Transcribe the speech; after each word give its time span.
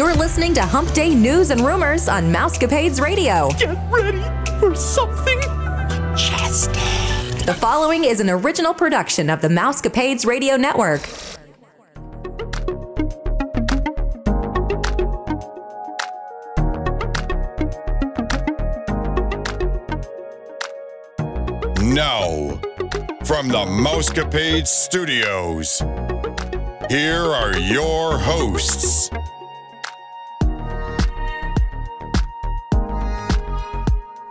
You're 0.00 0.14
listening 0.14 0.54
to 0.54 0.62
Hump 0.62 0.94
Day 0.94 1.14
News 1.14 1.50
and 1.50 1.60
Rumors 1.60 2.08
on 2.08 2.32
Mousecapades 2.32 3.02
Radio. 3.02 3.50
Get 3.58 3.76
ready 3.90 4.22
for 4.58 4.74
something 4.74 5.38
majestic. 5.86 6.72
The 7.44 7.52
following 7.52 8.04
is 8.04 8.18
an 8.18 8.30
original 8.30 8.72
production 8.72 9.28
of 9.28 9.42
the 9.42 9.48
Mousecapades 9.48 10.24
Radio 10.24 10.56
Network. 10.56 11.02
Now, 21.82 22.58
from 23.24 23.48
the 23.48 23.66
Mousecapades 23.68 24.68
Studios, 24.68 25.80
here 26.88 27.20
are 27.20 27.54
your 27.58 28.16
hosts. 28.18 29.10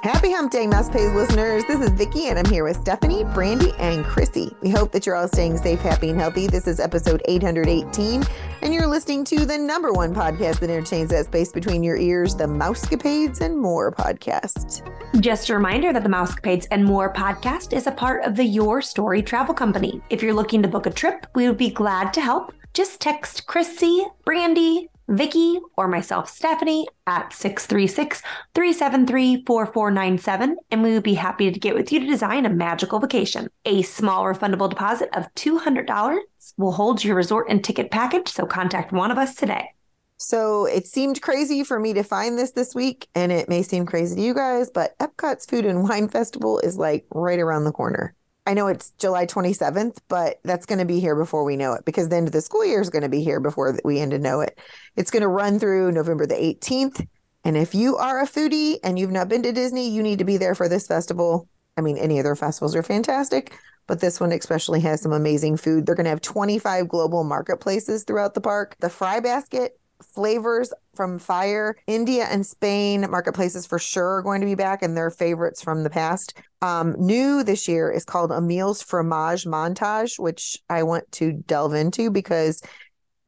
Happy 0.02 0.32
Hump 0.32 0.50
Day, 0.50 0.66
Mouse 0.66 0.88
listeners. 0.94 1.66
This 1.66 1.82
is 1.82 1.90
Vicki, 1.90 2.30
and 2.30 2.40
I'm 2.40 2.46
here 2.46 2.64
with 2.64 2.78
Stephanie, 2.78 3.26
Brandy, 3.26 3.74
and 3.80 4.06
Chrissy. 4.06 4.56
We 4.62 4.70
hope 4.70 4.94
that 4.94 5.06
you're 5.06 5.16
all 5.18 5.28
staying 5.28 5.58
safe, 5.58 5.82
happy, 5.82 6.10
and 6.10 6.18
healthy. 6.18 6.48
This 6.48 6.68
is 6.68 6.80
episode 6.80 7.22
818, 7.26 8.24
and 8.62 8.74
you're 8.74 8.88
listening 8.88 9.26
to 9.26 9.46
the 9.46 9.58
number 9.58 9.92
one 9.92 10.16
podcast 10.16 10.62
that 10.62 10.70
entertains 10.70 11.10
that 11.10 11.26
space 11.26 11.52
between 11.52 11.84
your 11.84 11.98
ears, 11.98 12.34
the 12.34 12.46
Mousecapades 12.46 13.42
and 13.42 13.58
More 13.58 13.92
podcast. 13.92 14.90
Just 15.20 15.50
a 15.50 15.54
reminder 15.54 15.92
that 15.92 16.04
the 16.04 16.10
Mousecapades 16.10 16.68
and 16.72 16.86
More 16.86 17.12
podcast 17.12 17.74
is 17.74 17.86
a 17.86 17.92
part 17.92 18.24
of 18.24 18.38
the 18.38 18.46
Your 18.46 18.82
Story 18.82 19.22
travel 19.22 19.54
company. 19.54 20.02
If 20.10 20.24
you're 20.24 20.34
looking 20.34 20.62
to 20.62 20.70
book 20.70 20.86
a 20.86 20.92
trip, 20.92 21.28
we 21.36 21.46
would 21.50 21.58
be 21.58 21.72
glad 21.72 22.14
to 22.14 22.22
help. 22.22 22.54
Just 22.74 23.02
text 23.02 23.48
Chrissy, 23.48 24.06
Brandy, 24.24 24.90
Vicki, 25.10 25.60
or 25.76 25.88
myself, 25.88 26.30
Stephanie, 26.30 26.88
at 27.08 27.34
636 27.34 28.22
373 28.54 29.44
4497, 29.46 30.58
and 30.70 30.84
we 30.84 30.94
would 30.94 31.04
be 31.04 31.16
happy 31.16 31.52
to 31.52 31.60
get 31.60 31.76
with 31.76 31.92
you 31.92 32.00
to 32.00 32.06
design 32.06 32.46
a 32.46 32.50
magical 32.50 33.00
vacation. 33.00 33.50
A 33.66 33.82
small 33.82 34.26
refundable 34.26 34.70
deposit 34.70 35.10
of 35.14 35.34
$200 35.36 36.20
will 36.58 36.72
hold 36.72 37.04
your 37.04 37.16
resort 37.16 37.48
and 37.50 37.64
ticket 37.64 37.90
package, 37.90 38.30
so 38.30 38.46
contact 38.46 38.92
one 38.92 39.10
of 39.12 39.18
us 39.18 39.36
today. 39.36 39.70
So 40.18 40.66
it 40.66 40.86
seemed 40.86 41.22
crazy 41.22 41.64
for 41.64 41.80
me 41.80 41.94
to 41.94 42.04
find 42.04 42.38
this 42.38 42.52
this 42.52 42.76
week, 42.76 43.08
and 43.16 43.32
it 43.32 43.50
may 43.50 43.64
seem 43.64 43.86
crazy 43.86 44.16
to 44.16 44.22
you 44.22 44.34
guys, 44.34 44.70
but 44.70 44.98
Epcot's 45.00 45.46
Food 45.46 45.66
and 45.66 45.84
Wine 45.84 46.10
Festival 46.10 46.60
is 46.60 46.78
like 46.78 47.06
right 47.12 47.40
around 47.40 47.64
the 47.64 47.72
corner. 47.72 48.14
I 48.46 48.54
know 48.54 48.68
it's 48.68 48.92
July 48.98 49.26
27th, 49.26 49.98
but 50.08 50.40
that's 50.44 50.66
going 50.66 50.80
to 50.80 50.86
be 50.86 51.00
here 51.00 51.16
before 51.16 51.44
we 51.44 51.56
know 51.56 51.74
it 51.74 51.86
because 51.86 52.10
the 52.10 52.16
end 52.16 52.28
of 52.28 52.34
the 52.34 52.42
school 52.42 52.66
year 52.66 52.82
is 52.82 52.90
going 52.90 53.04
to 53.04 53.10
be 53.10 53.24
here 53.24 53.40
before 53.40 53.78
we 53.84 54.00
end 54.00 54.12
to 54.12 54.20
know 54.20 54.42
it. 54.42 54.58
It's 54.96 55.12
going 55.12 55.22
to 55.22 55.28
run 55.28 55.60
through 55.60 55.92
November 55.92 56.26
the 56.26 56.36
18th. 56.36 57.06
And 57.44 57.56
if 57.56 57.76
you 57.76 57.96
are 57.98 58.22
a 58.22 58.28
foodie 58.28 58.78
and 58.84 58.98
you've 58.98 59.12
not 59.12 59.30
been 59.30 59.44
to 59.44 59.52
Disney, 59.52 59.90
you 59.90 60.02
need 60.02 60.20
to 60.20 60.26
be 60.26 60.38
there 60.38 60.56
for 60.56 60.68
this 60.68 60.88
festival. 60.88 61.48
I 61.78 61.82
mean, 61.82 61.98
any 61.98 62.20
other 62.20 62.36
festivals 62.36 62.76
are 62.76 62.84
fantastic, 62.84 63.54
but 63.88 64.02
this 64.02 64.20
one 64.20 64.32
especially 64.32 64.82
has 64.82 65.02
some 65.02 65.14
amazing 65.14 65.58
food. 65.58 65.86
They're 65.86 65.96
going 65.96 66.06
to 66.06 66.10
have 66.10 66.22
25 66.22 66.88
global 66.88 67.24
marketplaces 67.24 68.04
throughout 68.04 68.34
the 68.34 68.42
park. 68.42 68.76
The 68.80 68.90
Fry 68.90 69.20
Basket 69.20 69.80
flavors 70.04 70.74
from 70.96 71.20
Fire, 71.20 71.76
India 71.88 72.26
and 72.30 72.46
Spain 72.46 73.06
marketplaces 73.10 73.66
for 73.66 73.80
sure 73.80 74.18
are 74.18 74.22
going 74.22 74.42
to 74.42 74.48
be 74.48 74.56
back 74.56 74.82
and 74.82 74.96
their 74.96 75.10
favorites 75.10 75.62
from 75.62 75.84
the 75.84 75.90
past. 75.90 76.38
Um, 76.62 76.96
new 76.98 77.44
this 77.44 77.68
year 77.68 77.92
is 77.92 78.06
called 78.06 78.32
Emile's 78.32 78.82
Fromage 78.82 79.46
Montage, 79.46 80.20
which 80.20 80.58
I 80.70 80.84
want 80.84 81.10
to 81.14 81.34
delve 81.34 81.74
into 81.74 82.12
because 82.12 82.62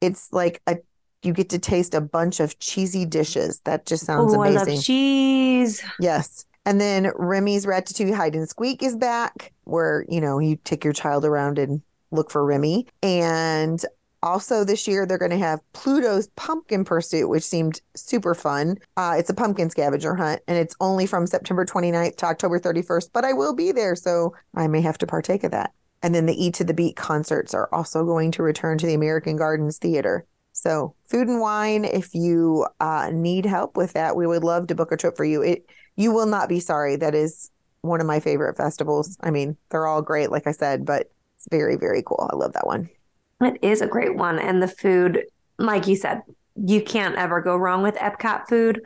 it's 0.00 0.32
like 0.32 0.60
a 0.66 0.76
you 1.22 1.32
get 1.32 1.50
to 1.50 1.58
taste 1.58 1.94
a 1.94 2.00
bunch 2.00 2.40
of 2.40 2.58
cheesy 2.58 3.06
dishes. 3.06 3.60
That 3.60 3.86
just 3.86 4.04
sounds 4.04 4.34
oh, 4.34 4.42
amazing. 4.42 4.58
I 4.58 4.74
love 4.74 4.84
cheese. 4.84 5.82
Yes. 6.00 6.44
And 6.64 6.80
then 6.80 7.12
Remy's 7.16 7.64
Ratatouille 7.66 8.14
Hide 8.14 8.34
and 8.34 8.48
Squeak 8.48 8.82
is 8.82 8.96
back, 8.96 9.52
where 9.64 10.04
you 10.08 10.20
know 10.20 10.38
you 10.38 10.56
take 10.64 10.84
your 10.84 10.92
child 10.92 11.24
around 11.24 11.58
and 11.58 11.80
look 12.10 12.30
for 12.30 12.44
Remy. 12.44 12.86
And 13.02 13.84
also, 14.22 14.64
this 14.64 14.86
year 14.86 15.04
they're 15.04 15.18
going 15.18 15.30
to 15.32 15.38
have 15.38 15.60
Pluto's 15.72 16.28
Pumpkin 16.36 16.84
Pursuit, 16.84 17.28
which 17.28 17.42
seemed 17.42 17.80
super 17.96 18.34
fun. 18.34 18.76
Uh, 18.96 19.14
it's 19.18 19.30
a 19.30 19.34
pumpkin 19.34 19.70
scavenger 19.70 20.14
hunt, 20.14 20.40
and 20.46 20.56
it's 20.56 20.76
only 20.80 21.06
from 21.06 21.26
September 21.26 21.64
29th 21.64 22.16
to 22.16 22.26
October 22.26 22.60
31st, 22.60 23.10
but 23.12 23.24
I 23.24 23.32
will 23.32 23.54
be 23.54 23.72
there, 23.72 23.96
so 23.96 24.34
I 24.54 24.68
may 24.68 24.80
have 24.80 24.98
to 24.98 25.06
partake 25.06 25.44
of 25.44 25.50
that. 25.50 25.72
And 26.02 26.14
then 26.14 26.26
the 26.26 26.44
E 26.44 26.50
to 26.52 26.64
the 26.64 26.74
Beat 26.74 26.96
concerts 26.96 27.54
are 27.54 27.68
also 27.72 28.04
going 28.04 28.30
to 28.32 28.42
return 28.42 28.78
to 28.78 28.86
the 28.86 28.94
American 28.94 29.36
Gardens 29.36 29.78
Theater. 29.78 30.26
So, 30.52 30.94
food 31.06 31.28
and 31.28 31.40
wine, 31.40 31.84
if 31.84 32.14
you 32.14 32.66
uh, 32.80 33.10
need 33.12 33.46
help 33.46 33.76
with 33.76 33.94
that, 33.94 34.16
we 34.16 34.26
would 34.26 34.44
love 34.44 34.66
to 34.68 34.74
book 34.74 34.92
a 34.92 34.96
trip 34.96 35.16
for 35.16 35.24
you. 35.24 35.42
It 35.42 35.66
You 35.96 36.12
will 36.12 36.26
not 36.26 36.48
be 36.48 36.60
sorry. 36.60 36.96
That 36.96 37.14
is 37.14 37.50
one 37.80 38.00
of 38.00 38.06
my 38.06 38.20
favorite 38.20 38.56
festivals. 38.56 39.16
I 39.20 39.30
mean, 39.30 39.56
they're 39.70 39.86
all 39.86 40.02
great, 40.02 40.30
like 40.30 40.46
I 40.46 40.52
said, 40.52 40.84
but 40.84 41.10
it's 41.36 41.48
very, 41.50 41.76
very 41.76 42.02
cool. 42.04 42.28
I 42.32 42.36
love 42.36 42.52
that 42.52 42.66
one. 42.66 42.88
It 43.44 43.58
is 43.62 43.80
a 43.80 43.86
great 43.86 44.16
one. 44.16 44.38
And 44.38 44.62
the 44.62 44.68
food, 44.68 45.24
like 45.58 45.86
you 45.86 45.96
said, 45.96 46.22
you 46.56 46.82
can't 46.82 47.16
ever 47.16 47.40
go 47.40 47.56
wrong 47.56 47.82
with 47.82 47.94
Epcot 47.96 48.48
food, 48.48 48.82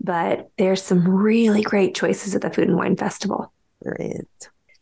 but 0.00 0.50
there's 0.58 0.82
some 0.82 1.08
really 1.08 1.62
great 1.62 1.94
choices 1.94 2.34
at 2.34 2.42
the 2.42 2.50
Food 2.50 2.68
and 2.68 2.76
Wine 2.76 2.96
Festival. 2.96 3.52
There 3.82 3.96
is. 3.98 4.26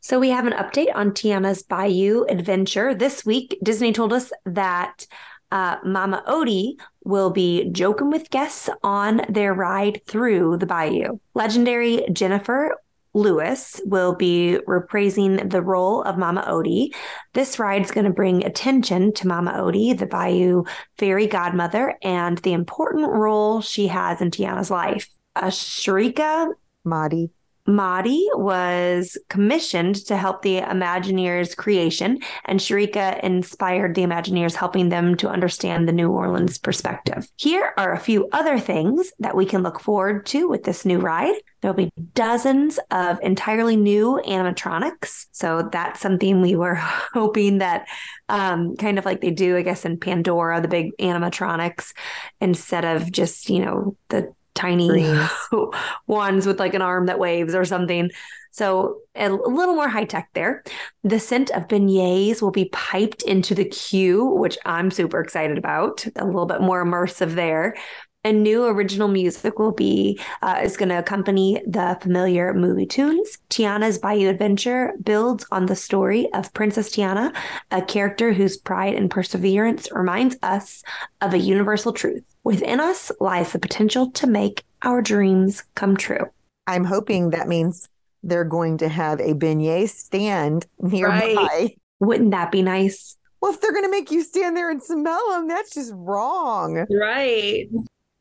So 0.00 0.18
we 0.18 0.30
have 0.30 0.46
an 0.46 0.52
update 0.52 0.94
on 0.94 1.12
Tiana's 1.12 1.62
Bayou 1.62 2.24
adventure. 2.28 2.94
This 2.94 3.24
week, 3.24 3.58
Disney 3.62 3.92
told 3.92 4.12
us 4.12 4.32
that 4.44 5.06
uh, 5.50 5.76
Mama 5.84 6.22
Odie 6.26 6.74
will 7.04 7.30
be 7.30 7.70
joking 7.70 8.10
with 8.10 8.30
guests 8.30 8.68
on 8.82 9.22
their 9.28 9.54
ride 9.54 10.02
through 10.06 10.56
the 10.58 10.66
bayou. 10.66 11.18
Legendary 11.34 12.06
Jennifer 12.12 12.76
Lewis 13.14 13.80
will 13.84 14.14
be 14.14 14.58
reprising 14.66 15.48
the 15.48 15.62
role 15.62 16.02
of 16.02 16.18
Mama 16.18 16.44
Odie. 16.48 16.92
This 17.32 17.58
ride 17.58 17.82
is 17.82 17.92
going 17.92 18.06
to 18.06 18.12
bring 18.12 18.44
attention 18.44 19.12
to 19.14 19.28
Mama 19.28 19.52
Odie, 19.52 19.96
the 19.96 20.06
Bayou 20.06 20.64
fairy 20.98 21.28
godmother, 21.28 21.96
and 22.02 22.38
the 22.38 22.52
important 22.52 23.08
role 23.08 23.60
she 23.60 23.86
has 23.86 24.20
in 24.20 24.30
Tiana's 24.30 24.70
life. 24.70 25.08
Ashrika 25.36 26.52
Mahdi. 26.84 27.30
Mahdi 27.66 28.26
was 28.34 29.16
commissioned 29.28 29.96
to 30.06 30.16
help 30.16 30.42
the 30.42 30.60
Imagineers' 30.60 31.56
creation, 31.56 32.18
and 32.44 32.60
Sharika 32.60 33.20
inspired 33.22 33.94
the 33.94 34.02
Imagineers, 34.02 34.54
helping 34.54 34.90
them 34.90 35.16
to 35.16 35.28
understand 35.28 35.88
the 35.88 35.92
New 35.92 36.10
Orleans 36.10 36.58
perspective. 36.58 37.26
Here 37.36 37.72
are 37.78 37.92
a 37.92 37.98
few 37.98 38.28
other 38.32 38.58
things 38.58 39.12
that 39.18 39.34
we 39.34 39.46
can 39.46 39.62
look 39.62 39.80
forward 39.80 40.26
to 40.26 40.48
with 40.48 40.64
this 40.64 40.84
new 40.84 40.98
ride. 40.98 41.34
There'll 41.62 41.74
be 41.74 41.90
dozens 42.12 42.78
of 42.90 43.18
entirely 43.22 43.76
new 43.76 44.20
animatronics. 44.26 45.26
So 45.32 45.68
that's 45.72 46.00
something 46.00 46.42
we 46.42 46.56
were 46.56 46.74
hoping 47.14 47.58
that, 47.58 47.88
um, 48.28 48.76
kind 48.76 48.98
of 48.98 49.06
like 49.06 49.22
they 49.22 49.30
do, 49.30 49.56
I 49.56 49.62
guess, 49.62 49.86
in 49.86 49.98
Pandora, 49.98 50.60
the 50.60 50.68
big 50.68 50.94
animatronics, 50.98 51.94
instead 52.40 52.84
of 52.84 53.10
just, 53.10 53.48
you 53.48 53.64
know, 53.64 53.96
the 54.08 54.34
tiny 54.54 55.16
ones 56.06 56.46
with 56.46 56.58
like 56.58 56.74
an 56.74 56.82
arm 56.82 57.06
that 57.06 57.18
waves 57.18 57.54
or 57.54 57.64
something. 57.64 58.10
So 58.54 59.00
a 59.16 59.30
little 59.30 59.74
more 59.74 59.88
high 59.88 60.04
tech 60.04 60.28
there. 60.32 60.62
The 61.02 61.18
scent 61.18 61.50
of 61.50 61.66
beignets 61.66 62.40
will 62.40 62.52
be 62.52 62.66
piped 62.66 63.22
into 63.22 63.52
the 63.52 63.64
queue, 63.64 64.24
which 64.24 64.56
I'm 64.64 64.92
super 64.92 65.20
excited 65.20 65.58
about. 65.58 66.06
A 66.14 66.24
little 66.24 66.46
bit 66.46 66.60
more 66.60 66.84
immersive 66.84 67.34
there. 67.34 67.74
A 68.22 68.32
new 68.32 68.64
original 68.64 69.08
music 69.08 69.58
will 69.58 69.72
be 69.72 70.20
uh, 70.40 70.60
is 70.62 70.76
going 70.76 70.88
to 70.90 70.98
accompany 70.98 71.60
the 71.66 71.98
familiar 72.00 72.54
movie 72.54 72.86
tunes. 72.86 73.38
Tiana's 73.50 73.98
Bayou 73.98 74.28
Adventure 74.28 74.92
builds 75.02 75.44
on 75.50 75.66
the 75.66 75.76
story 75.76 76.32
of 76.32 76.54
Princess 76.54 76.90
Tiana, 76.90 77.36
a 77.72 77.82
character 77.82 78.32
whose 78.32 78.56
pride 78.56 78.94
and 78.94 79.10
perseverance 79.10 79.90
reminds 79.90 80.36
us 80.42 80.82
of 81.20 81.34
a 81.34 81.38
universal 81.38 81.92
truth. 81.92 82.24
Within 82.44 82.78
us 82.78 83.10
lies 83.20 83.52
the 83.52 83.58
potential 83.58 84.10
to 84.12 84.26
make 84.26 84.64
our 84.82 85.00
dreams 85.00 85.64
come 85.74 85.96
true. 85.96 86.26
I'm 86.66 86.84
hoping 86.84 87.30
that 87.30 87.48
means 87.48 87.88
they're 88.22 88.44
going 88.44 88.78
to 88.78 88.88
have 88.88 89.18
a 89.20 89.32
beignet 89.34 89.88
stand 89.88 90.66
nearby. 90.78 91.34
Right. 91.36 91.80
Wouldn't 92.00 92.32
that 92.32 92.52
be 92.52 92.62
nice? 92.62 93.16
Well, 93.40 93.52
if 93.52 93.60
they're 93.60 93.72
going 93.72 93.84
to 93.84 93.90
make 93.90 94.10
you 94.10 94.22
stand 94.22 94.56
there 94.56 94.70
and 94.70 94.82
smell 94.82 95.30
them, 95.30 95.48
that's 95.48 95.74
just 95.74 95.92
wrong. 95.94 96.86
Right. 96.90 97.68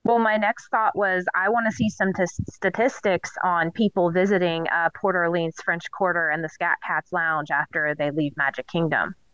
Well, 0.06 0.20
my 0.20 0.36
next 0.36 0.68
thought 0.68 0.96
was 0.98 1.26
I 1.34 1.48
want 1.48 1.66
to 1.70 1.72
see 1.72 1.90
some 1.90 2.12
t- 2.14 2.26
statistics 2.50 3.32
on 3.44 3.72
people 3.72 4.12
visiting 4.12 4.68
uh, 4.68 4.90
Port 5.00 5.16
Orleans 5.16 5.56
French 5.64 5.90
Quarter 5.92 6.30
and 6.30 6.44
the 6.44 6.50
Scat 6.50 6.78
Cats 6.86 7.14
Lounge 7.14 7.52
after 7.52 7.96
they 7.98 8.12
leave 8.12 8.36
Magic 8.36 8.68
Kingdom. 8.68 9.16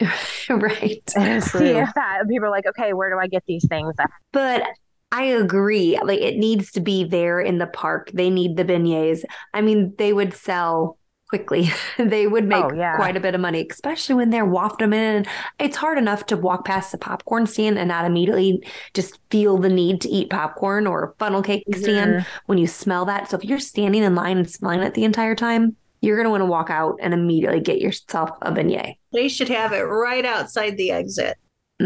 right. 0.49 1.09
see 1.09 1.69
if 1.69 1.89
that 1.95 2.23
people 2.29 2.45
are 2.45 2.51
like, 2.51 2.67
okay, 2.67 2.93
where 2.93 3.09
do 3.09 3.19
I 3.19 3.27
get 3.27 3.43
these 3.47 3.67
things? 3.67 3.95
But 4.31 4.63
I 5.11 5.23
agree. 5.23 5.99
Like 6.03 6.19
it 6.19 6.37
needs 6.37 6.71
to 6.73 6.81
be 6.81 7.03
there 7.03 7.39
in 7.39 7.57
the 7.57 7.65
park. 7.65 8.11
They 8.13 8.29
need 8.29 8.55
the 8.55 8.63
beignets. 8.63 9.23
I 9.55 9.61
mean, 9.61 9.95
they 9.97 10.13
would 10.13 10.35
sell 10.35 10.98
quickly. 11.29 11.69
they 11.97 12.27
would 12.27 12.45
make 12.45 12.65
Oh, 12.65 12.73
yeah. 12.73 12.95
quite 12.95 13.15
a 13.15 13.19
bit 13.19 13.35
of 13.35 13.41
money, 13.41 13.65
especially 13.69 14.15
when 14.15 14.29
they're 14.29 14.45
wafting 14.45 14.89
them 14.89 14.93
in. 14.93 15.25
It's 15.59 15.77
hard 15.77 15.97
enough 15.97 16.25
to 16.27 16.37
walk 16.37 16.65
past 16.65 16.91
the 16.91 16.97
popcorn 16.97 17.45
stand 17.47 17.77
and 17.79 17.87
not 17.87 18.05
immediately 18.05 18.63
just 18.93 19.19
feel 19.29 19.57
the 19.57 19.69
need 19.69 20.01
to 20.01 20.09
eat 20.09 20.29
popcorn 20.29 20.87
or 20.87 21.15
funnel 21.19 21.41
cake 21.41 21.63
stand 21.75 22.25
when 22.47 22.57
you 22.57 22.67
smell 22.67 23.05
that. 23.05 23.29
So 23.29 23.37
if 23.37 23.45
you're 23.45 23.59
standing 23.59 24.03
in 24.03 24.15
line 24.15 24.37
and 24.37 24.49
smelling 24.49 24.81
it 24.81 24.93
the 24.95 25.03
entire 25.05 25.35
time, 25.35 25.75
you're 26.01 26.15
going 26.15 26.25
to 26.25 26.31
want 26.31 26.41
to 26.41 26.45
walk 26.45 26.69
out 26.69 26.97
and 27.01 27.13
immediately 27.13 27.59
get 27.59 27.79
yourself 27.81 28.29
a 28.41 28.51
beignet. 28.51 28.95
They 29.13 29.27
should 29.27 29.49
have 29.49 29.73
it 29.73 29.81
right 29.81 30.25
outside 30.25 30.77
the 30.77 30.91
exit. 30.91 31.37
hmm 31.79 31.85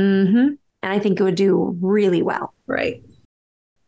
And 0.83 0.93
I 0.93 0.99
think 0.99 1.19
it 1.19 1.23
would 1.23 1.35
do 1.35 1.77
really 1.81 2.21
well. 2.21 2.53
Right. 2.67 3.01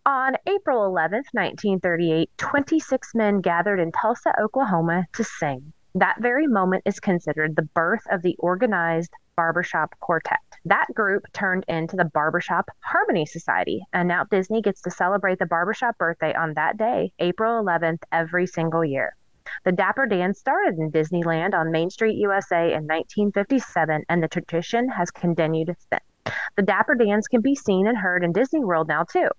On 0.07 0.35
April 0.45 0.81
11th, 0.81 1.33
1938, 1.33 2.29
26 2.37 3.15
men 3.15 3.41
gathered 3.41 3.79
in 3.79 3.91
Tulsa, 3.91 4.39
Oklahoma 4.39 5.05
to 5.13 5.23
sing. 5.23 5.73
That 5.95 6.21
very 6.21 6.45
moment 6.45 6.83
is 6.85 6.99
considered 6.99 7.55
the 7.55 7.63
birth 7.73 8.03
of 8.11 8.21
the 8.21 8.35
organized 8.37 9.11
barbershop 9.35 9.95
quartet. 10.01 10.37
That 10.63 10.85
group 10.93 11.23
turned 11.33 11.65
into 11.67 11.95
the 11.95 12.05
Barbershop 12.05 12.69
Harmony 12.81 13.25
Society, 13.25 13.81
and 13.93 14.07
now 14.07 14.25
Disney 14.25 14.61
gets 14.61 14.83
to 14.83 14.91
celebrate 14.91 15.39
the 15.39 15.47
barbershop 15.47 15.97
birthday 15.97 16.35
on 16.35 16.53
that 16.53 16.77
day, 16.77 17.11
April 17.17 17.63
11th, 17.63 18.03
every 18.11 18.45
single 18.45 18.85
year. 18.85 19.15
The 19.63 19.71
Dapper 19.71 20.05
Dan 20.05 20.35
started 20.35 20.77
in 20.77 20.91
Disneyland 20.91 21.55
on 21.55 21.71
Main 21.71 21.89
Street, 21.89 22.17
USA 22.17 22.65
in 22.73 22.83
1957, 22.83 24.03
and 24.07 24.21
the 24.21 24.27
tradition 24.27 24.87
has 24.87 25.09
continued 25.09 25.75
since. 25.89 26.35
The 26.57 26.61
Dapper 26.61 26.93
Dans 26.93 27.27
can 27.27 27.41
be 27.41 27.55
seen 27.55 27.87
and 27.87 27.97
heard 27.97 28.23
in 28.23 28.33
Disney 28.33 28.63
World 28.63 28.87
now, 28.87 29.03
too. 29.03 29.29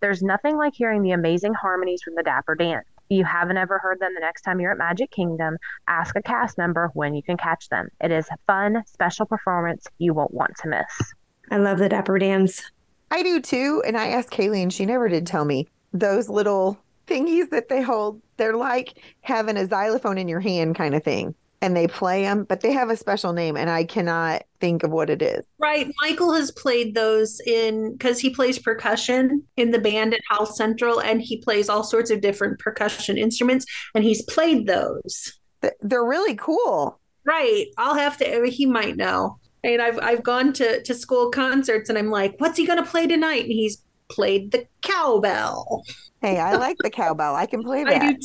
There's 0.00 0.22
nothing 0.22 0.56
like 0.56 0.74
hearing 0.74 1.02
the 1.02 1.12
amazing 1.12 1.54
harmonies 1.54 2.02
from 2.02 2.14
the 2.14 2.22
Dapper 2.22 2.54
Dans. 2.54 2.84
If 3.10 3.16
you 3.16 3.24
haven't 3.24 3.56
ever 3.56 3.78
heard 3.78 4.00
them 4.00 4.12
the 4.14 4.20
next 4.20 4.42
time 4.42 4.60
you're 4.60 4.72
at 4.72 4.78
Magic 4.78 5.10
Kingdom, 5.10 5.56
ask 5.86 6.14
a 6.16 6.22
cast 6.22 6.58
member 6.58 6.90
when 6.94 7.14
you 7.14 7.22
can 7.22 7.36
catch 7.36 7.68
them. 7.68 7.88
It 8.00 8.10
is 8.10 8.28
a 8.30 8.36
fun, 8.46 8.82
special 8.86 9.26
performance 9.26 9.86
you 9.98 10.12
won't 10.12 10.34
want 10.34 10.56
to 10.58 10.68
miss. 10.68 11.14
I 11.50 11.56
love 11.56 11.78
the 11.78 11.88
Dapper 11.88 12.18
Dans. 12.18 12.70
I 13.10 13.22
do 13.22 13.40
too. 13.40 13.82
And 13.86 13.96
I 13.96 14.08
asked 14.08 14.30
Kaylee, 14.30 14.62
and 14.62 14.72
she 14.72 14.84
never 14.84 15.08
did 15.08 15.26
tell 15.26 15.44
me 15.44 15.66
those 15.92 16.28
little 16.28 16.78
thingies 17.06 17.48
that 17.50 17.68
they 17.68 17.80
hold. 17.80 18.20
They're 18.36 18.56
like 18.56 18.98
having 19.22 19.56
a 19.56 19.66
xylophone 19.66 20.18
in 20.18 20.28
your 20.28 20.40
hand 20.40 20.76
kind 20.76 20.94
of 20.94 21.02
thing. 21.02 21.34
And 21.60 21.76
they 21.76 21.88
play 21.88 22.22
them, 22.22 22.44
but 22.44 22.60
they 22.60 22.72
have 22.72 22.88
a 22.88 22.96
special 22.96 23.32
name, 23.32 23.56
and 23.56 23.68
I 23.68 23.82
cannot 23.82 24.44
think 24.60 24.82
of 24.82 24.90
what 24.90 25.10
it 25.10 25.22
is. 25.22 25.44
Right. 25.58 25.92
Michael 26.02 26.32
has 26.34 26.50
played 26.50 26.94
those 26.94 27.40
in 27.40 27.92
because 27.92 28.20
he 28.20 28.30
plays 28.30 28.58
percussion 28.58 29.44
in 29.56 29.70
the 29.70 29.78
band 29.78 30.14
at 30.14 30.20
House 30.28 30.56
Central 30.56 31.00
and 31.00 31.20
he 31.20 31.38
plays 31.38 31.68
all 31.68 31.82
sorts 31.82 32.10
of 32.10 32.20
different 32.20 32.58
percussion 32.58 33.18
instruments 33.18 33.66
and 33.94 34.04
he's 34.04 34.22
played 34.22 34.66
those. 34.66 35.38
They're 35.80 36.04
really 36.04 36.36
cool. 36.36 37.00
Right. 37.24 37.66
I'll 37.76 37.96
have 37.96 38.16
to 38.18 38.46
he 38.46 38.66
might 38.66 38.96
know. 38.96 39.38
And 39.64 39.82
I've 39.82 39.98
I've 40.00 40.22
gone 40.22 40.52
to 40.54 40.82
to 40.82 40.94
school 40.94 41.30
concerts 41.30 41.88
and 41.88 41.98
I'm 41.98 42.10
like, 42.10 42.34
what's 42.38 42.56
he 42.56 42.66
gonna 42.66 42.86
play 42.86 43.06
tonight? 43.06 43.42
And 43.42 43.52
he's 43.52 43.82
played 44.08 44.52
the 44.52 44.66
cowbell. 44.82 45.82
Hey, 46.20 46.38
I 46.38 46.56
like 46.56 46.76
the 46.78 46.90
cowbell. 46.90 47.34
I 47.34 47.46
can 47.46 47.62
play 47.62 47.84
that. 47.88 48.02
I 48.02 48.12
do 48.12 48.18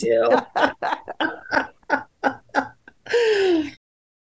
too. 2.24 2.62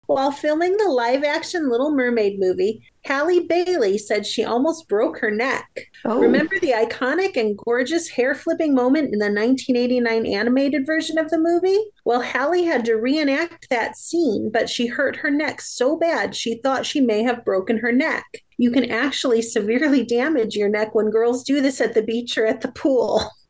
While 0.06 0.32
filming 0.32 0.76
the 0.76 0.90
live 0.90 1.24
action 1.24 1.70
Little 1.70 1.94
Mermaid 1.94 2.38
movie, 2.38 2.82
Halle 3.04 3.46
Bailey 3.46 3.96
said 3.96 4.26
she 4.26 4.44
almost 4.44 4.88
broke 4.88 5.18
her 5.18 5.30
neck. 5.30 5.86
Oh, 6.04 6.20
Remember 6.20 6.58
the 6.60 6.72
iconic 6.72 7.36
and 7.36 7.56
gorgeous 7.56 8.08
hair 8.08 8.34
flipping 8.34 8.74
moment 8.74 9.12
in 9.12 9.20
the 9.20 9.32
1989 9.32 10.26
animated 10.26 10.84
version 10.86 11.18
of 11.18 11.30
the 11.30 11.38
movie? 11.38 11.78
Well, 12.04 12.20
Halle 12.20 12.64
had 12.64 12.84
to 12.86 12.96
reenact 12.96 13.70
that 13.70 13.96
scene, 13.96 14.50
but 14.52 14.68
she 14.68 14.86
hurt 14.86 15.16
her 15.16 15.30
neck 15.30 15.60
so 15.60 15.96
bad 15.96 16.36
she 16.36 16.60
thought 16.60 16.84
she 16.84 17.00
may 17.00 17.22
have 17.22 17.44
broken 17.44 17.78
her 17.78 17.92
neck. 17.92 18.24
You 18.58 18.70
can 18.70 18.90
actually 18.90 19.40
severely 19.40 20.04
damage 20.04 20.56
your 20.56 20.68
neck 20.68 20.94
when 20.94 21.10
girls 21.10 21.42
do 21.42 21.60
this 21.60 21.80
at 21.80 21.94
the 21.94 22.02
beach 22.02 22.36
or 22.36 22.44
at 22.44 22.60
the 22.60 22.72
pool. 22.72 23.22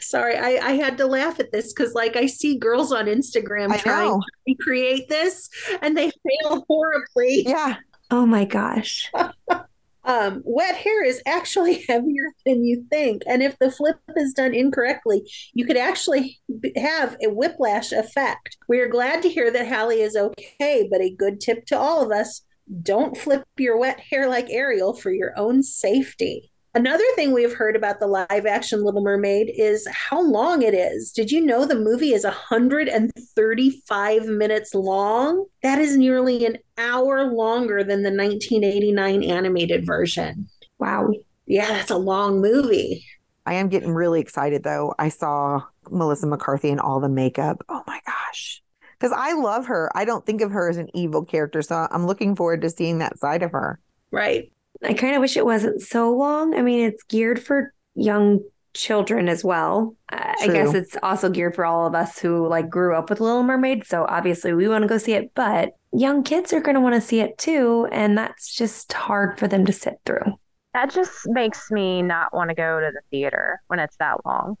Sorry, 0.00 0.36
I, 0.36 0.68
I 0.68 0.72
had 0.72 0.98
to 0.98 1.06
laugh 1.06 1.40
at 1.40 1.52
this 1.52 1.72
because, 1.72 1.94
like, 1.94 2.16
I 2.16 2.26
see 2.26 2.58
girls 2.58 2.92
on 2.92 3.06
Instagram 3.06 3.70
I 3.70 3.78
trying 3.78 4.08
know. 4.08 4.20
to 4.20 4.26
recreate 4.46 5.08
this 5.08 5.48
and 5.82 5.96
they 5.96 6.10
fail 6.10 6.64
horribly. 6.68 7.44
Yeah. 7.46 7.76
oh 8.10 8.26
my 8.26 8.44
gosh. 8.44 9.10
um, 10.04 10.42
wet 10.44 10.74
hair 10.74 11.04
is 11.04 11.22
actually 11.26 11.84
heavier 11.88 12.32
than 12.46 12.64
you 12.64 12.84
think. 12.90 13.22
And 13.26 13.42
if 13.42 13.58
the 13.58 13.70
flip 13.70 13.98
is 14.16 14.32
done 14.32 14.54
incorrectly, 14.54 15.30
you 15.52 15.66
could 15.66 15.76
actually 15.76 16.40
have 16.76 17.16
a 17.22 17.28
whiplash 17.28 17.92
effect. 17.92 18.56
We 18.68 18.80
are 18.80 18.88
glad 18.88 19.22
to 19.22 19.28
hear 19.28 19.50
that 19.50 19.66
Halle 19.66 20.00
is 20.00 20.16
okay, 20.16 20.88
but 20.90 21.00
a 21.00 21.14
good 21.14 21.40
tip 21.40 21.66
to 21.66 21.78
all 21.78 22.02
of 22.02 22.10
us 22.10 22.42
don't 22.82 23.16
flip 23.16 23.44
your 23.56 23.78
wet 23.78 24.00
hair 24.00 24.28
like 24.28 24.50
Ariel 24.50 24.94
for 24.94 25.10
your 25.10 25.38
own 25.38 25.62
safety. 25.62 26.50
Another 26.78 27.04
thing 27.16 27.32
we've 27.32 27.54
heard 27.54 27.74
about 27.74 27.98
the 27.98 28.06
live 28.06 28.46
action 28.46 28.84
Little 28.84 29.02
Mermaid 29.02 29.50
is 29.52 29.88
how 29.90 30.22
long 30.22 30.62
it 30.62 30.74
is. 30.74 31.10
Did 31.10 31.32
you 31.32 31.44
know 31.44 31.64
the 31.64 31.74
movie 31.74 32.12
is 32.12 32.22
135 32.22 34.26
minutes 34.26 34.76
long? 34.76 35.44
That 35.64 35.80
is 35.80 35.96
nearly 35.96 36.46
an 36.46 36.58
hour 36.78 37.24
longer 37.24 37.82
than 37.82 38.04
the 38.04 38.12
1989 38.12 39.24
animated 39.24 39.84
version. 39.84 40.48
Wow. 40.78 41.10
Yeah, 41.46 41.66
that's 41.66 41.90
a 41.90 41.96
long 41.96 42.40
movie. 42.40 43.04
I 43.44 43.54
am 43.54 43.70
getting 43.70 43.90
really 43.90 44.20
excited 44.20 44.62
though. 44.62 44.94
I 45.00 45.08
saw 45.08 45.62
Melissa 45.90 46.28
McCarthy 46.28 46.70
and 46.70 46.80
all 46.80 47.00
the 47.00 47.08
makeup. 47.08 47.64
Oh 47.68 47.82
my 47.88 48.00
gosh. 48.06 48.62
Because 48.96 49.10
I 49.10 49.32
love 49.32 49.66
her. 49.66 49.90
I 49.96 50.04
don't 50.04 50.24
think 50.24 50.42
of 50.42 50.52
her 50.52 50.70
as 50.70 50.76
an 50.76 50.90
evil 50.94 51.24
character. 51.24 51.60
So 51.60 51.88
I'm 51.90 52.06
looking 52.06 52.36
forward 52.36 52.60
to 52.60 52.70
seeing 52.70 52.98
that 52.98 53.18
side 53.18 53.42
of 53.42 53.50
her. 53.50 53.80
Right. 54.12 54.52
I 54.82 54.94
kind 54.94 55.14
of 55.14 55.20
wish 55.20 55.36
it 55.36 55.44
wasn't 55.44 55.82
so 55.82 56.14
long. 56.14 56.54
I 56.54 56.62
mean, 56.62 56.84
it's 56.84 57.02
geared 57.04 57.42
for 57.42 57.72
young 57.94 58.40
children 58.74 59.28
as 59.28 59.44
well. 59.44 59.96
I 60.08 60.34
I 60.40 60.46
guess 60.46 60.74
it's 60.74 60.96
also 61.02 61.28
geared 61.28 61.54
for 61.54 61.64
all 61.64 61.86
of 61.86 61.94
us 61.94 62.18
who 62.18 62.46
like 62.46 62.70
grew 62.70 62.94
up 62.94 63.10
with 63.10 63.20
Little 63.20 63.42
Mermaid. 63.42 63.86
So 63.86 64.06
obviously 64.08 64.52
we 64.52 64.68
want 64.68 64.82
to 64.82 64.88
go 64.88 64.98
see 64.98 65.14
it, 65.14 65.32
but 65.34 65.70
young 65.92 66.22
kids 66.22 66.52
are 66.52 66.60
going 66.60 66.76
to 66.76 66.80
want 66.80 66.94
to 66.94 67.00
see 67.00 67.20
it 67.20 67.36
too. 67.38 67.88
And 67.90 68.16
that's 68.16 68.54
just 68.54 68.92
hard 68.92 69.38
for 69.38 69.48
them 69.48 69.66
to 69.66 69.72
sit 69.72 69.94
through. 70.06 70.38
That 70.74 70.90
just 70.90 71.26
makes 71.26 71.70
me 71.70 72.02
not 72.02 72.32
want 72.32 72.50
to 72.50 72.54
go 72.54 72.80
to 72.80 72.90
the 72.92 73.00
theater 73.10 73.60
when 73.66 73.80
it's 73.80 73.96
that 73.96 74.24
long. 74.24 74.56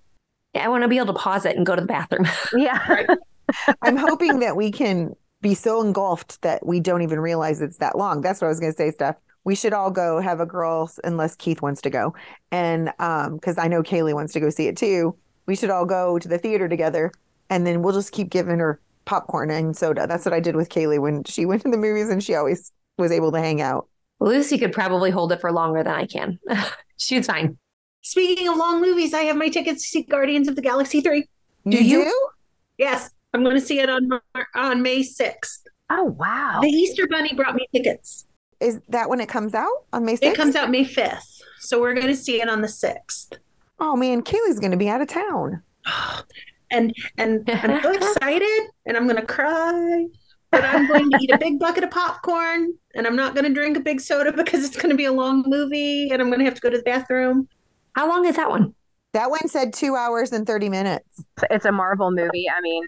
Yeah, 0.54 0.64
I 0.64 0.68
want 0.68 0.82
to 0.82 0.88
be 0.88 0.96
able 0.96 1.12
to 1.12 1.18
pause 1.18 1.44
it 1.44 1.56
and 1.56 1.64
go 1.64 1.74
to 1.76 1.80
the 1.80 1.86
bathroom. 1.86 2.26
Yeah. 2.56 3.06
I'm 3.80 3.96
hoping 3.96 4.40
that 4.40 4.56
we 4.56 4.70
can 4.70 5.14
be 5.40 5.54
so 5.54 5.80
engulfed 5.80 6.42
that 6.42 6.66
we 6.66 6.80
don't 6.80 7.02
even 7.02 7.20
realize 7.20 7.62
it's 7.62 7.78
that 7.78 7.96
long. 7.96 8.20
That's 8.20 8.40
what 8.40 8.48
I 8.48 8.50
was 8.50 8.60
going 8.60 8.72
to 8.72 8.76
say, 8.76 8.90
Steph. 8.90 9.16
We 9.48 9.54
should 9.54 9.72
all 9.72 9.90
go 9.90 10.20
have 10.20 10.40
a 10.40 10.44
girls, 10.44 11.00
unless 11.04 11.34
Keith 11.34 11.62
wants 11.62 11.80
to 11.80 11.88
go. 11.88 12.14
And 12.50 12.92
um, 12.98 13.36
because 13.36 13.56
I 13.56 13.66
know 13.66 13.82
Kaylee 13.82 14.12
wants 14.12 14.34
to 14.34 14.40
go 14.40 14.50
see 14.50 14.66
it 14.66 14.76
too. 14.76 15.16
We 15.46 15.56
should 15.56 15.70
all 15.70 15.86
go 15.86 16.18
to 16.18 16.28
the 16.28 16.36
theater 16.36 16.68
together 16.68 17.10
and 17.48 17.66
then 17.66 17.80
we'll 17.80 17.94
just 17.94 18.12
keep 18.12 18.28
giving 18.28 18.58
her 18.58 18.78
popcorn 19.06 19.50
and 19.50 19.74
soda. 19.74 20.06
That's 20.06 20.26
what 20.26 20.34
I 20.34 20.40
did 20.40 20.54
with 20.54 20.68
Kaylee 20.68 21.00
when 21.00 21.24
she 21.24 21.46
went 21.46 21.62
to 21.62 21.70
the 21.70 21.78
movies 21.78 22.10
and 22.10 22.22
she 22.22 22.34
always 22.34 22.72
was 22.98 23.10
able 23.10 23.32
to 23.32 23.38
hang 23.38 23.62
out. 23.62 23.88
Lucy 24.20 24.58
could 24.58 24.74
probably 24.74 25.10
hold 25.10 25.32
it 25.32 25.40
for 25.40 25.50
longer 25.50 25.82
than 25.82 25.94
I 25.94 26.04
can. 26.04 26.38
She's 26.98 27.26
fine. 27.26 27.56
Speaking 28.02 28.48
of 28.48 28.56
long 28.58 28.82
movies, 28.82 29.14
I 29.14 29.22
have 29.22 29.36
my 29.36 29.48
tickets 29.48 29.80
to 29.80 29.88
see 29.88 30.02
Guardians 30.02 30.48
of 30.48 30.56
the 30.56 30.62
Galaxy 30.62 31.00
3. 31.00 31.26
Do 31.66 31.82
you? 31.82 32.28
Yes, 32.76 33.08
I'm 33.32 33.44
going 33.44 33.56
to 33.56 33.62
see 33.62 33.80
it 33.80 33.88
on 33.88 34.10
on 34.54 34.82
May 34.82 35.00
6th. 35.00 35.60
oh, 35.88 36.04
wow. 36.04 36.58
The 36.60 36.68
Easter 36.68 37.06
Bunny 37.06 37.32
brought 37.32 37.54
me 37.54 37.66
tickets. 37.74 38.26
Is 38.60 38.80
that 38.88 39.08
when 39.08 39.20
it 39.20 39.28
comes 39.28 39.54
out 39.54 39.84
on 39.92 40.04
May 40.04 40.16
6th? 40.16 40.22
It 40.22 40.36
comes 40.36 40.56
out 40.56 40.70
May 40.70 40.84
5th. 40.84 41.40
So 41.60 41.80
we're 41.80 41.94
going 41.94 42.06
to 42.06 42.16
see 42.16 42.40
it 42.40 42.48
on 42.48 42.60
the 42.60 42.68
6th. 42.68 43.38
Oh 43.80 43.94
man, 43.96 44.22
Kaylee's 44.22 44.58
going 44.58 44.72
to 44.72 44.76
be 44.76 44.88
out 44.88 45.00
of 45.00 45.08
town. 45.08 45.62
And 46.70 46.94
and 47.16 47.48
I'm 47.48 47.82
so 47.82 47.92
excited 47.94 48.68
and 48.84 48.94
I'm 48.94 49.04
going 49.04 49.16
to 49.16 49.24
cry. 49.24 50.06
But 50.50 50.64
I'm 50.64 50.86
going 50.86 51.10
to 51.10 51.18
eat 51.18 51.30
a 51.30 51.38
big 51.38 51.58
bucket 51.58 51.82
of 51.82 51.90
popcorn 51.90 52.74
and 52.94 53.06
I'm 53.06 53.16
not 53.16 53.34
going 53.34 53.46
to 53.46 53.54
drink 53.54 53.78
a 53.78 53.80
big 53.80 54.02
soda 54.02 54.34
because 54.34 54.66
it's 54.66 54.76
going 54.76 54.90
to 54.90 54.94
be 54.94 55.06
a 55.06 55.12
long 55.12 55.44
movie 55.46 56.10
and 56.10 56.20
I'm 56.20 56.28
going 56.28 56.40
to 56.40 56.44
have 56.44 56.52
to 56.56 56.60
go 56.60 56.68
to 56.68 56.76
the 56.76 56.82
bathroom. 56.82 57.48
How 57.94 58.06
long 58.06 58.26
is 58.26 58.36
that 58.36 58.50
one? 58.50 58.74
That 59.14 59.30
one 59.30 59.48
said 59.48 59.72
two 59.72 59.96
hours 59.96 60.32
and 60.32 60.46
30 60.46 60.68
minutes. 60.68 61.24
It's 61.50 61.64
a 61.64 61.72
Marvel 61.72 62.10
movie. 62.10 62.46
I 62.48 62.60
mean, 62.60 62.84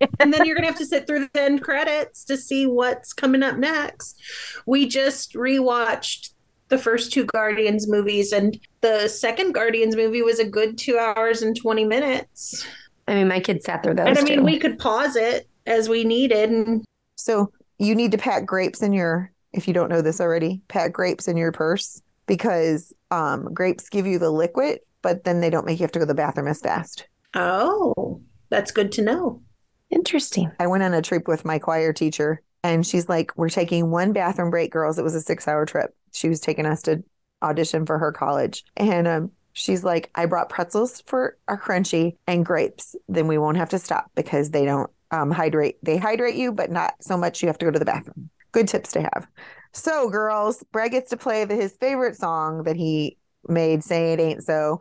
and 0.20 0.32
then 0.32 0.46
you're 0.46 0.56
going 0.56 0.62
to 0.64 0.70
have 0.70 0.78
to 0.78 0.86
sit 0.86 1.06
through 1.06 1.28
the 1.34 1.42
end 1.42 1.62
credits 1.62 2.24
to 2.24 2.36
see 2.36 2.66
what's 2.66 3.12
coming 3.12 3.42
up 3.42 3.58
next. 3.58 4.20
We 4.64 4.86
just 4.88 5.34
rewatched 5.34 6.32
the 6.68 6.78
first 6.78 7.12
two 7.12 7.24
Guardians 7.24 7.88
movies, 7.88 8.32
and 8.32 8.58
the 8.80 9.08
second 9.08 9.52
Guardians 9.52 9.96
movie 9.96 10.22
was 10.22 10.38
a 10.38 10.46
good 10.46 10.78
two 10.78 10.98
hours 10.98 11.42
and 11.42 11.54
20 11.54 11.84
minutes. 11.84 12.66
I 13.06 13.14
mean, 13.14 13.28
my 13.28 13.40
kids 13.40 13.66
sat 13.66 13.82
through 13.82 13.94
those. 13.94 14.06
and 14.06 14.18
I 14.18 14.22
mean, 14.22 14.38
too. 14.38 14.44
we 14.44 14.58
could 14.58 14.78
pause 14.78 15.16
it 15.16 15.48
as 15.66 15.88
we 15.88 16.04
needed. 16.04 16.48
And 16.50 16.84
So 17.16 17.52
you 17.78 17.94
need 17.94 18.12
to 18.12 18.18
pack 18.18 18.46
grapes 18.46 18.82
in 18.82 18.92
your, 18.92 19.30
if 19.52 19.68
you 19.68 19.74
don't 19.74 19.90
know 19.90 20.00
this 20.00 20.20
already, 20.20 20.62
pack 20.68 20.92
grapes 20.92 21.28
in 21.28 21.36
your 21.36 21.52
purse 21.52 22.00
because 22.30 22.92
um, 23.10 23.52
grapes 23.52 23.88
give 23.88 24.06
you 24.06 24.16
the 24.16 24.30
liquid, 24.30 24.78
but 25.02 25.24
then 25.24 25.40
they 25.40 25.50
don't 25.50 25.66
make 25.66 25.80
you 25.80 25.82
have 25.82 25.90
to 25.90 25.98
go 25.98 26.04
to 26.04 26.06
the 26.06 26.14
bathroom 26.14 26.46
as 26.46 26.60
fast. 26.60 27.08
oh, 27.34 28.22
that's 28.50 28.70
good 28.70 28.92
to 28.92 29.02
know. 29.02 29.42
Interesting. 29.90 30.52
I 30.60 30.68
went 30.68 30.84
on 30.84 30.94
a 30.94 31.02
trip 31.02 31.26
with 31.26 31.44
my 31.44 31.58
choir 31.58 31.92
teacher, 31.92 32.40
and 32.62 32.86
she's 32.86 33.08
like, 33.08 33.36
We're 33.36 33.48
taking 33.48 33.90
one 33.90 34.12
bathroom 34.12 34.50
break, 34.50 34.70
girls. 34.70 34.96
It 34.96 35.02
was 35.02 35.16
a 35.16 35.20
six 35.20 35.48
hour 35.48 35.66
trip. 35.66 35.92
She 36.12 36.28
was 36.28 36.38
taking 36.38 36.66
us 36.66 36.82
to 36.82 37.02
audition 37.42 37.84
for 37.84 37.98
her 37.98 38.12
college. 38.12 38.64
And 38.76 39.08
um, 39.08 39.32
she's 39.52 39.82
like, 39.82 40.10
I 40.14 40.26
brought 40.26 40.50
pretzels 40.50 41.02
for 41.06 41.36
our 41.48 41.60
crunchy 41.60 42.16
and 42.28 42.46
grapes. 42.46 42.94
Then 43.08 43.26
we 43.26 43.38
won't 43.38 43.56
have 43.56 43.70
to 43.70 43.78
stop 43.80 44.08
because 44.14 44.50
they 44.50 44.64
don't 44.64 44.88
um, 45.10 45.32
hydrate. 45.32 45.78
They 45.82 45.96
hydrate 45.96 46.36
you, 46.36 46.52
but 46.52 46.70
not 46.70 46.94
so 47.00 47.16
much 47.16 47.42
you 47.42 47.48
have 47.48 47.58
to 47.58 47.64
go 47.64 47.72
to 47.72 47.78
the 47.80 47.84
bathroom. 47.84 48.30
Good 48.52 48.68
tips 48.68 48.92
to 48.92 49.00
have. 49.00 49.26
So, 49.72 50.10
girls, 50.10 50.64
Brad 50.72 50.90
gets 50.90 51.10
to 51.10 51.16
play 51.16 51.44
the, 51.44 51.54
his 51.54 51.76
favorite 51.80 52.16
song 52.16 52.64
that 52.64 52.76
he 52.76 53.16
made, 53.48 53.84
Say 53.84 54.12
It 54.12 54.20
Ain't 54.20 54.42
So. 54.42 54.80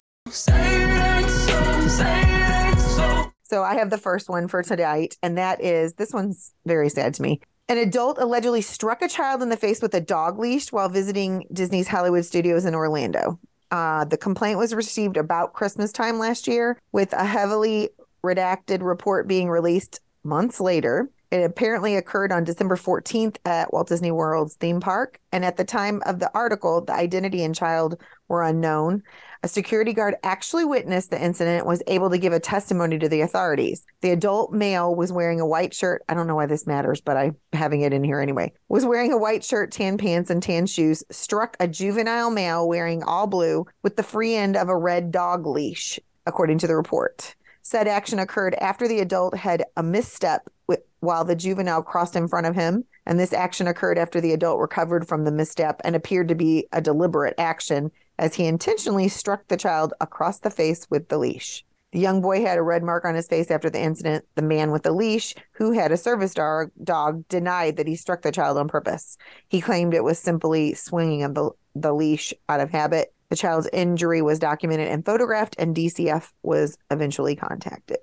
So 3.43 3.63
I 3.63 3.73
have 3.75 3.89
the 3.89 3.97
first 3.97 4.29
one 4.29 4.47
for 4.47 4.61
tonight, 4.61 5.17
and 5.23 5.37
that 5.37 5.59
is 5.61 5.93
this 5.93 6.13
one's 6.13 6.53
very 6.65 6.89
sad 6.89 7.15
to 7.15 7.21
me. 7.21 7.41
An 7.67 7.77
adult 7.77 8.17
allegedly 8.19 8.61
struck 8.61 9.01
a 9.01 9.07
child 9.07 9.41
in 9.41 9.49
the 9.49 9.57
face 9.57 9.81
with 9.81 9.93
a 9.93 10.01
dog 10.01 10.39
leash 10.39 10.71
while 10.71 10.89
visiting 10.89 11.45
Disney's 11.53 11.87
Hollywood 11.87 12.25
Studios 12.25 12.65
in 12.65 12.75
Orlando. 12.75 13.39
Uh, 13.71 14.05
the 14.05 14.17
complaint 14.17 14.57
was 14.57 14.73
received 14.73 15.17
about 15.17 15.53
Christmas 15.53 15.91
time 15.91 16.17
last 16.17 16.47
year, 16.47 16.79
with 16.91 17.13
a 17.13 17.23
heavily 17.23 17.89
redacted 18.23 18.81
report 18.81 19.27
being 19.27 19.49
released 19.49 19.99
months 20.23 20.59
later. 20.59 21.09
It 21.31 21.43
apparently 21.43 21.95
occurred 21.95 22.31
on 22.31 22.43
December 22.43 22.75
14th 22.75 23.37
at 23.45 23.71
Walt 23.71 23.87
Disney 23.87 24.11
World's 24.11 24.55
theme 24.55 24.79
park. 24.79 25.19
And 25.31 25.45
at 25.45 25.57
the 25.57 25.63
time 25.63 26.01
of 26.07 26.17
the 26.17 26.31
article, 26.33 26.81
the 26.81 26.93
identity 26.93 27.43
and 27.43 27.53
child 27.53 28.01
were 28.27 28.43
unknown. 28.43 29.03
A 29.43 29.47
security 29.47 29.93
guard 29.93 30.15
actually 30.23 30.65
witnessed 30.65 31.11
the 31.11 31.23
incident 31.23 31.67
was 31.67 31.83
able 31.85 32.09
to 32.09 32.17
give 32.17 32.33
a 32.33 32.39
testimony 32.39 32.97
to 32.97 33.07
the 33.07 33.21
authorities. 33.21 33.85
The 34.01 34.09
adult 34.09 34.51
male 34.51 34.93
was 34.95 35.13
wearing 35.13 35.39
a 35.39 35.45
white 35.45 35.73
shirt. 35.73 36.03
I 36.09 36.15
don't 36.15 36.27
know 36.27 36.35
why 36.35 36.47
this 36.47 36.67
matters, 36.67 36.99
but 36.99 37.15
I'm 37.15 37.37
having 37.53 37.81
it 37.81 37.93
in 37.93 38.03
here 38.03 38.19
anyway. 38.19 38.51
Was 38.67 38.85
wearing 38.85 39.13
a 39.13 39.17
white 39.17 39.43
shirt, 39.43 39.71
tan 39.71 39.97
pants, 39.97 40.31
and 40.31 40.41
tan 40.41 40.65
shoes, 40.65 41.03
struck 41.11 41.55
a 41.59 41.67
juvenile 41.67 42.31
male 42.31 42.67
wearing 42.67 43.03
all 43.03 43.27
blue 43.27 43.65
with 43.83 43.95
the 43.95 44.03
free 44.03 44.35
end 44.35 44.57
of 44.57 44.67
a 44.67 44.75
red 44.75 45.11
dog 45.11 45.45
leash, 45.45 45.99
according 46.25 46.57
to 46.59 46.67
the 46.67 46.75
report. 46.75 47.35
Said 47.61 47.87
action 47.87 48.19
occurred 48.19 48.55
after 48.55 48.87
the 48.87 48.99
adult 48.99 49.37
had 49.37 49.63
a 49.77 49.83
misstep 49.83 50.49
while 50.99 51.23
the 51.23 51.35
juvenile 51.35 51.81
crossed 51.81 52.15
in 52.15 52.27
front 52.27 52.47
of 52.47 52.55
him. 52.55 52.85
And 53.05 53.19
this 53.19 53.33
action 53.33 53.67
occurred 53.67 53.97
after 53.97 54.21
the 54.21 54.33
adult 54.33 54.59
recovered 54.59 55.07
from 55.07 55.23
the 55.23 55.31
misstep 55.31 55.81
and 55.83 55.95
appeared 55.95 56.27
to 56.27 56.35
be 56.35 56.67
a 56.71 56.81
deliberate 56.81 57.35
action 57.37 57.91
as 58.17 58.35
he 58.35 58.45
intentionally 58.45 59.07
struck 59.07 59.47
the 59.47 59.57
child 59.57 59.93
across 60.01 60.39
the 60.39 60.51
face 60.51 60.85
with 60.89 61.07
the 61.07 61.17
leash. 61.17 61.63
The 61.91 61.99
young 61.99 62.21
boy 62.21 62.41
had 62.43 62.59
a 62.59 62.63
red 62.63 62.83
mark 62.83 63.03
on 63.03 63.15
his 63.15 63.27
face 63.27 63.49
after 63.49 63.69
the 63.69 63.81
incident. 63.81 64.25
The 64.35 64.43
man 64.43 64.71
with 64.71 64.83
the 64.83 64.91
leash, 64.91 65.33
who 65.53 65.71
had 65.71 65.91
a 65.91 65.97
service 65.97 66.35
dog, 66.35 66.69
dog 66.83 67.27
denied 67.29 67.77
that 67.77 67.87
he 67.87 67.95
struck 67.95 68.21
the 68.21 68.31
child 68.31 68.57
on 68.57 68.67
purpose. 68.67 69.17
He 69.47 69.59
claimed 69.59 69.95
it 69.95 70.03
was 70.03 70.19
simply 70.19 70.75
swinging 70.75 71.23
of 71.23 71.33
the, 71.33 71.49
the 71.73 71.93
leash 71.93 72.31
out 72.47 72.59
of 72.59 72.69
habit. 72.69 73.11
The 73.29 73.35
child's 73.35 73.69
injury 73.73 74.21
was 74.21 74.37
documented 74.37 74.87
and 74.87 75.03
photographed, 75.03 75.55
and 75.57 75.75
DCF 75.75 76.31
was 76.43 76.77
eventually 76.91 77.35
contacted. 77.35 77.99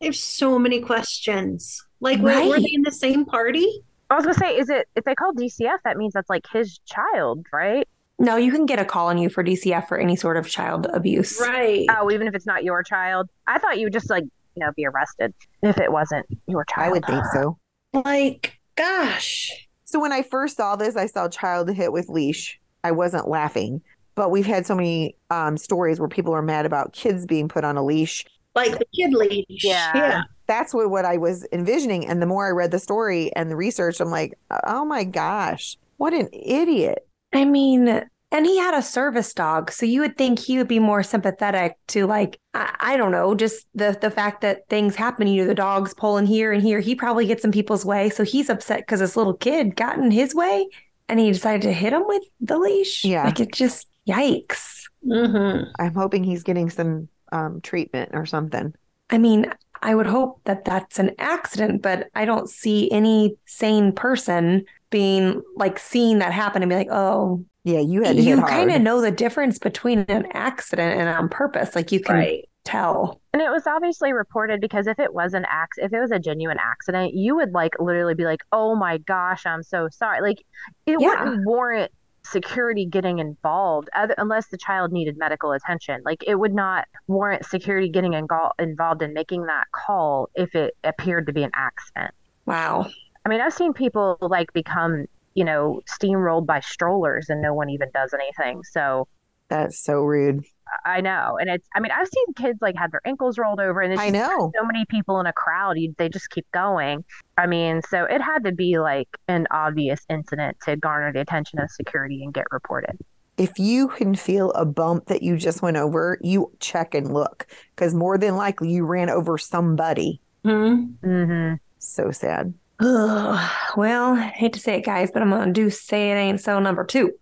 There's 0.00 0.20
so 0.22 0.58
many 0.58 0.80
questions. 0.80 1.84
Like, 2.00 2.20
Right. 2.22 2.44
were, 2.44 2.50
were 2.56 2.60
they 2.60 2.70
in 2.72 2.82
the 2.82 2.90
same 2.92 3.24
party? 3.24 3.82
I 4.08 4.16
was 4.16 4.24
gonna 4.24 4.34
say, 4.34 4.56
is 4.56 4.68
it 4.70 4.88
if 4.96 5.04
they 5.04 5.14
call 5.14 5.32
DCF, 5.32 5.78
that 5.84 5.96
means 5.96 6.14
that's 6.14 6.30
like 6.30 6.44
his 6.52 6.78
child, 6.84 7.46
right? 7.52 7.86
No, 8.18 8.36
you 8.36 8.50
can 8.50 8.66
get 8.66 8.78
a 8.78 8.84
call 8.84 9.06
on 9.08 9.18
you 9.18 9.28
for 9.30 9.44
DCF 9.44 9.88
for 9.88 9.98
any 9.98 10.16
sort 10.16 10.36
of 10.36 10.48
child 10.48 10.86
abuse. 10.92 11.40
Right. 11.40 11.86
Oh, 11.90 12.10
even 12.10 12.26
if 12.26 12.34
it's 12.34 12.46
not 12.46 12.64
your 12.64 12.82
child. 12.82 13.28
I 13.46 13.58
thought 13.58 13.78
you 13.78 13.86
would 13.86 13.92
just 13.92 14.10
like 14.10 14.24
you 14.24 14.66
know 14.66 14.72
be 14.76 14.84
arrested 14.86 15.32
if 15.62 15.78
it 15.78 15.92
wasn't 15.92 16.26
your 16.48 16.64
child. 16.64 16.88
I 16.88 16.90
would 16.90 17.04
think 17.06 17.24
so. 17.32 17.58
Like, 17.92 18.58
gosh. 18.76 19.50
So 19.84 20.00
when 20.00 20.12
I 20.12 20.22
first 20.22 20.56
saw 20.56 20.76
this, 20.76 20.96
I 20.96 21.06
saw 21.06 21.28
child 21.28 21.70
hit 21.70 21.92
with 21.92 22.08
leash. 22.08 22.58
I 22.82 22.92
wasn't 22.92 23.28
laughing, 23.28 23.80
but 24.14 24.30
we've 24.30 24.46
had 24.46 24.66
so 24.66 24.74
many 24.74 25.16
um, 25.30 25.56
stories 25.56 26.00
where 26.00 26.08
people 26.08 26.32
are 26.34 26.42
mad 26.42 26.66
about 26.66 26.92
kids 26.92 27.26
being 27.26 27.48
put 27.48 27.64
on 27.64 27.76
a 27.76 27.84
leash. 27.84 28.24
Like 28.54 28.78
the 28.78 28.86
kid 28.94 29.12
leash. 29.12 29.64
Yeah. 29.64 29.92
Yeah. 29.94 30.22
That's 30.46 30.74
what, 30.74 30.90
what 30.90 31.04
I 31.04 31.16
was 31.16 31.46
envisioning. 31.52 32.08
And 32.08 32.20
the 32.20 32.26
more 32.26 32.48
I 32.48 32.50
read 32.50 32.72
the 32.72 32.78
story 32.78 33.32
and 33.36 33.50
the 33.50 33.56
research, 33.56 34.00
I'm 34.00 34.10
like, 34.10 34.36
oh 34.66 34.84
my 34.84 35.04
gosh, 35.04 35.76
what 35.98 36.12
an 36.12 36.28
idiot. 36.32 37.06
I 37.32 37.44
mean, 37.44 38.02
and 38.32 38.46
he 38.46 38.58
had 38.58 38.74
a 38.74 38.82
service 38.82 39.34
dog, 39.34 39.72
so 39.72 39.86
you 39.86 40.00
would 40.00 40.16
think 40.16 40.38
he 40.38 40.56
would 40.58 40.68
be 40.68 40.78
more 40.78 41.02
sympathetic 41.02 41.76
to 41.88 42.06
like 42.06 42.38
I, 42.54 42.74
I 42.80 42.96
don't 42.96 43.10
know, 43.10 43.34
just 43.34 43.66
the 43.74 43.98
the 44.00 44.10
fact 44.10 44.40
that 44.42 44.68
things 44.68 44.94
happen. 44.94 45.26
You 45.26 45.42
know, 45.42 45.48
the 45.48 45.54
dog's 45.54 45.94
pulling 45.94 46.26
here 46.26 46.52
and 46.52 46.62
here. 46.62 46.80
He 46.80 46.94
probably 46.94 47.26
gets 47.26 47.44
in 47.44 47.50
people's 47.50 47.84
way, 47.84 48.08
so 48.08 48.24
he's 48.24 48.48
upset 48.48 48.80
because 48.80 49.00
this 49.00 49.16
little 49.16 49.34
kid 49.34 49.74
got 49.74 49.98
in 49.98 50.10
his 50.10 50.34
way, 50.34 50.68
and 51.08 51.18
he 51.18 51.32
decided 51.32 51.62
to 51.62 51.72
hit 51.72 51.92
him 51.92 52.04
with 52.06 52.22
the 52.40 52.58
leash. 52.58 53.04
Yeah. 53.04 53.24
like 53.24 53.40
it 53.40 53.52
just 53.52 53.88
yikes. 54.08 54.82
Mm-hmm. 55.04 55.70
I'm 55.80 55.94
hoping 55.94 56.22
he's 56.22 56.42
getting 56.44 56.70
some 56.70 57.08
um, 57.32 57.60
treatment 57.60 58.10
or 58.14 58.26
something. 58.26 58.74
I 59.08 59.18
mean, 59.18 59.46
I 59.82 59.94
would 59.94 60.06
hope 60.06 60.40
that 60.44 60.64
that's 60.64 60.98
an 60.98 61.12
accident, 61.18 61.82
but 61.82 62.08
I 62.14 62.24
don't 62.24 62.48
see 62.48 62.90
any 62.90 63.36
sane 63.46 63.92
person 63.92 64.64
being 64.90 65.42
like 65.56 65.78
seeing 65.78 66.18
that 66.18 66.32
happen 66.32 66.62
and 66.62 66.68
be 66.70 66.76
like, 66.76 66.88
oh, 66.90 67.44
Yeah, 67.64 67.80
you 67.80 68.02
had 68.02 68.16
to 68.16 68.22
you 68.22 68.42
kind 68.42 68.70
of 68.70 68.82
know 68.82 69.00
the 69.00 69.10
difference 69.10 69.58
between 69.58 70.00
an 70.00 70.26
accident 70.32 70.98
and 71.00 71.08
on 71.08 71.28
purpose. 71.28 71.74
Like 71.74 71.92
you 71.92 72.00
can 72.00 72.16
Right. 72.16 72.44
tell. 72.64 73.20
And 73.32 73.42
it 73.42 73.50
was 73.50 73.66
obviously 73.66 74.12
reported 74.12 74.60
because 74.60 74.86
if 74.88 74.98
it 74.98 75.14
was 75.14 75.34
an 75.34 75.46
acc- 75.48 75.78
if 75.78 75.92
it 75.92 76.00
was 76.00 76.10
a 76.10 76.18
genuine 76.18 76.58
accident, 76.60 77.14
you 77.14 77.36
would 77.36 77.52
like 77.52 77.74
literally 77.80 78.14
be 78.14 78.24
like, 78.24 78.40
"Oh 78.52 78.74
my 78.76 78.98
gosh, 78.98 79.46
I'm 79.46 79.62
so 79.62 79.88
sorry." 79.90 80.20
Like 80.20 80.38
it 80.86 80.98
Yeah. 80.98 81.04
wouldn't 81.04 81.44
warrant 81.44 81.92
security 82.22 82.86
getting 82.86 83.18
involved 83.18 83.88
other, 83.96 84.14
unless 84.18 84.48
the 84.48 84.56
child 84.58 84.92
needed 84.92 85.16
medical 85.18 85.52
attention. 85.52 86.00
Like 86.04 86.22
it 86.26 86.36
would 86.36 86.54
not 86.54 86.86
warrant 87.06 87.44
security 87.46 87.88
getting 87.88 88.12
ingol- 88.12 88.52
involved 88.58 89.02
in 89.02 89.12
making 89.14 89.46
that 89.46 89.66
call 89.72 90.28
if 90.34 90.54
it 90.54 90.76
appeared 90.84 91.26
to 91.26 91.32
be 91.32 91.42
an 91.42 91.50
accident. 91.54 92.14
Wow. 92.46 92.86
I 93.24 93.28
mean, 93.28 93.40
I've 93.40 93.52
seen 93.52 93.72
people 93.72 94.18
like 94.20 94.52
become, 94.52 95.06
you 95.34 95.44
know, 95.44 95.80
steamrolled 95.86 96.46
by 96.46 96.60
strollers 96.60 97.28
and 97.28 97.42
no 97.42 97.54
one 97.54 97.70
even 97.70 97.90
does 97.92 98.12
anything. 98.14 98.62
So 98.64 99.08
That's 99.48 99.78
so 99.82 100.00
rude. 100.02 100.44
I 100.84 101.00
know. 101.00 101.38
And 101.40 101.50
it's, 101.50 101.66
I 101.74 101.80
mean, 101.80 101.92
I've 101.92 102.08
seen 102.08 102.34
kids 102.34 102.58
like 102.60 102.76
have 102.76 102.90
their 102.90 103.00
ankles 103.04 103.38
rolled 103.38 103.60
over 103.60 103.80
and 103.80 103.92
it's 103.92 104.00
I 104.02 104.10
know. 104.10 104.52
so 104.56 104.64
many 104.64 104.84
people 104.86 105.20
in 105.20 105.26
a 105.26 105.32
crowd, 105.32 105.78
you, 105.78 105.94
they 105.98 106.08
just 106.08 106.30
keep 106.30 106.46
going. 106.52 107.04
I 107.36 107.46
mean, 107.46 107.82
so 107.88 108.04
it 108.04 108.20
had 108.20 108.44
to 108.44 108.52
be 108.52 108.78
like 108.78 109.08
an 109.28 109.46
obvious 109.50 110.00
incident 110.08 110.58
to 110.64 110.76
garner 110.76 111.12
the 111.12 111.20
attention 111.20 111.58
of 111.58 111.70
security 111.70 112.22
and 112.22 112.32
get 112.34 112.46
reported. 112.50 112.98
If 113.36 113.58
you 113.58 113.88
can 113.88 114.14
feel 114.14 114.50
a 114.52 114.66
bump 114.66 115.06
that 115.06 115.22
you 115.22 115.36
just 115.36 115.62
went 115.62 115.78
over, 115.78 116.18
you 116.22 116.52
check 116.60 116.94
and 116.94 117.12
look 117.14 117.46
because 117.74 117.94
more 117.94 118.18
than 118.18 118.36
likely 118.36 118.70
you 118.70 118.84
ran 118.84 119.08
over 119.08 119.38
somebody. 119.38 120.20
Mm-hmm. 120.44 121.08
hmm 121.08 121.54
So 121.78 122.10
sad. 122.10 122.54
Ugh. 122.80 123.50
Well, 123.76 124.14
I 124.14 124.22
hate 124.22 124.52
to 124.54 124.60
say 124.60 124.78
it, 124.78 124.84
guys, 124.84 125.12
but 125.12 125.22
I'm 125.22 125.30
gonna 125.30 125.52
do 125.52 125.70
say 125.70 126.10
it 126.10 126.16
ain't 126.16 126.40
so 126.40 126.58
number 126.58 126.84
two. 126.84 127.12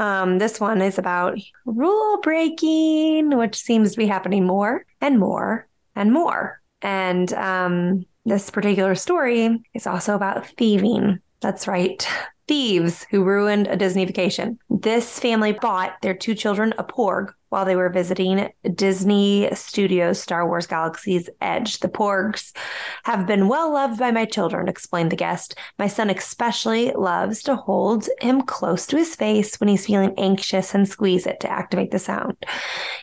Um, 0.00 0.38
this 0.38 0.58
one 0.58 0.80
is 0.80 0.98
about 0.98 1.38
rule 1.66 2.18
breaking, 2.22 3.36
which 3.36 3.54
seems 3.54 3.92
to 3.92 3.98
be 3.98 4.06
happening 4.06 4.46
more 4.46 4.86
and 5.02 5.18
more 5.18 5.68
and 5.94 6.10
more. 6.10 6.62
And 6.80 7.30
um, 7.34 8.06
this 8.24 8.48
particular 8.48 8.94
story 8.94 9.62
is 9.74 9.86
also 9.86 10.14
about 10.14 10.46
thieving. 10.56 11.20
That's 11.40 11.68
right. 11.68 12.04
Thieves 12.48 13.06
who 13.10 13.22
ruined 13.22 13.68
a 13.68 13.76
Disney 13.76 14.06
vacation. 14.06 14.58
This 14.82 15.18
family 15.18 15.52
bought 15.52 16.00
their 16.00 16.14
two 16.14 16.34
children 16.34 16.72
a 16.78 16.84
porg 16.84 17.34
while 17.50 17.66
they 17.66 17.76
were 17.76 17.90
visiting 17.90 18.48
Disney 18.74 19.50
Studios 19.52 20.18
Star 20.18 20.48
Wars 20.48 20.66
Galaxy's 20.66 21.28
Edge. 21.42 21.80
The 21.80 21.88
porgs 21.88 22.56
have 23.04 23.26
been 23.26 23.46
well 23.46 23.74
loved 23.74 23.98
by 23.98 24.10
my 24.10 24.24
children, 24.24 24.68
explained 24.68 25.12
the 25.12 25.16
guest. 25.16 25.54
My 25.78 25.86
son 25.86 26.08
especially 26.08 26.92
loves 26.92 27.42
to 27.42 27.56
hold 27.56 28.08
him 28.22 28.40
close 28.40 28.86
to 28.86 28.96
his 28.96 29.14
face 29.14 29.60
when 29.60 29.68
he's 29.68 29.84
feeling 29.84 30.14
anxious 30.16 30.74
and 30.74 30.88
squeeze 30.88 31.26
it 31.26 31.40
to 31.40 31.52
activate 31.52 31.90
the 31.90 31.98
sound. 31.98 32.38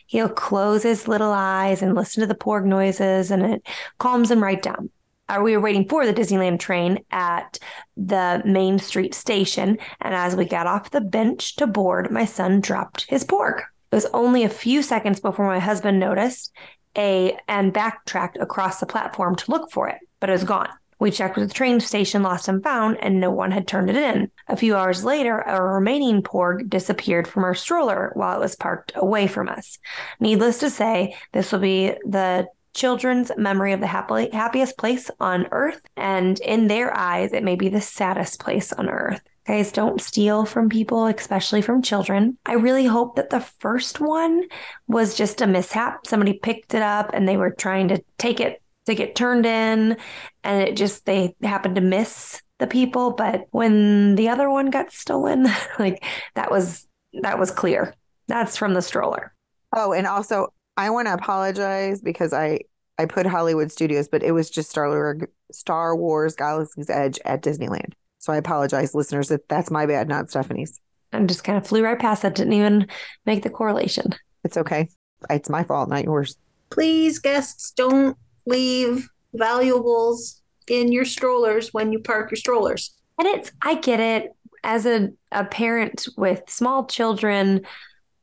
He'll 0.07 0.29
close 0.29 0.81
his 0.81 1.07
little 1.07 1.31
eyes 1.31 1.83
and 1.83 1.93
listen 1.93 2.21
to 2.21 2.27
the 2.27 2.33
porg 2.33 2.65
noises, 2.65 3.29
and 3.29 3.45
it 3.45 3.67
calms 3.99 4.31
him 4.31 4.41
right 4.41 4.63
down. 4.63 4.89
Uh, 5.29 5.41
we 5.43 5.55
were 5.55 5.63
waiting 5.63 5.87
for 5.87 6.05
the 6.05 6.13
Disneyland 6.13 6.59
train 6.59 6.99
at 7.11 7.59
the 7.95 8.41
Main 8.45 8.79
Street 8.79 9.13
station, 9.13 9.77
and 10.01 10.15
as 10.15 10.35
we 10.35 10.45
got 10.45 10.67
off 10.67 10.91
the 10.91 11.01
bench 11.01 11.55
to 11.57 11.67
board, 11.67 12.11
my 12.11 12.25
son 12.25 12.61
dropped 12.61 13.05
his 13.09 13.25
porg. 13.25 13.59
It 13.91 13.95
was 13.95 14.05
only 14.13 14.43
a 14.43 14.49
few 14.49 14.81
seconds 14.81 15.19
before 15.19 15.47
my 15.47 15.59
husband 15.59 15.99
noticed 15.99 16.53
a 16.97 17.37
and 17.47 17.73
backtracked 17.73 18.37
across 18.37 18.79
the 18.79 18.85
platform 18.85 19.35
to 19.35 19.51
look 19.51 19.71
for 19.71 19.87
it, 19.87 19.97
but 20.19 20.29
it 20.29 20.33
was 20.33 20.43
gone. 20.43 20.69
We 20.99 21.11
checked 21.11 21.37
with 21.37 21.49
the 21.49 21.53
train 21.53 21.79
station, 21.79 22.23
lost 22.23 22.47
and 22.47 22.63
found, 22.63 22.97
and 23.01 23.19
no 23.19 23.29
one 23.29 23.51
had 23.51 23.67
turned 23.67 23.89
it 23.89 23.95
in. 23.95 24.31
A 24.47 24.57
few 24.57 24.75
hours 24.75 25.03
later, 25.03 25.39
a 25.39 25.61
remaining 25.61 26.23
porg 26.23 26.69
disappeared 26.69 27.27
from 27.27 27.43
our 27.43 27.53
stroller 27.53 28.11
while 28.15 28.35
it 28.35 28.39
was 28.39 28.55
parked 28.55 28.93
away 28.95 29.27
from 29.27 29.47
us. 29.47 29.77
Needless 30.19 30.59
to 30.59 30.71
say, 30.71 31.15
this 31.33 31.51
will 31.51 31.59
be 31.59 31.89
the 32.03 32.47
children's 32.77 33.31
memory 33.37 33.73
of 33.73 33.79
the 33.81 33.87
happily, 33.87 34.29
happiest 34.31 34.77
place 34.77 35.09
on 35.19 35.47
earth. 35.51 35.81
And 35.97 36.39
in 36.39 36.67
their 36.67 36.95
eyes, 36.95 37.33
it 37.33 37.43
may 37.43 37.55
be 37.55 37.69
the 37.69 37.81
saddest 37.81 38.39
place 38.39 38.71
on 38.71 38.87
earth. 38.87 39.21
Guys, 39.47 39.71
don't 39.71 40.01
steal 40.01 40.45
from 40.45 40.69
people, 40.69 41.07
especially 41.07 41.61
from 41.61 41.81
children. 41.81 42.37
I 42.45 42.53
really 42.53 42.85
hope 42.85 43.15
that 43.15 43.31
the 43.31 43.39
first 43.39 43.99
one 43.99 44.43
was 44.87 45.15
just 45.15 45.41
a 45.41 45.47
mishap. 45.47 46.05
Somebody 46.05 46.33
picked 46.33 46.73
it 46.73 46.81
up 46.81 47.11
and 47.13 47.27
they 47.27 47.37
were 47.37 47.51
trying 47.51 47.87
to 47.87 48.03
take 48.17 48.39
it 48.39 48.61
to 48.85 48.95
get 48.95 49.15
turned 49.15 49.45
in, 49.45 49.97
and 50.45 50.63
it 50.63 50.77
just, 50.77 51.05
they 51.05 51.35
happened 51.43 51.75
to 51.75 51.81
miss 51.81 52.41
the 52.59 52.67
people. 52.67 53.11
But 53.11 53.47
when 53.51 54.15
the 54.15 54.29
other 54.29 54.49
one 54.49 54.69
got 54.69 54.93
stolen, 54.93 55.47
like 55.79 56.03
that 56.35 56.51
was, 56.51 56.87
that 57.21 57.39
was 57.39 57.51
clear. 57.51 57.95
That's 58.27 58.55
from 58.55 58.73
the 58.73 58.81
stroller. 58.81 59.33
Oh, 59.73 59.91
and 59.93 60.07
also 60.07 60.53
I 60.77 60.91
want 60.91 61.07
to 61.07 61.13
apologize 61.13 62.01
because 62.01 62.33
I 62.33 62.61
I 62.99 63.05
put 63.05 63.25
Hollywood 63.25 63.71
Studios, 63.71 64.07
but 64.07 64.23
it 64.23 64.31
was 64.31 64.49
just 64.49 64.69
Star 64.69 64.89
Wars, 64.89 65.23
Star 65.51 65.95
Wars 65.95 66.35
Galaxy's 66.35 66.89
Edge 66.89 67.19
at 67.25 67.43
Disneyland. 67.43 67.93
So 68.19 68.33
I 68.33 68.37
apologize, 68.37 68.95
listeners, 68.95 69.29
that 69.29 69.47
that's 69.49 69.69
my 69.69 69.85
bad, 69.85 70.07
not 70.07 70.29
Stephanie's. 70.29 70.79
I 71.13 71.23
just 71.23 71.43
kind 71.43 71.57
of 71.57 71.67
flew 71.67 71.83
right 71.83 71.99
past 71.99 72.21
that. 72.23 72.35
Didn't 72.35 72.53
even 72.53 72.87
make 73.25 73.43
the 73.43 73.49
correlation. 73.49 74.15
It's 74.43 74.57
okay. 74.57 74.89
It's 75.29 75.49
my 75.49 75.63
fault, 75.63 75.89
not 75.89 76.03
yours. 76.03 76.37
Please, 76.69 77.19
guests, 77.19 77.71
don't 77.71 78.17
leave 78.45 79.09
valuables 79.33 80.41
in 80.67 80.91
your 80.91 81.05
strollers 81.05 81.73
when 81.73 81.91
you 81.91 81.99
park 81.99 82.31
your 82.31 82.37
strollers. 82.37 82.93
And 83.17 83.27
it's, 83.27 83.51
I 83.61 83.75
get 83.75 83.99
it. 83.99 84.31
As 84.63 84.85
a, 84.85 85.09
a 85.31 85.45
parent 85.45 86.07
with 86.17 86.41
small 86.49 86.87
children, 86.87 87.65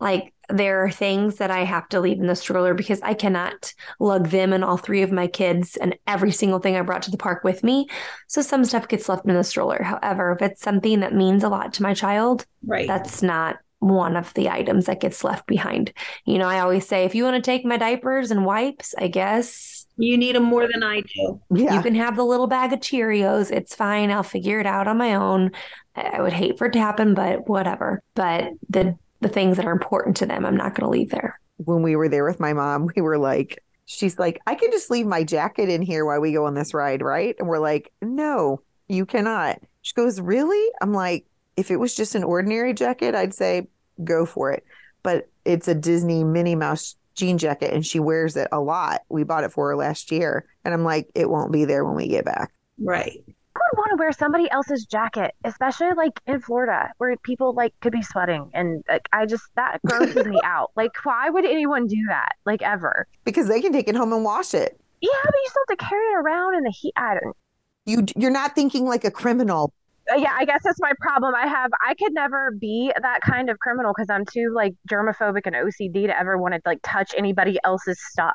like 0.00 0.32
there 0.50 0.84
are 0.84 0.90
things 0.90 1.36
that 1.36 1.50
I 1.50 1.64
have 1.64 1.88
to 1.88 2.00
leave 2.00 2.20
in 2.20 2.26
the 2.26 2.36
stroller 2.36 2.74
because 2.74 3.00
I 3.02 3.14
cannot 3.14 3.72
lug 3.98 4.28
them 4.28 4.52
and 4.52 4.62
all 4.62 4.76
three 4.76 5.02
of 5.02 5.12
my 5.12 5.26
kids 5.26 5.76
and 5.76 5.96
every 6.06 6.32
single 6.32 6.58
thing 6.58 6.76
I 6.76 6.82
brought 6.82 7.02
to 7.02 7.10
the 7.10 7.16
park 7.16 7.44
with 7.44 7.64
me. 7.64 7.88
So 8.26 8.42
some 8.42 8.64
stuff 8.64 8.88
gets 8.88 9.08
left 9.08 9.26
in 9.26 9.34
the 9.34 9.44
stroller. 9.44 9.82
However, 9.82 10.32
if 10.32 10.42
it's 10.42 10.62
something 10.62 11.00
that 11.00 11.14
means 11.14 11.44
a 11.44 11.48
lot 11.48 11.72
to 11.74 11.82
my 11.82 11.94
child, 11.94 12.44
right. 12.66 12.86
that's 12.86 13.22
not 13.22 13.56
one 13.78 14.16
of 14.16 14.32
the 14.34 14.48
items 14.48 14.86
that 14.86 15.00
gets 15.00 15.24
left 15.24 15.46
behind. 15.46 15.92
You 16.24 16.38
know, 16.38 16.48
I 16.48 16.60
always 16.60 16.86
say 16.86 17.04
if 17.04 17.14
you 17.14 17.24
want 17.24 17.36
to 17.36 17.42
take 17.42 17.64
my 17.64 17.76
diapers 17.76 18.30
and 18.30 18.44
wipes, 18.44 18.94
I 18.98 19.08
guess 19.08 19.86
you 19.96 20.16
need 20.16 20.34
them 20.34 20.44
more 20.44 20.66
than 20.66 20.82
I 20.82 21.02
do. 21.02 21.40
Yeah. 21.50 21.76
You 21.76 21.82
can 21.82 21.94
have 21.94 22.16
the 22.16 22.24
little 22.24 22.46
bag 22.46 22.72
of 22.72 22.80
Cheerios. 22.80 23.52
It's 23.52 23.74
fine. 23.74 24.10
I'll 24.10 24.22
figure 24.22 24.58
it 24.58 24.66
out 24.66 24.88
on 24.88 24.98
my 24.98 25.14
own. 25.14 25.52
I 25.94 26.20
would 26.20 26.32
hate 26.32 26.58
for 26.58 26.66
it 26.66 26.72
to 26.72 26.80
happen, 26.80 27.14
but 27.14 27.48
whatever. 27.48 28.02
But 28.14 28.48
the 28.68 28.96
the 29.20 29.28
things 29.28 29.56
that 29.56 29.66
are 29.66 29.72
important 29.72 30.16
to 30.18 30.26
them. 30.26 30.44
I'm 30.44 30.56
not 30.56 30.74
going 30.74 30.84
to 30.84 30.90
leave 30.90 31.10
there. 31.10 31.38
When 31.58 31.82
we 31.82 31.96
were 31.96 32.08
there 32.08 32.24
with 32.24 32.40
my 32.40 32.52
mom, 32.52 32.88
we 32.94 33.02
were 33.02 33.18
like, 33.18 33.62
she's 33.86 34.18
like, 34.18 34.40
I 34.46 34.54
can 34.54 34.70
just 34.70 34.90
leave 34.90 35.06
my 35.06 35.24
jacket 35.24 35.68
in 35.68 35.82
here 35.82 36.04
while 36.04 36.20
we 36.20 36.32
go 36.32 36.46
on 36.46 36.54
this 36.54 36.74
ride, 36.74 37.02
right? 37.02 37.34
And 37.38 37.48
we're 37.48 37.58
like, 37.58 37.92
no, 38.02 38.60
you 38.88 39.06
cannot. 39.06 39.60
She 39.82 39.94
goes, 39.94 40.20
really? 40.20 40.72
I'm 40.80 40.92
like, 40.92 41.26
if 41.56 41.70
it 41.70 41.76
was 41.76 41.94
just 41.94 42.14
an 42.14 42.24
ordinary 42.24 42.74
jacket, 42.74 43.14
I'd 43.14 43.34
say 43.34 43.68
go 44.02 44.26
for 44.26 44.50
it. 44.50 44.64
But 45.02 45.28
it's 45.44 45.68
a 45.68 45.74
Disney 45.74 46.24
Minnie 46.24 46.56
Mouse 46.56 46.96
jean 47.14 47.38
jacket 47.38 47.72
and 47.72 47.86
she 47.86 48.00
wears 48.00 48.36
it 48.36 48.48
a 48.50 48.60
lot. 48.60 49.02
We 49.08 49.22
bought 49.22 49.44
it 49.44 49.52
for 49.52 49.68
her 49.68 49.76
last 49.76 50.10
year. 50.10 50.46
And 50.64 50.74
I'm 50.74 50.82
like, 50.82 51.10
it 51.14 51.30
won't 51.30 51.52
be 51.52 51.64
there 51.64 51.84
when 51.84 51.94
we 51.94 52.08
get 52.08 52.24
back. 52.24 52.52
Right 52.78 53.22
would 53.60 53.78
want 53.78 53.90
to 53.90 53.96
wear 53.96 54.12
somebody 54.12 54.50
else's 54.50 54.84
jacket, 54.84 55.32
especially 55.44 55.92
like 55.96 56.20
in 56.26 56.40
Florida 56.40 56.90
where 56.98 57.16
people 57.18 57.54
like 57.54 57.72
could 57.80 57.92
be 57.92 58.02
sweating 58.02 58.50
and 58.52 58.82
like, 58.88 59.08
I 59.12 59.26
just 59.26 59.44
that 59.56 59.80
grosses 59.86 60.26
me 60.26 60.40
out. 60.44 60.70
Like 60.76 60.92
why 61.04 61.30
would 61.30 61.44
anyone 61.44 61.86
do 61.86 62.02
that? 62.08 62.32
Like 62.44 62.62
ever? 62.62 63.06
Because 63.24 63.48
they 63.48 63.60
can 63.60 63.72
take 63.72 63.88
it 63.88 63.94
home 63.94 64.12
and 64.12 64.24
wash 64.24 64.54
it. 64.54 64.78
Yeah, 65.00 65.10
but 65.24 65.34
you 65.34 65.50
still 65.50 65.62
have 65.68 65.78
to 65.78 65.84
carry 65.84 66.06
it 66.06 66.16
around 66.16 66.56
in 66.56 66.64
the 66.64 66.70
heat. 66.70 66.92
I 66.96 67.14
don't. 67.14 67.36
You 67.86 68.04
you're 68.16 68.30
not 68.30 68.54
thinking 68.54 68.86
like 68.86 69.04
a 69.04 69.10
criminal. 69.10 69.72
Uh, 70.10 70.16
yeah, 70.16 70.34
I 70.36 70.44
guess 70.44 70.62
that's 70.64 70.80
my 70.80 70.92
problem. 71.00 71.34
I 71.34 71.46
have 71.46 71.70
I 71.86 71.94
could 71.94 72.12
never 72.12 72.50
be 72.50 72.92
that 73.00 73.20
kind 73.20 73.50
of 73.50 73.58
criminal 73.58 73.92
because 73.94 74.10
I'm 74.10 74.24
too 74.24 74.52
like 74.54 74.74
germophobic 74.90 75.42
and 75.44 75.54
OCD 75.54 76.06
to 76.06 76.18
ever 76.18 76.36
want 76.38 76.54
to 76.54 76.60
like 76.64 76.80
touch 76.82 77.12
anybody 77.16 77.58
else's 77.64 78.00
stuff. 78.10 78.34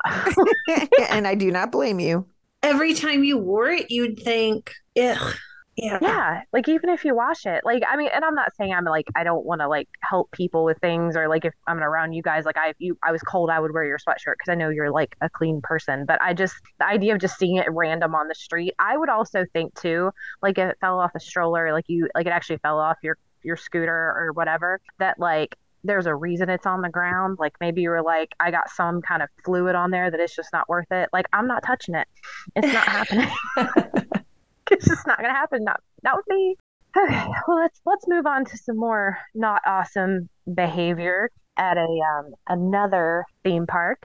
and 1.10 1.26
I 1.26 1.34
do 1.34 1.50
not 1.50 1.72
blame 1.72 2.00
you 2.00 2.26
every 2.62 2.94
time 2.94 3.24
you 3.24 3.38
wore 3.38 3.70
it, 3.70 3.90
you'd 3.90 4.20
think, 4.20 4.74
ugh. 5.00 5.36
Yeah. 5.76 5.98
Yeah. 6.02 6.42
Like 6.52 6.68
even 6.68 6.90
if 6.90 7.06
you 7.06 7.14
wash 7.14 7.46
it, 7.46 7.62
like 7.64 7.82
I 7.88 7.96
mean, 7.96 8.10
and 8.12 8.22
I'm 8.22 8.34
not 8.34 8.54
saying 8.56 8.74
I'm 8.74 8.84
like 8.84 9.06
I 9.14 9.24
don't 9.24 9.46
want 9.46 9.62
to 9.62 9.68
like 9.68 9.88
help 10.02 10.30
people 10.30 10.62
with 10.64 10.76
things 10.78 11.16
or 11.16 11.26
like 11.26 11.46
if 11.46 11.54
I'm 11.66 11.78
around 11.78 12.12
you 12.12 12.22
guys, 12.22 12.44
like 12.44 12.58
I 12.58 12.74
you 12.78 12.98
I 13.02 13.12
was 13.12 13.22
cold, 13.22 13.48
I 13.48 13.60
would 13.60 13.72
wear 13.72 13.84
your 13.84 13.96
sweatshirt 13.96 14.34
because 14.38 14.50
I 14.50 14.56
know 14.56 14.68
you're 14.68 14.90
like 14.90 15.16
a 15.22 15.30
clean 15.30 15.62
person. 15.62 16.04
But 16.04 16.20
I 16.20 16.34
just 16.34 16.56
the 16.80 16.86
idea 16.86 17.14
of 17.14 17.20
just 17.20 17.38
seeing 17.38 17.56
it 17.56 17.66
random 17.70 18.14
on 18.14 18.28
the 18.28 18.34
street, 18.34 18.74
I 18.78 18.98
would 18.98 19.08
also 19.08 19.46
think 19.54 19.74
too, 19.74 20.10
like 20.42 20.58
if 20.58 20.70
it 20.72 20.78
fell 20.82 21.00
off 21.00 21.12
a 21.14 21.20
stroller, 21.20 21.72
like 21.72 21.88
you 21.88 22.08
like 22.14 22.26
it 22.26 22.30
actually 22.30 22.58
fell 22.58 22.78
off 22.78 22.98
your 23.02 23.16
your 23.42 23.56
scooter 23.56 23.90
or 23.90 24.32
whatever, 24.34 24.80
that 24.98 25.18
like 25.18 25.56
there's 25.84 26.06
a 26.06 26.14
reason 26.14 26.48
it's 26.48 26.66
on 26.66 26.82
the 26.82 26.88
ground. 26.88 27.38
Like 27.38 27.54
maybe 27.60 27.82
you 27.82 27.90
were 27.90 28.02
like, 28.02 28.34
I 28.40 28.50
got 28.50 28.70
some 28.70 29.02
kind 29.02 29.22
of 29.22 29.28
fluid 29.44 29.74
on 29.74 29.90
there 29.90 30.10
that 30.10 30.20
it's 30.20 30.34
just 30.34 30.50
not 30.52 30.68
worth 30.68 30.90
it. 30.90 31.08
Like 31.12 31.26
I'm 31.32 31.46
not 31.46 31.62
touching 31.62 31.94
it. 31.94 32.08
It's 32.56 32.72
not 32.72 32.86
happening. 32.86 33.28
it's 34.70 34.86
just 34.86 35.06
not 35.06 35.18
gonna 35.18 35.32
happen. 35.32 35.64
Not 35.64 35.80
not 36.02 36.16
with 36.16 36.26
me. 36.28 36.56
Okay, 36.96 37.26
well 37.48 37.58
let's 37.58 37.80
let's 37.86 38.06
move 38.08 38.26
on 38.26 38.44
to 38.44 38.56
some 38.56 38.76
more 38.76 39.18
not 39.34 39.62
awesome 39.66 40.28
behavior 40.54 41.30
at 41.56 41.76
a 41.76 42.00
um 42.16 42.34
another 42.48 43.24
theme 43.44 43.66
park. 43.66 44.04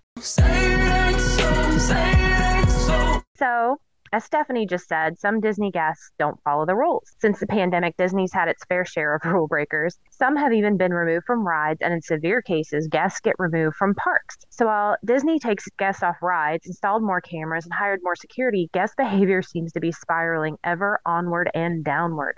So 3.37 3.79
as 4.15 4.23
Stephanie 4.23 4.65
just 4.65 4.87
said, 4.87 5.19
some 5.19 5.41
Disney 5.41 5.71
guests 5.71 6.11
don't 6.17 6.41
follow 6.41 6.65
the 6.65 6.73
rules. 6.73 7.03
Since 7.19 7.41
the 7.41 7.47
pandemic, 7.47 7.97
Disney's 7.97 8.31
had 8.31 8.47
its 8.47 8.63
fair 8.63 8.85
share 8.85 9.13
of 9.13 9.25
rule 9.29 9.45
breakers. 9.45 9.99
Some 10.09 10.37
have 10.37 10.53
even 10.53 10.77
been 10.77 10.93
removed 10.93 11.25
from 11.25 11.45
rides, 11.45 11.81
and 11.81 11.93
in 11.93 12.01
severe 12.01 12.41
cases, 12.41 12.87
guests 12.87 13.19
get 13.19 13.35
removed 13.39 13.75
from 13.75 13.93
parks. 13.95 14.37
So 14.49 14.67
while 14.67 14.95
Disney 15.03 15.37
takes 15.37 15.67
guests 15.77 16.01
off 16.01 16.15
rides, 16.21 16.65
installed 16.65 17.03
more 17.03 17.19
cameras, 17.19 17.65
and 17.65 17.73
hired 17.73 17.99
more 18.03 18.15
security, 18.15 18.69
guest 18.71 18.93
behavior 18.95 19.41
seems 19.41 19.73
to 19.73 19.81
be 19.81 19.91
spiraling 19.91 20.55
ever 20.63 21.01
onward 21.05 21.51
and 21.53 21.83
downward. 21.83 22.37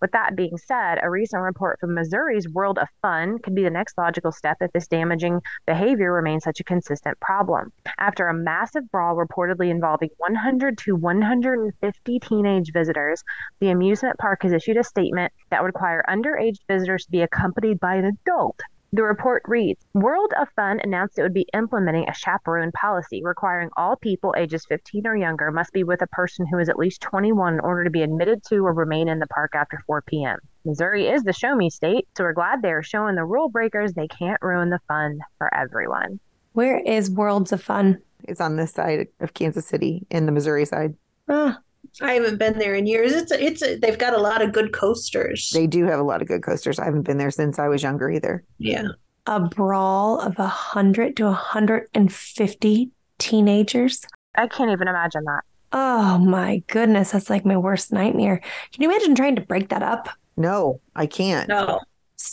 With 0.00 0.12
that 0.12 0.36
being 0.36 0.56
said, 0.56 0.98
a 1.02 1.10
recent 1.10 1.42
report 1.42 1.80
from 1.80 1.94
Missouri's 1.94 2.48
Worlds 2.48 2.80
of 2.80 2.88
Fun 3.02 3.38
could 3.38 3.54
be 3.54 3.62
the 3.62 3.70
next 3.70 3.98
logical 3.98 4.32
step 4.32 4.58
if 4.60 4.72
this 4.72 4.88
damaging 4.88 5.40
behavior 5.66 6.12
remains 6.12 6.44
such 6.44 6.60
a 6.60 6.64
consistent 6.64 7.18
problem. 7.20 7.72
After 7.98 8.28
a 8.28 8.34
massive 8.34 8.90
brawl 8.90 9.16
reportedly 9.16 9.70
involving 9.70 10.10
100 10.18 10.78
to 10.78 10.96
150 10.96 12.18
teenage 12.20 12.72
visitors, 12.72 13.22
the 13.60 13.70
amusement 13.70 14.18
park 14.18 14.42
has 14.42 14.52
issued 14.52 14.76
a 14.76 14.84
statement 14.84 15.32
that 15.50 15.62
would 15.62 15.68
require 15.68 16.04
underage 16.08 16.58
visitors 16.68 17.04
to 17.04 17.10
be 17.10 17.22
accompanied 17.22 17.80
by 17.80 17.96
an 17.96 18.04
adult 18.04 18.60
the 18.92 19.02
report 19.02 19.42
reads 19.46 19.84
Worlds 19.94 20.34
of 20.40 20.48
Fun 20.54 20.80
announced 20.82 21.18
it 21.18 21.22
would 21.22 21.34
be 21.34 21.48
implementing 21.52 22.08
a 22.08 22.14
chaperone 22.14 22.72
policy 22.72 23.22
requiring 23.22 23.68
all 23.76 23.96
people 23.96 24.34
ages 24.36 24.64
15 24.68 25.06
or 25.06 25.16
younger 25.16 25.50
must 25.50 25.72
be 25.72 25.84
with 25.84 26.02
a 26.02 26.06
person 26.08 26.46
who 26.46 26.58
is 26.58 26.68
at 26.68 26.78
least 26.78 27.00
21 27.00 27.54
in 27.54 27.60
order 27.60 27.84
to 27.84 27.90
be 27.90 28.02
admitted 28.02 28.42
to 28.44 28.64
or 28.64 28.72
remain 28.72 29.08
in 29.08 29.18
the 29.18 29.26
park 29.26 29.52
after 29.54 29.82
4 29.86 30.02
p.m. 30.02 30.38
Missouri 30.64 31.08
is 31.08 31.24
the 31.24 31.32
show 31.32 31.54
me 31.54 31.68
state, 31.68 32.06
so 32.16 32.24
we're 32.24 32.32
glad 32.32 32.62
they 32.62 32.72
are 32.72 32.82
showing 32.82 33.16
the 33.16 33.24
rule 33.24 33.48
breakers 33.48 33.92
they 33.92 34.08
can't 34.08 34.40
ruin 34.40 34.70
the 34.70 34.80
fun 34.88 35.18
for 35.38 35.52
everyone. 35.54 36.20
Where 36.52 36.78
is 36.78 37.10
Worlds 37.10 37.52
of 37.52 37.62
Fun? 37.62 38.00
It's 38.24 38.40
on 38.40 38.56
this 38.56 38.72
side 38.72 39.08
of 39.20 39.34
Kansas 39.34 39.66
City 39.66 40.06
in 40.10 40.26
the 40.26 40.32
Missouri 40.32 40.64
side. 40.64 40.94
Ah, 41.28 41.58
I 42.00 42.12
haven't 42.12 42.38
been 42.38 42.58
there 42.58 42.74
in 42.74 42.86
years. 42.86 43.12
It's 43.12 43.32
a, 43.32 43.44
it's 43.44 43.62
a, 43.62 43.76
they've 43.76 43.98
got 43.98 44.14
a 44.14 44.20
lot 44.20 44.42
of 44.42 44.52
good 44.52 44.72
coasters. 44.72 45.50
They 45.54 45.66
do 45.66 45.84
have 45.86 45.98
a 45.98 46.02
lot 46.04 46.22
of 46.22 46.28
good 46.28 46.42
coasters. 46.42 46.78
I 46.78 46.84
haven't 46.84 47.02
been 47.02 47.18
there 47.18 47.30
since 47.30 47.58
I 47.58 47.68
was 47.68 47.82
younger 47.82 48.10
either. 48.10 48.44
Yeah. 48.58 48.88
A 49.26 49.40
brawl 49.40 50.20
of 50.20 50.38
a 50.38 50.46
hundred 50.46 51.16
to 51.16 51.26
a 51.26 51.32
hundred 51.32 51.88
and 51.94 52.12
fifty 52.12 52.90
teenagers. 53.18 54.04
I 54.36 54.46
can't 54.46 54.70
even 54.70 54.88
imagine 54.88 55.24
that. 55.24 55.42
Oh 55.72 56.18
my 56.18 56.62
goodness, 56.68 57.10
that's 57.10 57.28
like 57.28 57.44
my 57.44 57.56
worst 57.56 57.92
nightmare. 57.92 58.40
Can 58.72 58.82
you 58.82 58.90
imagine 58.90 59.14
trying 59.14 59.36
to 59.36 59.42
break 59.42 59.70
that 59.70 59.82
up? 59.82 60.08
No, 60.36 60.80
I 60.94 61.06
can't. 61.06 61.48
No. 61.48 61.80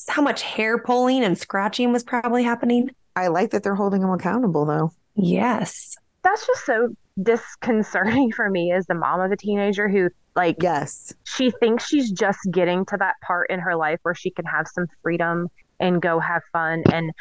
How 0.07 0.21
much 0.21 0.41
hair 0.43 0.77
pulling 0.77 1.23
and 1.23 1.37
scratching 1.37 1.91
was 1.91 2.03
probably 2.03 2.43
happening? 2.43 2.89
I 3.15 3.27
like 3.27 3.51
that 3.51 3.63
they're 3.63 3.75
holding 3.75 4.01
them 4.01 4.11
accountable 4.11 4.65
though. 4.65 4.91
Yes. 5.15 5.95
That's 6.23 6.45
just 6.45 6.65
so 6.65 6.95
disconcerting 7.21 8.31
for 8.31 8.49
me 8.49 8.71
as 8.71 8.87
the 8.87 8.95
mom 8.95 9.19
of 9.19 9.31
a 9.31 9.37
teenager 9.37 9.87
who 9.87 10.09
like 10.35 10.57
yes. 10.61 11.13
she 11.25 11.51
thinks 11.59 11.85
she's 11.85 12.11
just 12.11 12.39
getting 12.51 12.85
to 12.85 12.97
that 12.97 13.15
part 13.21 13.49
in 13.51 13.59
her 13.59 13.75
life 13.75 13.99
where 14.01 14.15
she 14.15 14.31
can 14.31 14.45
have 14.45 14.67
some 14.67 14.87
freedom 15.03 15.47
and 15.79 16.01
go 16.01 16.19
have 16.19 16.41
fun. 16.51 16.83
And 16.91 17.11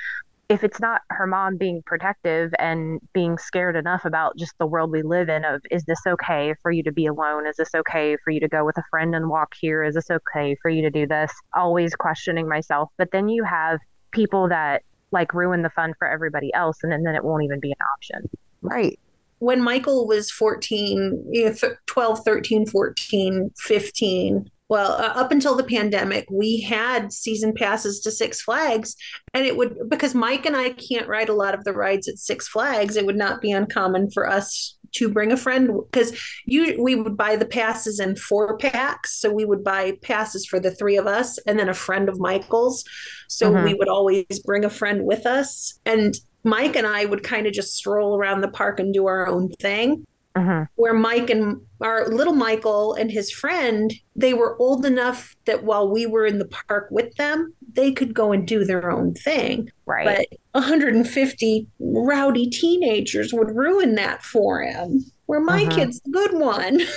if 0.49 0.65
it's 0.65 0.81
not 0.81 1.03
her 1.11 1.27
mom 1.27 1.57
being 1.57 1.83
protective 1.85 2.53
and 2.59 3.01
being 3.13 3.37
scared 3.37 3.77
enough 3.77 4.05
about 4.05 4.37
just 4.39 4.57
the 4.59 4.67
world 4.67 4.91
we 4.91 5.03
live 5.03 5.29
in 5.29 5.45
of 5.45 5.61
is 5.71 5.85
this 5.85 6.01
okay 6.07 6.55
for 6.63 6.71
you 6.71 6.83
to 6.85 6.93
be 6.93 7.07
alone? 7.07 7.47
Is 7.47 7.57
this 7.57 7.75
okay 7.75 8.17
for 8.25 8.31
you 8.31 8.41
to 8.41 8.49
go 8.49 8.65
with 8.65 8.79
a 8.79 8.83
friend 8.91 9.15
and 9.15 9.29
walk 9.29 9.55
here? 9.61 9.83
Is 9.83 9.95
this 9.95 10.11
okay 10.11 10.57
for 10.63 10.71
you 10.71 10.83
to 10.83 10.91
do 10.91 11.07
this? 11.07 11.33
Always 11.55 11.95
questioning 11.95 12.49
myself. 12.49 12.91
But 12.97 13.11
then 13.13 13.29
you 13.29 13.45
have 13.45 13.79
people 14.11 14.49
that 14.49 14.83
like 15.11 15.35
ruin 15.35 15.61
the 15.61 15.71
fun 15.71 15.93
for 15.99 16.09
everybody 16.09 16.53
else 16.55 16.79
and 16.83 16.91
then, 16.91 17.03
then 17.03 17.15
it 17.15 17.25
won't 17.25 17.45
even 17.45 17.61
be 17.61 17.71
an 17.71 17.79
option. 17.95 18.31
Right 18.63 18.99
when 19.43 19.61
Michael 19.61 20.07
was 20.07 20.31
14, 20.31 21.25
you 21.33 21.45
know, 21.47 21.55
12, 21.87 22.21
13, 22.25 22.65
14, 22.65 23.51
15, 23.59 24.49
well, 24.69 24.93
uh, 24.93 25.13
up 25.21 25.33
until 25.33 25.57
the 25.57 25.65
pandemic, 25.65 26.27
we 26.31 26.61
had 26.61 27.13
season 27.13 27.53
passes 27.53 27.99
to 28.01 28.13
Six 28.13 28.41
Flags. 28.41 28.95
And 29.35 29.45
it 29.45 29.57
would, 29.57 29.77
because 29.91 30.15
Mike 30.15 30.47
and 30.47 30.57
I 30.57 30.71
can't 30.71 31.09
ride 31.09 31.29
a 31.29 31.35
lot 31.35 31.55
of 31.55 31.65
the 31.65 31.73
rides 31.73 32.07
at 32.07 32.19
Six 32.19 32.47
Flags, 32.47 32.97
it 32.97 33.05
would 33.05 33.17
not 33.17 33.41
be 33.41 33.51
uncommon 33.51 34.13
for 34.13 34.31
us 34.31 34.79
to 34.93 35.09
bring 35.09 35.33
a 35.33 35.37
friend 35.37 35.71
because 35.91 36.17
you 36.45 36.81
we 36.81 36.95
would 36.95 37.17
buy 37.17 37.35
the 37.35 37.47
passes 37.47 37.99
in 37.99 38.15
four 38.15 38.59
packs 38.59 39.19
so 39.19 39.33
we 39.33 39.47
would 39.47 39.65
buy 39.65 39.97
passes 40.03 40.45
for 40.45 40.61
the 40.61 40.71
three 40.71 40.99
of 40.99 41.07
us 41.07 41.39
and 41.47 41.59
then 41.59 41.71
a 41.71 41.75
friend 41.75 42.11
of 42.11 42.21
michael's 42.21 42.85
so 43.27 43.51
Mhm. 43.51 43.65
we 43.65 43.73
would 43.73 43.89
always 43.89 44.27
bring 44.45 44.67
a 44.67 44.71
friend 44.71 45.07
with 45.07 45.25
us 45.25 45.79
and 45.87 46.15
mike 46.45 46.77
and 46.77 46.87
i 46.87 47.05
would 47.05 47.23
kind 47.23 47.47
of 47.47 47.53
just 47.53 47.75
stroll 47.75 48.17
around 48.17 48.41
the 48.41 48.49
park 48.49 48.81
and 48.81 48.93
do 48.95 49.07
our 49.07 49.27
own 49.27 49.49
thing 49.61 50.05
Mhm. 50.35 50.67
where 50.77 50.95
Mike 50.95 51.29
and 51.29 51.61
our 51.83 52.09
little 52.09 52.33
Michael 52.33 52.95
and 52.95 53.11
his 53.13 53.31
friend, 53.31 53.93
they 54.17 54.33
were 54.33 54.57
old 54.59 54.87
enough 54.87 55.37
that 55.45 55.63
while 55.63 55.87
we 55.91 56.07
were 56.07 56.25
in 56.25 56.39
the 56.39 56.47
park 56.47 56.89
with 56.91 57.15
them, 57.17 57.53
they 57.75 57.93
could 57.93 58.15
go 58.15 58.33
and 58.33 58.47
do 58.49 58.65
their 58.65 58.91
own 58.91 59.13
thing. 59.13 59.69
Right. 59.85 60.07
But 60.07 60.39
150 60.59 61.67
rowdy 61.81 62.49
teenagers 62.49 63.35
would 63.35 63.55
ruin 63.55 63.95
that 63.97 64.23
for 64.23 64.63
him. 64.63 65.05
Where 65.27 65.39
my 65.41 65.65
Mhm. 65.65 65.71
kid's 65.71 66.01
the 66.01 66.11
good 66.11 66.33
one. 66.33 66.81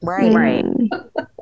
Right. 0.00 0.32
Right. 0.32 0.64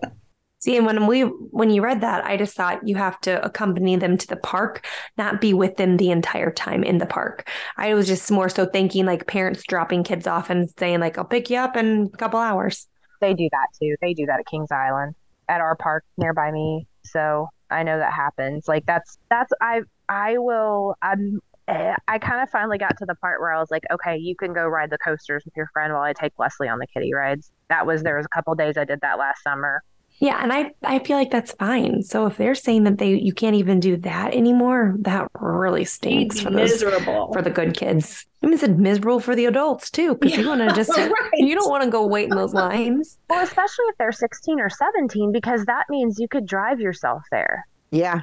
See, 0.67 0.77
and 0.77 0.85
when 0.85 1.07
we 1.07 1.21
when 1.21 1.71
you 1.71 1.81
read 1.81 2.01
that, 2.01 2.25
I 2.25 2.37
just 2.37 2.57
thought 2.57 2.89
you 2.89 2.97
have 2.97 3.21
to 3.21 3.41
accompany 3.45 3.95
them 3.95 4.19
to 4.19 4.27
the 4.27 4.35
park, 4.35 4.85
not 5.17 5.41
be 5.41 5.55
with 5.55 5.77
them 5.77 5.97
the 5.97 6.11
entire 6.11 6.51
time 6.51 6.83
in 6.83 6.99
the 6.99 7.07
park. 7.07 7.49
I 7.77 7.95
was 7.95 8.09
just 8.09 8.33
more 8.33 8.49
so 8.49 8.67
thinking 8.67 9.07
like 9.07 9.29
parents 9.29 9.63
dropping 9.69 10.03
kids 10.03 10.27
off 10.27 10.51
and 10.51 10.69
saying 10.77 10.99
like, 10.99 11.19
"I'll 11.19 11.25
pick 11.25 11.51
you 11.51 11.59
up 11.59 11.77
in 11.77 12.11
a 12.13 12.17
couple 12.17 12.41
hours." 12.41 12.89
they 13.21 13.33
do 13.33 13.49
that 13.53 13.69
too. 13.81 13.95
They 14.01 14.13
do 14.13 14.27
that 14.27 14.41
at 14.41 14.47
Kings 14.47 14.73
Island 14.73 15.15
at 15.49 15.61
our 15.61 15.77
park 15.77 16.05
nearby 16.19 16.51
me. 16.51 16.89
So 17.05 17.47
I 17.71 17.85
know 17.85 17.97
that 17.97 18.13
happens. 18.13 18.67
Like 18.67 18.87
that's 18.87 19.19
that's 19.31 19.53
I 19.61 19.83
I 20.09 20.39
will 20.39 20.97
I'm 21.01 21.39
eh, 21.69 21.95
I 22.09 22.19
kind 22.19 22.43
of 22.43 22.51
finally 22.51 22.79
got 22.79 22.97
to 22.99 23.07
the 23.07 23.15
part 23.15 23.41
where 23.41 23.53
I 23.53 23.61
was 23.61 23.71
like, 23.71 23.85
okay, 23.93 24.17
you 24.17 24.35
can 24.35 24.53
go 24.53 24.67
ride 24.67 24.91
the 24.91 24.99
coasters 24.99 25.45
with 25.45 25.55
your 25.57 25.69
friend 25.73 25.93
while 25.93 26.03
I 26.03 26.13
take 26.13 26.33
Leslie 26.41 26.69
on 26.69 26.81
the 26.81 26.89
kiddie 26.89 27.15
rides. 27.15 27.53
That 27.69 27.87
was 27.87 28.03
there 28.03 28.17
was 28.17 28.27
a 28.27 28.35
couple 28.35 28.53
days 28.57 28.77
I 28.77 28.85
did 28.85 29.01
that 29.03 29.17
last 29.17 29.45
summer. 29.45 29.81
Yeah, 30.19 30.43
and 30.43 30.51
I 30.53 30.73
I 30.83 30.99
feel 31.01 31.17
like 31.19 31.31
that's 31.31 31.53
fine. 31.53 32.03
So 32.03 32.27
if 32.27 32.39
they're 32.39 32.55
saying 32.55 32.85
that 32.85 32.97
they 32.99 33.15
you 33.15 33.35
can't 33.35 33.55
even 33.57 33.81
do 33.81 33.97
that 33.99 34.33
anymore, 34.35 34.95
that 35.01 35.29
really 35.39 35.85
stinks 35.85 36.41
for 36.41 36.51
those 36.51 36.71
miserable. 36.83 37.33
for 37.35 37.43
the 37.43 37.51
good 37.51 37.77
kids. 37.77 38.25
I 38.43 38.47
mean, 38.47 38.55
it's 38.55 38.67
miserable 38.67 39.21
for 39.21 39.35
the 39.37 39.45
adults 39.45 39.91
too, 39.91 40.15
because 40.15 40.39
you 40.39 40.49
want 40.49 40.67
to 40.67 40.75
just 40.75 40.91
Right. 40.97 41.31
you 41.35 41.55
don't 41.55 41.69
want 41.69 41.85
to 41.85 41.91
go 41.91 42.07
wait 42.07 42.31
in 42.31 42.37
those 42.37 42.55
lines. 42.65 43.19
Well, 43.29 43.43
especially 43.45 43.85
if 43.91 43.99
they're 43.99 44.13
16 44.13 44.59
or 44.59 44.71
17 44.71 45.33
because 45.33 45.65
that 45.67 45.85
means 45.91 46.19
you 46.19 46.29
could 46.29 46.47
drive 46.47 46.81
yourself 46.81 47.23
there. 47.31 47.67
Yeah. 47.91 48.21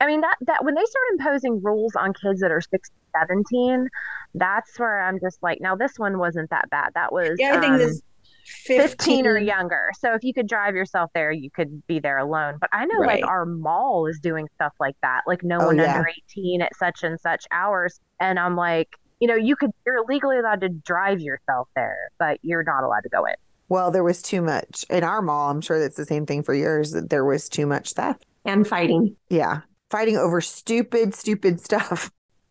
I 0.00 0.06
mean 0.06 0.20
that 0.20 0.36
that 0.42 0.64
when 0.64 0.74
they 0.74 0.84
start 0.84 1.04
imposing 1.12 1.60
rules 1.62 1.96
on 1.96 2.12
kids 2.12 2.40
that 2.40 2.50
are 2.52 2.60
16, 2.60 2.80
17, 3.20 3.88
that's 4.34 4.78
where 4.78 5.02
I'm 5.02 5.18
just 5.20 5.42
like, 5.42 5.60
now 5.60 5.74
this 5.76 5.98
one 5.98 6.18
wasn't 6.18 6.50
that 6.50 6.70
bad. 6.70 6.90
That 6.94 7.12
was 7.12 7.36
yeah, 7.38 7.56
I 7.56 7.60
think 7.60 7.72
um, 7.72 7.78
this 7.78 8.00
15 8.44 9.26
or 9.26 9.38
younger. 9.38 9.90
So 9.98 10.14
if 10.14 10.22
you 10.24 10.32
could 10.34 10.48
drive 10.48 10.74
yourself 10.74 11.10
there, 11.14 11.30
you 11.32 11.50
could 11.50 11.86
be 11.86 11.98
there 12.00 12.18
alone. 12.18 12.56
But 12.60 12.70
I 12.72 12.84
know 12.86 12.98
Right. 12.98 13.22
like 13.22 13.30
our 13.30 13.44
mall 13.46 14.06
is 14.06 14.18
doing 14.20 14.48
stuff 14.54 14.72
like 14.80 14.96
that, 15.02 15.22
like 15.26 15.42
no 15.42 15.58
Oh, 15.60 15.66
one 15.66 15.78
yeah. 15.78 15.96
under 15.98 16.08
18 16.30 16.62
at 16.62 16.74
such 16.76 17.02
and 17.02 17.18
such 17.20 17.44
hours. 17.52 18.00
And 18.20 18.38
I'm 18.38 18.56
like, 18.56 18.88
you 19.20 19.28
know, 19.28 19.34
you 19.36 19.54
could, 19.56 19.70
you're 19.86 20.04
legally 20.08 20.38
allowed 20.38 20.60
to 20.62 20.68
drive 20.68 21.20
yourself 21.20 21.68
there, 21.76 22.10
but 22.18 22.38
you're 22.42 22.64
not 22.64 22.82
allowed 22.84 23.02
to 23.02 23.08
go 23.08 23.24
in. 23.24 23.34
Well, 23.68 23.90
there 23.90 24.04
was 24.04 24.20
too 24.20 24.42
much 24.42 24.84
in 24.90 25.02
our 25.04 25.22
mall. 25.22 25.50
I'm 25.50 25.60
sure 25.60 25.78
that's 25.80 25.96
the 25.96 26.04
same 26.04 26.26
thing 26.26 26.42
for 26.42 26.54
yours. 26.54 26.90
That 26.92 27.08
there 27.10 27.24
was 27.24 27.48
too 27.48 27.66
much 27.66 27.92
theft. 27.92 28.26
And 28.44 28.66
fighting. 28.66 29.16
Yeah. 29.30 29.60
Fighting 29.90 30.16
over 30.16 30.40
stupid, 30.40 31.14
stupid 31.14 31.60
stuff. 31.60 32.10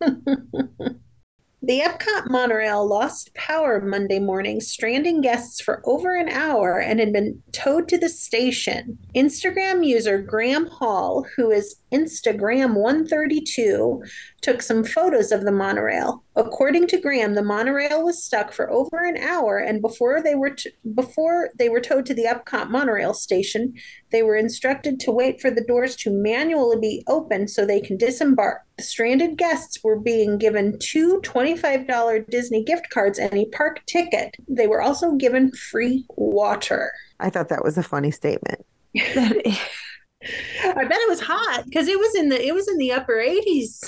The 1.64 1.78
Epcot 1.78 2.28
monorail 2.28 2.84
lost 2.84 3.32
power 3.34 3.80
Monday 3.80 4.18
morning, 4.18 4.60
stranding 4.60 5.20
guests 5.20 5.60
for 5.60 5.80
over 5.84 6.16
an 6.16 6.28
hour 6.28 6.80
and 6.80 6.98
had 6.98 7.12
been 7.12 7.40
towed 7.52 7.86
to 7.90 7.96
the 7.96 8.08
station. 8.08 8.98
Instagram 9.14 9.86
user 9.86 10.20
Graham 10.20 10.66
Hall, 10.66 11.24
who 11.36 11.52
is 11.52 11.76
Instagram132, 11.92 14.00
took 14.42 14.60
some 14.60 14.84
photos 14.84 15.32
of 15.32 15.44
the 15.44 15.52
monorail. 15.52 16.24
According 16.34 16.88
to 16.88 17.00
Graham, 17.00 17.34
the 17.34 17.42
monorail 17.42 18.04
was 18.04 18.22
stuck 18.22 18.52
for 18.52 18.70
over 18.70 19.04
an 19.04 19.16
hour, 19.16 19.58
and 19.58 19.80
before 19.80 20.20
they 20.22 20.34
were 20.34 20.50
t- 20.50 20.72
before 20.94 21.50
they 21.58 21.68
were 21.68 21.80
towed 21.80 22.04
to 22.06 22.14
the 22.14 22.24
Epcot 22.24 22.68
monorail 22.68 23.14
station, 23.14 23.74
they 24.10 24.22
were 24.22 24.36
instructed 24.36 24.98
to 25.00 25.12
wait 25.12 25.40
for 25.40 25.50
the 25.50 25.64
doors 25.64 25.96
to 25.96 26.10
manually 26.10 26.78
be 26.78 27.04
opened 27.06 27.50
so 27.50 27.64
they 27.64 27.80
can 27.80 27.96
disembark. 27.96 28.62
The 28.76 28.82
stranded 28.82 29.38
guests 29.38 29.78
were 29.84 29.98
being 29.98 30.38
given 30.38 30.78
two 30.80 31.20
$25 31.22 32.28
Disney 32.28 32.64
gift 32.64 32.90
cards 32.90 33.18
and 33.18 33.34
a 33.34 33.46
park 33.46 33.80
ticket. 33.86 34.34
They 34.48 34.66
were 34.66 34.82
also 34.82 35.12
given 35.12 35.52
free 35.52 36.04
water. 36.16 36.90
I 37.20 37.30
thought 37.30 37.48
that 37.50 37.62
was 37.64 37.78
a 37.78 37.82
funny 37.82 38.10
statement. 38.10 38.64
I 40.64 40.84
bet 40.84 41.00
it 41.00 41.08
was 41.08 41.20
hot 41.20 41.64
because 41.64 41.88
it 41.88 41.98
was 41.98 42.14
in 42.14 42.28
the 42.28 42.44
it 42.44 42.54
was 42.54 42.68
in 42.68 42.78
the 42.78 42.92
upper 42.92 43.14
80s. 43.14 43.80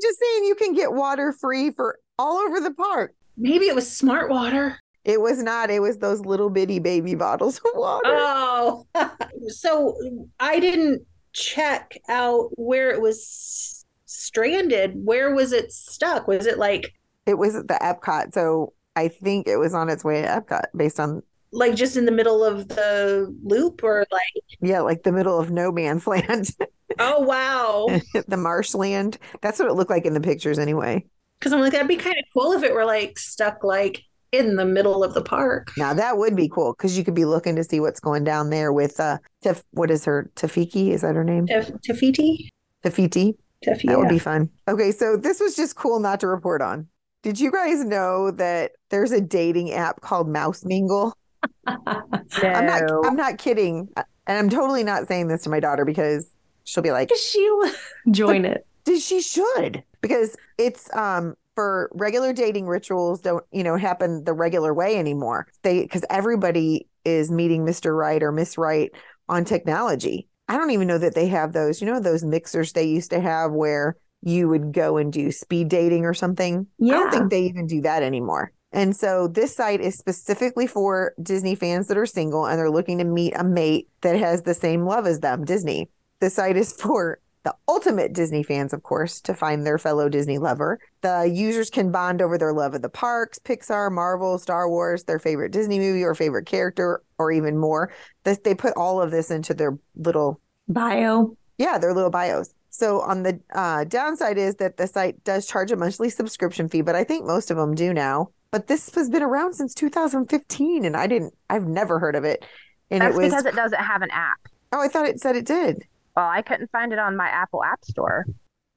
Just 0.00 0.18
saying 0.18 0.44
you 0.44 0.54
can 0.54 0.74
get 0.74 0.92
water 0.92 1.32
free 1.32 1.70
for 1.70 1.98
all 2.18 2.38
over 2.38 2.60
the 2.60 2.72
park. 2.72 3.14
Maybe 3.36 3.66
it 3.66 3.74
was 3.74 3.90
smart 3.90 4.30
water. 4.30 4.78
It 5.04 5.20
was 5.20 5.42
not. 5.42 5.70
It 5.70 5.80
was 5.80 5.98
those 5.98 6.20
little 6.20 6.50
bitty 6.50 6.78
baby 6.78 7.14
bottles 7.14 7.58
of 7.58 7.70
water. 7.74 8.02
Oh, 8.06 8.86
so 9.48 9.96
I 10.38 10.60
didn't 10.60 11.02
check 11.32 11.96
out 12.08 12.50
where 12.58 12.90
it 12.90 13.00
was 13.00 13.86
stranded. 14.04 14.92
Where 14.94 15.34
was 15.34 15.52
it 15.52 15.72
stuck? 15.72 16.28
Was 16.28 16.46
it 16.46 16.58
like 16.58 16.92
It 17.26 17.34
was 17.34 17.56
at 17.56 17.68
the 17.68 17.74
Epcot. 17.74 18.34
So 18.34 18.74
I 18.96 19.08
think 19.08 19.48
it 19.48 19.56
was 19.56 19.72
on 19.72 19.88
its 19.88 20.04
way 20.04 20.20
to 20.20 20.28
Epcot 20.28 20.64
based 20.76 21.00
on, 21.00 21.22
like 21.52 21.74
just 21.74 21.96
in 21.96 22.04
the 22.04 22.12
middle 22.12 22.44
of 22.44 22.68
the 22.68 23.34
loop 23.42 23.82
or 23.82 24.04
like 24.12 24.44
yeah, 24.60 24.80
like 24.80 25.02
the 25.02 25.12
middle 25.12 25.38
of 25.38 25.50
no 25.50 25.72
man's 25.72 26.06
land, 26.06 26.50
oh 26.98 27.20
wow 27.20 27.86
the 28.28 28.36
marshland. 28.36 29.18
That's 29.40 29.58
what 29.58 29.68
it 29.68 29.74
looked 29.74 29.90
like 29.90 30.04
in 30.04 30.14
the 30.14 30.20
pictures 30.20 30.58
anyway. 30.58 31.04
because 31.38 31.52
i'm 31.52 31.60
like 31.60 31.72
that'd 31.72 31.88
be 31.88 31.96
kind 31.96 32.16
of 32.18 32.24
cool 32.34 32.52
if 32.52 32.62
it 32.62 32.74
were 32.74 32.84
like 32.84 33.18
stuck 33.18 33.62
like 33.64 34.02
in 34.32 34.56
the 34.56 34.64
middle 34.64 35.02
of 35.02 35.12
the 35.14 35.22
park 35.22 35.72
Now 35.76 35.92
that 35.94 36.16
would 36.18 36.36
be 36.36 36.48
cool 36.48 36.72
because 36.76 36.96
you 36.96 37.02
could 37.04 37.14
be 37.14 37.24
looking 37.24 37.56
to 37.56 37.64
see 37.64 37.80
what's 37.80 37.98
going 38.00 38.22
down 38.24 38.50
there 38.50 38.72
with 38.72 39.00
uh 39.00 39.18
Taf- 39.44 39.64
what 39.72 39.90
is 39.90 40.04
her 40.04 40.30
Tafiki? 40.36 40.90
Is 40.90 41.00
that 41.00 41.14
her 41.16 41.24
name? 41.24 41.46
Taf- 41.46 41.72
tafiti 41.88 42.48
Tafiti. 42.84 43.34
Tafi, 43.66 43.86
That 43.88 43.98
would 43.98 44.08
be 44.08 44.18
fun. 44.18 44.48
Okay, 44.68 44.90
so 44.90 45.16
this 45.18 45.38
was 45.38 45.54
just 45.54 45.76
cool 45.76 46.00
not 46.00 46.20
to 46.20 46.26
report 46.26 46.62
on. 46.62 46.86
Did 47.22 47.38
you 47.38 47.50
guys 47.50 47.84
know 47.84 48.30
that 48.30 48.72
there's 48.88 49.12
a 49.12 49.20
dating 49.20 49.72
app 49.72 50.00
called 50.00 50.28
Mouse 50.28 50.64
Mingle? 50.64 51.12
I'm 51.66 52.66
not 52.66 52.82
I'm 53.04 53.16
not 53.16 53.36
kidding. 53.38 53.88
And 54.26 54.38
I'm 54.38 54.48
totally 54.48 54.84
not 54.84 55.08
saying 55.08 55.28
this 55.28 55.42
to 55.42 55.50
my 55.50 55.60
daughter 55.60 55.84
because 55.84 56.30
she'll 56.70 56.82
be 56.82 56.92
like, 56.92 57.10
she 57.16 57.60
join 58.10 58.44
it. 58.44 58.66
She 58.86 59.20
should?" 59.20 59.82
Because 60.00 60.36
it's 60.58 60.94
um 60.94 61.34
for 61.54 61.90
regular 61.92 62.32
dating 62.32 62.66
rituals 62.66 63.20
don't, 63.20 63.44
you 63.52 63.62
know, 63.62 63.76
happen 63.76 64.24
the 64.24 64.32
regular 64.32 64.72
way 64.72 64.96
anymore. 64.96 65.46
They 65.62 65.86
cuz 65.86 66.04
everybody 66.08 66.86
is 67.04 67.30
meeting 67.30 67.64
Mr. 67.64 67.96
Right 67.96 68.22
or 68.22 68.32
Miss 68.32 68.56
Right 68.56 68.90
on 69.28 69.44
technology. 69.44 70.28
I 70.48 70.56
don't 70.56 70.70
even 70.70 70.88
know 70.88 70.98
that 70.98 71.14
they 71.14 71.28
have 71.28 71.52
those, 71.52 71.80
you 71.80 71.86
know, 71.86 72.00
those 72.00 72.24
mixers 72.24 72.72
they 72.72 72.84
used 72.84 73.10
to 73.10 73.20
have 73.20 73.52
where 73.52 73.96
you 74.22 74.48
would 74.48 74.72
go 74.72 74.96
and 74.96 75.12
do 75.12 75.30
speed 75.30 75.68
dating 75.68 76.04
or 76.04 76.14
something. 76.14 76.66
Yeah. 76.78 76.94
I 76.94 76.96
don't 76.98 77.10
think 77.10 77.30
they 77.30 77.42
even 77.42 77.66
do 77.66 77.80
that 77.82 78.02
anymore. 78.02 78.52
And 78.72 78.94
so 78.96 79.26
this 79.26 79.54
site 79.54 79.80
is 79.80 79.96
specifically 79.96 80.66
for 80.66 81.14
Disney 81.22 81.54
fans 81.54 81.88
that 81.88 81.98
are 81.98 82.06
single 82.06 82.46
and 82.46 82.58
they're 82.58 82.70
looking 82.70 82.98
to 82.98 83.04
meet 83.04 83.32
a 83.36 83.42
mate 83.42 83.88
that 84.02 84.16
has 84.16 84.42
the 84.42 84.54
same 84.54 84.84
love 84.84 85.06
as 85.06 85.20
them, 85.20 85.44
Disney. 85.44 85.88
The 86.20 86.30
site 86.30 86.56
is 86.56 86.72
for 86.72 87.18
the 87.42 87.54
ultimate 87.66 88.12
Disney 88.12 88.42
fans, 88.42 88.74
of 88.74 88.82
course, 88.82 89.20
to 89.22 89.34
find 89.34 89.66
their 89.66 89.78
fellow 89.78 90.10
Disney 90.10 90.36
lover. 90.36 90.78
The 91.00 91.30
users 91.32 91.70
can 91.70 91.90
bond 91.90 92.20
over 92.20 92.36
their 92.36 92.52
love 92.52 92.74
of 92.74 92.82
the 92.82 92.90
parks, 92.90 93.38
Pixar, 93.38 93.90
Marvel, 93.90 94.38
Star 94.38 94.68
Wars, 94.68 95.04
their 95.04 95.18
favorite 95.18 95.50
Disney 95.50 95.78
movie 95.78 96.04
or 96.04 96.14
favorite 96.14 96.46
character, 96.46 97.02
or 97.18 97.32
even 97.32 97.56
more. 97.56 97.92
They 98.24 98.54
put 98.54 98.76
all 98.76 99.00
of 99.00 99.10
this 99.10 99.30
into 99.30 99.54
their 99.54 99.78
little 99.96 100.40
Bio. 100.68 101.34
yeah, 101.56 101.78
their 101.78 101.94
little 101.94 102.10
bios. 102.10 102.52
So 102.68 103.00
on 103.00 103.22
the 103.22 103.40
uh, 103.54 103.84
downside 103.84 104.38
is 104.38 104.56
that 104.56 104.76
the 104.76 104.86
site 104.86 105.24
does 105.24 105.46
charge 105.46 105.72
a 105.72 105.76
monthly 105.76 106.10
subscription 106.10 106.68
fee, 106.68 106.82
but 106.82 106.94
I 106.94 107.04
think 107.04 107.24
most 107.26 107.50
of 107.50 107.56
them 107.56 107.74
do 107.74 107.92
now. 107.94 108.28
But 108.50 108.66
this 108.66 108.94
has 108.94 109.08
been 109.08 109.22
around 109.22 109.54
since 109.54 109.74
2015, 109.74 110.84
and 110.84 110.96
I 110.96 111.06
didn't, 111.06 111.34
I've 111.48 111.66
never 111.66 111.98
heard 111.98 112.16
of 112.16 112.24
it. 112.24 112.44
And 112.90 113.00
That's 113.00 113.16
it 113.16 113.18
was, 113.18 113.30
because 113.30 113.46
it 113.46 113.54
doesn't 113.54 113.80
have 113.80 114.02
an 114.02 114.10
app. 114.10 114.38
oh, 114.72 114.80
I 114.80 114.88
thought 114.88 115.06
it 115.06 115.20
said 115.20 115.36
it 115.36 115.46
did. 115.46 115.84
Well, 116.16 116.28
I 116.28 116.42
couldn't 116.42 116.70
find 116.70 116.92
it 116.92 116.98
on 116.98 117.16
my 117.16 117.28
Apple 117.28 117.62
App 117.62 117.84
Store. 117.84 118.26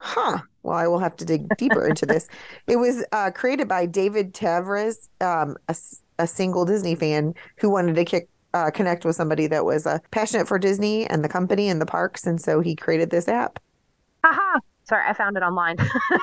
Huh. 0.00 0.38
Well, 0.62 0.76
I 0.76 0.86
will 0.86 0.98
have 0.98 1.16
to 1.16 1.24
dig 1.24 1.48
deeper 1.56 1.86
into 1.86 2.06
this. 2.06 2.28
It 2.66 2.76
was 2.76 3.04
uh, 3.12 3.30
created 3.30 3.68
by 3.68 3.86
David 3.86 4.32
Tavres, 4.32 5.08
um, 5.20 5.56
a, 5.68 5.76
a, 6.18 6.26
single 6.26 6.64
Disney 6.64 6.94
fan 6.94 7.34
who 7.58 7.68
wanted 7.68 7.94
to 7.96 8.04
kick, 8.04 8.28
uh, 8.54 8.70
connect 8.70 9.04
with 9.04 9.16
somebody 9.16 9.46
that 9.48 9.64
was 9.64 9.86
uh, 9.86 9.98
passionate 10.10 10.48
for 10.48 10.58
Disney 10.58 11.06
and 11.06 11.22
the 11.22 11.28
company 11.28 11.68
and 11.68 11.80
the 11.80 11.86
parks. 11.86 12.26
And 12.26 12.40
so 12.40 12.60
he 12.60 12.74
created 12.74 13.10
this 13.10 13.28
app. 13.28 13.58
Haha. 14.24 14.60
Sorry, 14.84 15.04
I 15.06 15.12
found 15.12 15.36
it 15.36 15.42
online. 15.42 15.76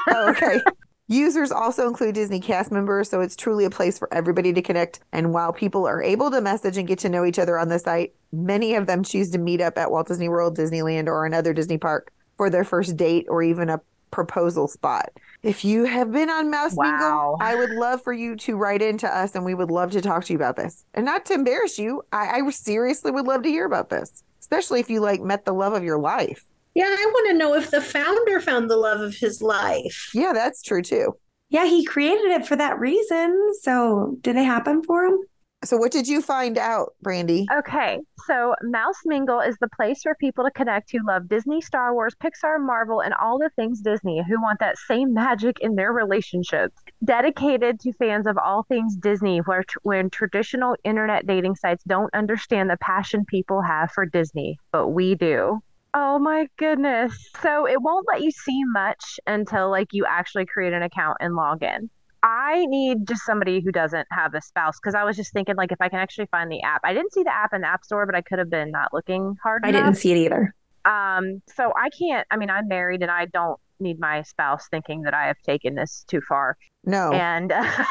oh, 0.09 0.29
okay. 0.29 0.59
Users 1.07 1.51
also 1.51 1.87
include 1.87 2.15
Disney 2.15 2.39
cast 2.39 2.71
members, 2.71 3.09
so 3.09 3.19
it's 3.19 3.35
truly 3.35 3.65
a 3.65 3.69
place 3.69 3.99
for 3.99 4.11
everybody 4.13 4.53
to 4.53 4.61
connect. 4.61 5.01
And 5.11 5.33
while 5.33 5.51
people 5.51 5.85
are 5.85 6.01
able 6.01 6.31
to 6.31 6.39
message 6.39 6.77
and 6.77 6.87
get 6.87 6.99
to 6.99 7.09
know 7.09 7.25
each 7.25 7.39
other 7.39 7.59
on 7.59 7.67
the 7.67 7.79
site, 7.79 8.13
many 8.31 8.75
of 8.75 8.87
them 8.87 9.03
choose 9.03 9.29
to 9.31 9.37
meet 9.37 9.59
up 9.59 9.77
at 9.77 9.91
Walt 9.91 10.07
Disney 10.07 10.29
World, 10.29 10.57
Disneyland, 10.57 11.07
or 11.07 11.25
another 11.25 11.53
Disney 11.53 11.77
park 11.77 12.13
for 12.37 12.49
their 12.49 12.63
first 12.63 12.95
date 12.95 13.25
or 13.27 13.43
even 13.43 13.69
a 13.69 13.81
proposal 14.11 14.67
spot. 14.67 15.09
If 15.43 15.65
you 15.65 15.85
have 15.85 16.11
been 16.11 16.29
on 16.29 16.51
Mouse 16.51 16.75
Wow. 16.75 16.85
Mingle, 16.85 17.37
I 17.41 17.55
would 17.55 17.71
love 17.71 18.03
for 18.03 18.13
you 18.13 18.35
to 18.37 18.55
write 18.55 18.81
into 18.81 19.07
us 19.07 19.35
and 19.35 19.43
we 19.43 19.53
would 19.53 19.71
love 19.71 19.91
to 19.91 20.01
talk 20.01 20.25
to 20.25 20.33
you 20.33 20.37
about 20.37 20.55
this. 20.55 20.85
And 20.93 21.05
not 21.05 21.25
to 21.25 21.33
embarrass 21.33 21.79
you, 21.79 22.03
I, 22.11 22.41
I 22.41 22.49
seriously 22.51 23.11
would 23.11 23.25
love 23.25 23.43
to 23.43 23.49
hear 23.49 23.65
about 23.65 23.89
this, 23.89 24.23
especially 24.39 24.79
if 24.79 24.89
you 24.89 24.99
like 24.99 25.21
met 25.21 25.45
the 25.45 25.53
love 25.53 25.73
of 25.73 25.83
your 25.83 25.97
life. 25.97 26.45
Yeah, 26.73 26.85
I 26.85 27.11
want 27.13 27.29
to 27.29 27.37
know 27.37 27.53
if 27.53 27.71
the 27.71 27.81
founder 27.81 28.39
found 28.39 28.69
the 28.69 28.77
love 28.77 29.01
of 29.01 29.15
his 29.15 29.41
life. 29.41 30.09
Yeah, 30.13 30.31
that's 30.33 30.61
true 30.61 30.81
too. 30.81 31.17
Yeah, 31.49 31.65
he 31.65 31.83
created 31.83 32.31
it 32.31 32.47
for 32.47 32.55
that 32.55 32.79
reason. 32.79 33.53
So 33.61 34.17
did 34.21 34.37
it 34.37 34.45
happen 34.45 34.81
for 34.83 35.03
him? 35.05 35.19
So, 35.63 35.77
what 35.77 35.91
did 35.91 36.07
you 36.07 36.23
find 36.23 36.57
out, 36.57 36.95
Brandy? 37.03 37.45
Okay, 37.55 37.99
so 38.25 38.55
Mouse 38.63 38.97
Mingle 39.05 39.41
is 39.41 39.55
the 39.61 39.67
place 39.67 40.01
for 40.01 40.15
people 40.15 40.43
to 40.43 40.49
connect 40.49 40.91
who 40.91 41.05
love 41.05 41.29
Disney, 41.29 41.61
Star 41.61 41.93
Wars, 41.93 42.15
Pixar, 42.15 42.59
Marvel, 42.59 43.01
and 43.01 43.13
all 43.21 43.37
the 43.37 43.51
things 43.55 43.79
Disney 43.79 44.23
who 44.27 44.41
want 44.41 44.59
that 44.59 44.79
same 44.87 45.13
magic 45.13 45.59
in 45.59 45.75
their 45.75 45.93
relationships. 45.93 46.81
Dedicated 47.05 47.79
to 47.81 47.93
fans 47.93 48.25
of 48.25 48.39
all 48.39 48.63
things 48.63 48.95
Disney, 48.95 49.37
where 49.39 49.63
when 49.83 50.09
traditional 50.09 50.75
internet 50.83 51.27
dating 51.27 51.55
sites 51.55 51.83
don't 51.85 52.11
understand 52.15 52.71
the 52.71 52.77
passion 52.77 53.23
people 53.23 53.61
have 53.61 53.91
for 53.91 54.07
Disney, 54.07 54.57
but 54.71 54.87
we 54.87 55.13
do. 55.13 55.61
Oh 55.93 56.19
my 56.19 56.47
goodness. 56.57 57.29
So 57.41 57.67
it 57.67 57.81
won't 57.81 58.07
let 58.07 58.21
you 58.21 58.31
see 58.31 58.63
much 58.65 59.19
until 59.27 59.69
like 59.69 59.89
you 59.91 60.05
actually 60.05 60.45
create 60.45 60.73
an 60.73 60.83
account 60.83 61.17
and 61.19 61.35
log 61.35 61.63
in. 61.63 61.89
I 62.23 62.65
need 62.67 63.07
just 63.07 63.23
somebody 63.25 63.61
who 63.61 63.71
doesn't 63.71 64.07
have 64.11 64.33
a 64.35 64.41
spouse 64.41 64.79
because 64.79 64.93
I 64.95 65.03
was 65.03 65.15
just 65.17 65.33
thinking 65.33 65.55
like 65.55 65.71
if 65.71 65.81
I 65.81 65.89
can 65.89 65.99
actually 65.99 66.27
find 66.27 66.51
the 66.51 66.61
app. 66.61 66.81
I 66.83 66.93
didn't 66.93 67.13
see 67.13 67.23
the 67.23 67.33
app 67.33 67.53
in 67.53 67.61
the 67.61 67.67
app 67.67 67.83
store, 67.83 68.05
but 68.05 68.15
I 68.15 68.21
could 68.21 68.39
have 68.39 68.49
been 68.49 68.71
not 68.71 68.93
looking 68.93 69.35
hard 69.43 69.65
I 69.65 69.69
enough. 69.69 69.83
didn't 69.83 69.97
see 69.97 70.11
it 70.11 70.17
either. 70.17 70.53
Um, 70.85 71.41
so 71.55 71.73
I 71.75 71.89
can't. 71.89 72.27
I 72.31 72.37
mean, 72.37 72.49
I'm 72.49 72.67
married 72.67 73.01
and 73.01 73.11
I 73.11 73.25
don't 73.25 73.59
need 73.79 73.99
my 73.99 74.21
spouse 74.21 74.67
thinking 74.69 75.01
that 75.01 75.13
I 75.13 75.25
have 75.25 75.41
taken 75.43 75.75
this 75.75 76.05
too 76.07 76.21
far. 76.21 76.57
No. 76.85 77.11
And 77.11 77.51
uh, 77.51 77.63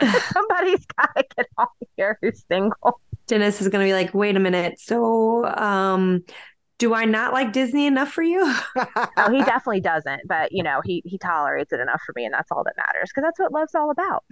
somebody's 0.32 0.84
got 0.86 1.14
to 1.16 1.24
get 1.36 1.46
on 1.56 1.66
here 1.96 2.18
who's 2.22 2.44
single. 2.50 3.00
Dennis 3.26 3.60
is 3.60 3.68
going 3.68 3.84
to 3.84 3.88
be 3.88 3.92
like, 3.92 4.14
wait 4.14 4.36
a 4.36 4.40
minute. 4.40 4.78
So, 4.78 5.44
um, 5.46 6.22
do 6.78 6.94
I 6.94 7.04
not 7.04 7.32
like 7.32 7.52
Disney 7.52 7.86
enough 7.86 8.10
for 8.12 8.22
you? 8.22 8.54
Oh, 9.16 9.32
he 9.32 9.38
definitely 9.40 9.80
doesn't, 9.80 10.22
but 10.26 10.52
you 10.52 10.62
know, 10.62 10.80
he 10.84 11.02
he 11.04 11.18
tolerates 11.18 11.72
it 11.72 11.80
enough 11.80 12.00
for 12.06 12.12
me, 12.14 12.24
and 12.24 12.32
that's 12.32 12.50
all 12.52 12.62
that 12.64 12.74
matters 12.76 13.10
because 13.10 13.24
that's 13.26 13.38
what 13.38 13.52
love's 13.52 13.74
all 13.74 13.90
about. 13.90 14.24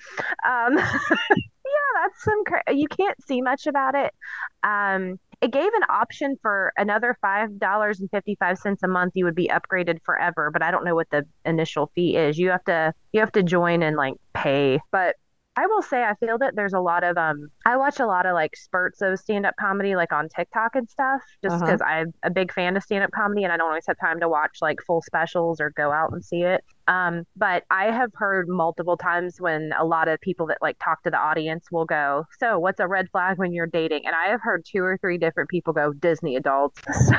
Um, 0.47 0.77
yeah, 0.77 1.93
that's 2.03 2.23
some. 2.23 2.45
Cra- 2.45 2.75
you 2.75 2.87
can't 2.87 3.21
see 3.27 3.43
much 3.43 3.67
about 3.67 3.95
it. 3.97 4.15
Um, 4.63 5.19
it 5.41 5.51
gave 5.53 5.73
an 5.75 5.83
option 5.89 6.37
for 6.41 6.73
another 6.77 7.17
five 7.21 7.59
dollars 7.59 8.01
and 8.01 8.09
fifty 8.11 8.37
five 8.37 8.59
cents 8.59 8.83
a 8.85 8.89
month. 8.89 9.13
You 9.17 9.25
would 9.25 9.35
be 9.35 9.49
upgraded 9.49 9.99
forever, 10.05 10.51
but 10.53 10.63
I 10.63 10.71
don't 10.71 10.85
know 10.85 10.95
what 10.95 11.11
the 11.11 11.27
initial 11.45 11.91
fee 11.95 12.17
is. 12.17 12.39
You 12.39 12.51
have 12.51 12.65
to 12.65 12.95
you 13.13 13.21
have 13.21 13.33
to 13.33 13.43
join 13.43 13.83
and 13.83 13.97
like 13.97 14.15
pay, 14.35 14.79
but. 14.93 15.17
I 15.59 15.67
will 15.67 15.83
say 15.83 16.03
I 16.03 16.15
feel 16.17 16.37
that 16.39 16.55
there's 16.55 16.75
a 16.75 16.81
lot 16.81 17.03
of 17.03 17.17
um 17.17 17.49
I 17.65 17.77
watch 17.77 17.99
a 18.01 18.07
lot 18.07 18.27
of 18.27 18.35
like 18.35 18.57
spurts 18.57 19.01
of 19.01 19.19
stand 19.19 19.47
up 19.47 19.55
comedy 19.59 19.97
like 19.97 20.13
on 20.13 20.29
TikTok 20.29 20.75
and 20.77 20.89
stuff 20.89 21.23
just 21.43 21.57
Uh-huh. 21.57 21.65
because 21.65 21.81
I'm 21.81 22.13
a 22.23 22.31
big 22.31 22.53
fan 22.53 22.77
of 22.77 22.83
stand 22.83 23.05
up 23.05 23.11
comedy 23.13 23.43
and 23.45 23.53
I 23.53 23.57
don't 23.57 23.69
always 23.69 23.87
have 23.87 23.99
time 23.99 24.21
to 24.21 24.29
watch 24.29 24.59
like 24.61 24.81
full 24.87 25.01
specials 25.03 25.61
or 25.61 25.71
go 25.71 25.91
out 25.93 26.13
and 26.13 26.25
see 26.25 26.43
it. 26.43 26.63
Um 26.89 27.25
but 27.37 27.65
I 27.71 27.87
have 27.91 28.11
heard 28.15 28.49
multiple 28.49 28.97
times 28.97 29.41
when 29.41 29.73
a 29.79 29.85
lot 29.85 30.09
of 30.09 30.21
people 30.21 30.47
that 30.49 30.59
like 30.61 30.77
talk 30.83 31.03
to 31.05 31.11
the 31.11 31.19
audience 31.19 31.67
will 31.73 31.87
go, 31.87 32.25
"So, 32.39 32.59
what's 32.59 32.81
a 32.81 32.87
red 32.87 33.09
flag 33.11 33.39
when 33.39 33.53
you're 33.53 33.67
dating?" 33.67 34.07
And 34.07 34.15
I 34.15 34.29
have 34.31 34.41
heard 34.43 34.65
two 34.65 34.85
or 34.85 34.99
three 34.99 35.19
different 35.19 35.49
people 35.49 35.73
go, 35.73 35.93
"Disney 35.93 36.37
adults." 36.37 36.81
So, 37.07 37.13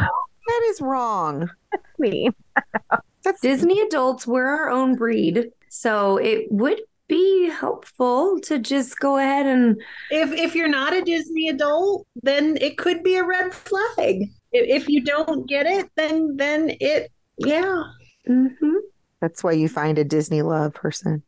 that 0.47 0.61
is 0.69 0.79
wrong. 0.79 1.49
me. 1.99 2.29
That's 3.23 3.41
Disney 3.41 3.81
adults, 3.81 4.25
we're 4.25 4.45
our 4.45 4.69
own 4.69 4.95
breed. 4.95 5.49
So 5.69 6.17
it 6.17 6.47
would 6.51 6.79
be 7.07 7.49
helpful 7.49 8.39
to 8.41 8.59
just 8.59 8.99
go 8.99 9.17
ahead 9.17 9.45
and 9.45 9.81
If 10.11 10.31
if 10.31 10.55
you're 10.55 10.67
not 10.67 10.93
a 10.93 11.01
Disney 11.01 11.49
adult, 11.49 12.05
then 12.21 12.57
it 12.61 12.77
could 12.77 13.03
be 13.03 13.15
a 13.15 13.23
red 13.23 13.53
flag. 13.53 14.23
If, 14.51 14.83
if 14.83 14.89
you 14.89 15.03
don't 15.03 15.47
get 15.47 15.65
it, 15.65 15.89
then 15.95 16.35
then 16.37 16.71
it 16.79 17.11
yeah. 17.37 17.83
Mhm. 18.27 18.75
that's 19.21 19.43
why 19.43 19.53
you 19.53 19.69
find 19.69 19.97
a 19.97 20.03
Disney 20.03 20.41
love 20.41 20.73
person. 20.73 21.23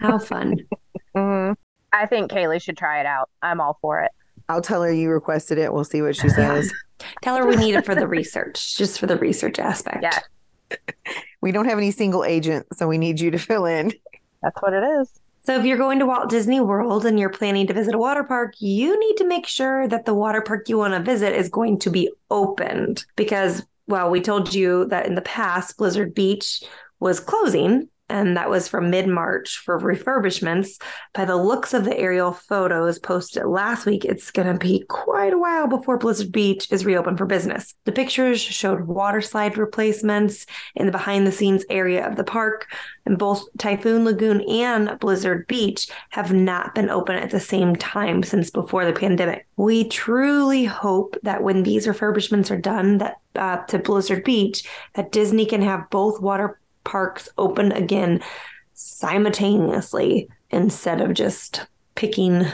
how 0.00 0.18
fun. 0.18 0.56
Mhm. 1.16 1.56
I 1.92 2.06
think 2.06 2.30
Kaylee 2.30 2.62
should 2.62 2.78
try 2.78 2.98
it 3.00 3.04
out. 3.06 3.28
I'm 3.42 3.60
all 3.60 3.76
for 3.82 4.00
it. 4.00 4.10
I'll 4.48 4.62
tell 4.62 4.82
her 4.82 4.90
you 4.90 5.10
requested 5.10 5.58
it. 5.58 5.72
We'll 5.74 5.84
see 5.84 6.00
what 6.00 6.16
she 6.16 6.30
says. 6.30 6.72
Tell 7.22 7.36
her 7.36 7.46
we 7.46 7.56
need 7.56 7.74
it 7.74 7.84
for 7.84 7.94
the 7.94 8.06
research, 8.08 8.76
just 8.78 8.98
for 8.98 9.06
the 9.06 9.16
research 9.18 9.58
aspect. 9.58 10.02
Yeah. 10.02 10.18
We 11.42 11.50
don't 11.52 11.64
have 11.66 11.76
any 11.76 11.90
single 11.90 12.24
agent, 12.24 12.66
so 12.72 12.86
we 12.86 12.96
need 12.98 13.20
you 13.20 13.30
to 13.32 13.38
fill 13.38 13.66
in. 13.66 13.92
That's 14.42 14.60
what 14.60 14.72
it 14.72 14.82
is. 15.00 15.20
So 15.44 15.58
if 15.58 15.64
you're 15.64 15.78
going 15.78 15.98
to 15.98 16.06
Walt 16.06 16.30
Disney 16.30 16.60
World 16.60 17.04
and 17.04 17.18
you're 17.18 17.28
planning 17.28 17.66
to 17.66 17.74
visit 17.74 17.94
a 17.94 17.98
water 17.98 18.22
park, 18.22 18.54
you 18.60 18.98
need 18.98 19.16
to 19.16 19.26
make 19.26 19.46
sure 19.46 19.88
that 19.88 20.04
the 20.04 20.14
water 20.14 20.40
park 20.40 20.68
you 20.68 20.78
want 20.78 20.94
to 20.94 21.00
visit 21.00 21.34
is 21.34 21.48
going 21.48 21.80
to 21.80 21.90
be 21.90 22.10
opened 22.30 23.04
because 23.16 23.64
well, 23.88 24.10
we 24.10 24.20
told 24.20 24.54
you 24.54 24.86
that 24.86 25.06
in 25.06 25.16
the 25.16 25.22
past 25.22 25.76
Blizzard 25.76 26.14
Beach 26.14 26.62
was 27.00 27.18
closing 27.18 27.88
and 28.12 28.36
that 28.36 28.50
was 28.50 28.68
from 28.68 28.90
mid-March 28.90 29.58
for 29.58 29.80
refurbishments. 29.80 30.80
By 31.14 31.24
the 31.24 31.36
looks 31.36 31.72
of 31.72 31.84
the 31.84 31.96
aerial 31.96 32.32
photos 32.32 32.98
posted 32.98 33.46
last 33.46 33.86
week, 33.86 34.04
it's 34.04 34.30
going 34.30 34.52
to 34.52 34.58
be 34.58 34.84
quite 34.88 35.32
a 35.32 35.38
while 35.38 35.66
before 35.66 35.96
Blizzard 35.96 36.30
Beach 36.30 36.70
is 36.70 36.84
reopened 36.84 37.16
for 37.16 37.24
business. 37.26 37.74
The 37.86 37.92
pictures 37.92 38.40
showed 38.40 38.86
water 38.86 39.22
slide 39.22 39.56
replacements 39.56 40.44
in 40.74 40.86
the 40.86 40.92
behind-the-scenes 40.92 41.64
area 41.70 42.06
of 42.06 42.16
the 42.16 42.24
park, 42.24 42.70
and 43.06 43.18
both 43.18 43.46
Typhoon 43.58 44.04
Lagoon 44.04 44.42
and 44.42 44.98
Blizzard 45.00 45.46
Beach 45.46 45.88
have 46.10 46.32
not 46.32 46.74
been 46.74 46.90
open 46.90 47.16
at 47.16 47.30
the 47.30 47.40
same 47.40 47.74
time 47.76 48.22
since 48.22 48.50
before 48.50 48.84
the 48.84 48.92
pandemic. 48.92 49.46
We 49.56 49.88
truly 49.88 50.64
hope 50.64 51.16
that 51.22 51.42
when 51.42 51.62
these 51.62 51.86
refurbishments 51.86 52.50
are 52.50 52.60
done, 52.60 52.98
that 52.98 53.16
uh, 53.34 53.58
to 53.64 53.78
Blizzard 53.78 54.24
Beach, 54.24 54.68
that 54.94 55.12
Disney 55.12 55.46
can 55.46 55.62
have 55.62 55.88
both 55.88 56.20
water 56.20 56.60
parks 56.84 57.28
open 57.38 57.72
again 57.72 58.22
simultaneously 58.74 60.28
instead 60.50 61.00
of 61.00 61.14
just 61.14 61.66
picking 61.94 62.46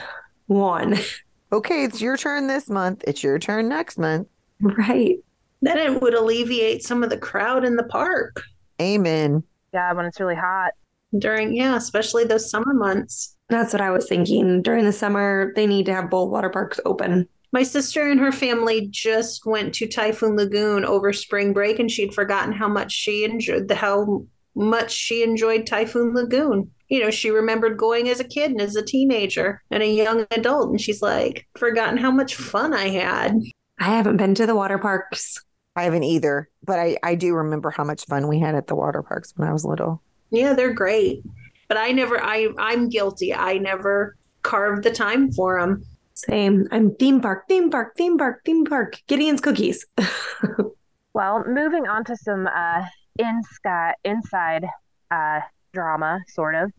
one. 0.46 0.96
Okay, 1.50 1.84
it's 1.84 2.02
your 2.02 2.18
turn 2.18 2.46
this 2.46 2.68
month. 2.68 3.02
It's 3.06 3.22
your 3.22 3.38
turn 3.38 3.70
next 3.70 3.96
month. 3.96 4.28
Right. 4.60 5.16
Then 5.62 5.78
it 5.78 6.02
would 6.02 6.12
alleviate 6.12 6.82
some 6.84 7.02
of 7.02 7.08
the 7.08 7.16
crowd 7.16 7.64
in 7.64 7.76
the 7.76 7.84
park 7.84 8.42
Amen. 8.82 9.42
Yeah, 9.72 9.90
when 9.94 10.04
it's 10.04 10.20
really 10.20 10.34
hot. 10.34 10.72
during 11.18 11.54
yeah, 11.54 11.74
especially 11.74 12.24
those 12.24 12.50
summer 12.50 12.74
months. 12.74 13.34
That's 13.48 13.72
what 13.72 13.80
I 13.80 13.90
was 13.90 14.06
thinking. 14.06 14.60
During 14.60 14.84
the 14.84 14.92
summer, 14.92 15.54
they 15.56 15.66
need 15.66 15.86
to 15.86 15.94
have 15.94 16.10
both 16.10 16.28
water 16.30 16.50
parks 16.50 16.80
open. 16.84 17.26
My 17.52 17.62
sister 17.62 18.10
and 18.10 18.20
her 18.20 18.32
family 18.32 18.88
just 18.90 19.46
went 19.46 19.74
to 19.76 19.86
Typhoon 19.86 20.36
Lagoon 20.36 20.84
over 20.84 21.12
spring 21.12 21.52
break, 21.52 21.78
and 21.78 21.90
she'd 21.90 22.14
forgotten 22.14 22.52
how 22.52 22.68
much 22.68 22.92
she 22.92 23.24
enjoyed 23.24 23.68
the 23.68 23.74
how 23.74 24.24
much 24.54 24.90
she 24.92 25.22
enjoyed 25.22 25.66
Typhoon 25.66 26.14
Lagoon. 26.14 26.70
You 26.88 27.00
know, 27.00 27.10
she 27.10 27.30
remembered 27.30 27.78
going 27.78 28.08
as 28.08 28.20
a 28.20 28.24
kid 28.24 28.50
and 28.50 28.60
as 28.60 28.76
a 28.76 28.82
teenager 28.82 29.62
and 29.70 29.82
a 29.82 29.86
young 29.86 30.26
adult, 30.30 30.70
and 30.70 30.80
she's 30.80 31.00
like, 31.00 31.46
forgotten 31.56 31.96
how 31.96 32.10
much 32.10 32.34
fun 32.34 32.74
I 32.74 32.88
had. 32.88 33.38
I 33.78 33.84
haven't 33.84 34.16
been 34.16 34.34
to 34.34 34.46
the 34.46 34.56
water 34.56 34.78
parks. 34.78 35.38
I 35.76 35.84
haven't 35.84 36.04
either, 36.04 36.48
but 36.64 36.78
I, 36.78 36.98
I 37.02 37.14
do 37.14 37.34
remember 37.34 37.70
how 37.70 37.84
much 37.84 38.04
fun 38.06 38.26
we 38.26 38.40
had 38.40 38.56
at 38.56 38.66
the 38.66 38.74
water 38.74 39.02
parks 39.02 39.32
when 39.36 39.48
I 39.48 39.52
was 39.52 39.64
little. 39.64 40.02
Yeah, 40.30 40.54
they're 40.54 40.72
great, 40.72 41.22
but 41.68 41.76
I 41.76 41.92
never. 41.92 42.20
I 42.22 42.48
I'm 42.58 42.88
guilty. 42.88 43.32
I 43.32 43.58
never 43.58 44.16
carved 44.42 44.82
the 44.82 44.90
time 44.90 45.30
for 45.32 45.60
them. 45.60 45.84
Same. 46.26 46.66
I'm 46.72 46.94
theme 46.96 47.20
park, 47.20 47.44
theme 47.48 47.70
park, 47.70 47.94
theme 47.96 48.18
park, 48.18 48.42
theme 48.44 48.64
park. 48.64 49.00
Gideon's 49.06 49.40
cookies. 49.40 49.86
Well, 51.18 51.42
moving 51.48 51.88
on 51.88 52.04
to 52.04 52.16
some 52.16 52.46
uh, 52.46 52.84
inside 53.18 53.94
inside 54.04 54.66
uh, 55.10 55.40
drama, 55.72 56.20
sort 56.28 56.54
of. 56.54 56.70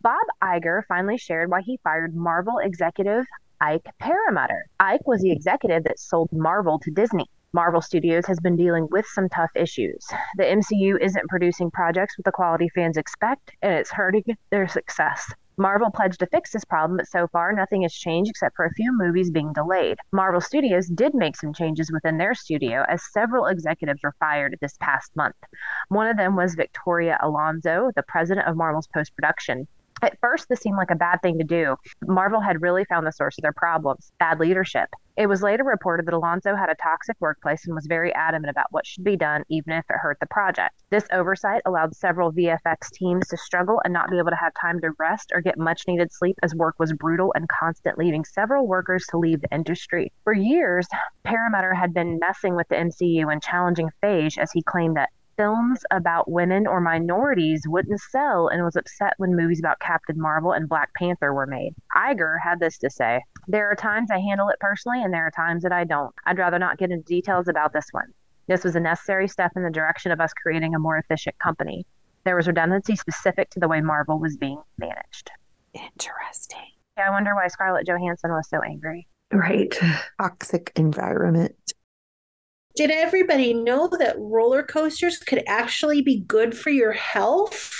Bob 0.00 0.24
Iger 0.42 0.80
finally 0.88 1.18
shared 1.18 1.50
why 1.50 1.60
he 1.60 1.78
fired 1.84 2.16
Marvel 2.16 2.58
executive 2.58 3.26
Ike 3.60 3.86
Perlmutter. 4.00 4.64
Ike 4.80 5.06
was 5.06 5.20
the 5.20 5.30
executive 5.30 5.84
that 5.84 5.98
sold 5.98 6.30
Marvel 6.32 6.78
to 6.78 6.90
Disney. 6.90 7.26
Marvel 7.52 7.82
Studios 7.82 8.24
has 8.24 8.40
been 8.40 8.56
dealing 8.56 8.88
with 8.90 9.04
some 9.12 9.28
tough 9.28 9.50
issues. 9.54 10.06
The 10.38 10.44
MCU 10.44 10.98
isn't 10.98 11.28
producing 11.28 11.70
projects 11.70 12.16
with 12.16 12.24
the 12.24 12.32
quality 12.32 12.70
fans 12.74 12.96
expect, 12.96 13.50
and 13.60 13.74
it's 13.74 13.90
hurting 13.90 14.24
their 14.48 14.68
success. 14.68 15.30
Marvel 15.58 15.90
pledged 15.90 16.18
to 16.18 16.26
fix 16.26 16.52
this 16.52 16.64
problem, 16.64 16.98
but 16.98 17.08
so 17.08 17.26
far 17.28 17.50
nothing 17.52 17.82
has 17.82 17.94
changed 17.94 18.28
except 18.28 18.54
for 18.54 18.66
a 18.66 18.74
few 18.74 18.92
movies 18.92 19.30
being 19.30 19.54
delayed. 19.54 19.98
Marvel 20.12 20.40
Studios 20.40 20.86
did 20.86 21.14
make 21.14 21.34
some 21.34 21.54
changes 21.54 21.90
within 21.90 22.18
their 22.18 22.34
studio 22.34 22.84
as 22.88 23.10
several 23.10 23.46
executives 23.46 24.00
were 24.02 24.14
fired 24.20 24.58
this 24.60 24.76
past 24.80 25.16
month. 25.16 25.36
One 25.88 26.08
of 26.08 26.18
them 26.18 26.36
was 26.36 26.54
Victoria 26.54 27.18
Alonso, 27.22 27.90
the 27.96 28.02
president 28.02 28.46
of 28.46 28.56
Marvel's 28.56 28.88
post 28.88 29.14
production. 29.14 29.66
At 30.02 30.18
first, 30.20 30.48
this 30.48 30.60
seemed 30.60 30.76
like 30.76 30.90
a 30.90 30.96
bad 30.96 31.22
thing 31.22 31.38
to 31.38 31.44
do. 31.44 31.76
Marvel 32.02 32.40
had 32.40 32.60
really 32.60 32.84
found 32.84 33.06
the 33.06 33.12
source 33.12 33.38
of 33.38 33.42
their 33.42 33.52
problems 33.52 34.12
bad 34.18 34.38
leadership. 34.38 34.90
It 35.16 35.28
was 35.28 35.42
later 35.42 35.64
reported 35.64 36.06
that 36.06 36.14
Alonso 36.14 36.54
had 36.54 36.68
a 36.68 36.74
toxic 36.74 37.16
workplace 37.20 37.64
and 37.64 37.74
was 37.74 37.86
very 37.86 38.14
adamant 38.14 38.50
about 38.50 38.66
what 38.70 38.86
should 38.86 39.02
be 39.02 39.16
done, 39.16 39.44
even 39.48 39.72
if 39.72 39.86
it 39.88 39.96
hurt 39.96 40.18
the 40.20 40.26
project. 40.26 40.74
This 40.90 41.06
oversight 41.10 41.62
allowed 41.64 41.96
several 41.96 42.32
VFX 42.32 42.90
teams 42.92 43.26
to 43.28 43.38
struggle 43.38 43.80
and 43.82 43.94
not 43.94 44.10
be 44.10 44.18
able 44.18 44.28
to 44.28 44.36
have 44.36 44.52
time 44.60 44.78
to 44.82 44.90
rest 44.98 45.32
or 45.34 45.40
get 45.40 45.56
much 45.56 45.84
needed 45.88 46.12
sleep 46.12 46.36
as 46.42 46.54
work 46.54 46.74
was 46.78 46.92
brutal 46.92 47.32
and 47.34 47.48
constant, 47.48 47.96
leaving 47.96 48.26
several 48.26 48.66
workers 48.66 49.06
to 49.06 49.16
leave 49.16 49.40
the 49.40 49.54
industry. 49.54 50.12
For 50.24 50.34
years, 50.34 50.86
Perlmutter 51.24 51.72
had 51.72 51.94
been 51.94 52.18
messing 52.18 52.54
with 52.54 52.68
the 52.68 52.76
MCU 52.76 53.32
and 53.32 53.42
challenging 53.42 53.88
Feige 54.02 54.36
as 54.36 54.52
he 54.52 54.62
claimed 54.62 54.98
that 54.98 55.08
films 55.36 55.80
about 55.90 56.30
women 56.30 56.66
or 56.66 56.80
minorities 56.80 57.62
wouldn't 57.66 58.00
sell 58.00 58.48
and 58.48 58.64
was 58.64 58.76
upset 58.76 59.14
when 59.18 59.36
movies 59.36 59.58
about 59.58 59.80
Captain 59.80 60.18
Marvel 60.20 60.52
and 60.52 60.68
Black 60.68 60.90
Panther 60.94 61.32
were 61.32 61.46
made. 61.46 61.74
Iger 61.96 62.36
had 62.42 62.60
this 62.60 62.78
to 62.78 62.90
say 62.90 63.22
There 63.48 63.70
are 63.70 63.74
times 63.74 64.10
I 64.10 64.18
handle 64.18 64.48
it 64.48 64.60
personally, 64.60 65.02
and 65.02 65.12
there 65.12 65.26
are 65.26 65.30
times 65.30 65.62
that 65.62 65.72
I 65.72 65.84
don't. 65.84 66.14
I'd 66.24 66.38
rather 66.38 66.58
not 66.58 66.78
get 66.78 66.90
into 66.90 67.04
details 67.04 67.48
about 67.48 67.72
this 67.72 67.86
one. 67.92 68.12
This 68.48 68.64
was 68.64 68.76
a 68.76 68.80
necessary 68.80 69.28
step 69.28 69.52
in 69.56 69.62
the 69.62 69.70
direction 69.70 70.12
of 70.12 70.20
us 70.20 70.32
creating 70.32 70.74
a 70.74 70.78
more 70.78 70.98
efficient 70.98 71.38
company. 71.38 71.84
There 72.24 72.36
was 72.36 72.46
redundancy 72.46 72.96
specific 72.96 73.50
to 73.50 73.60
the 73.60 73.68
way 73.68 73.80
Marvel 73.80 74.18
was 74.18 74.36
being 74.36 74.60
managed. 74.78 75.30
Interesting. 75.74 76.70
Yeah, 76.96 77.08
I 77.08 77.10
wonder 77.10 77.34
why 77.34 77.48
Scarlett 77.48 77.86
Johansson 77.86 78.30
was 78.30 78.48
so 78.48 78.60
angry. 78.62 79.06
Right. 79.32 79.76
Toxic 80.20 80.72
environment. 80.76 81.56
Did 82.76 82.90
everybody 82.90 83.54
know 83.54 83.88
that 83.98 84.16
roller 84.18 84.62
coasters 84.62 85.16
could 85.16 85.42
actually 85.46 86.02
be 86.02 86.20
good 86.20 86.54
for 86.54 86.68
your 86.68 86.92
health? 86.92 87.72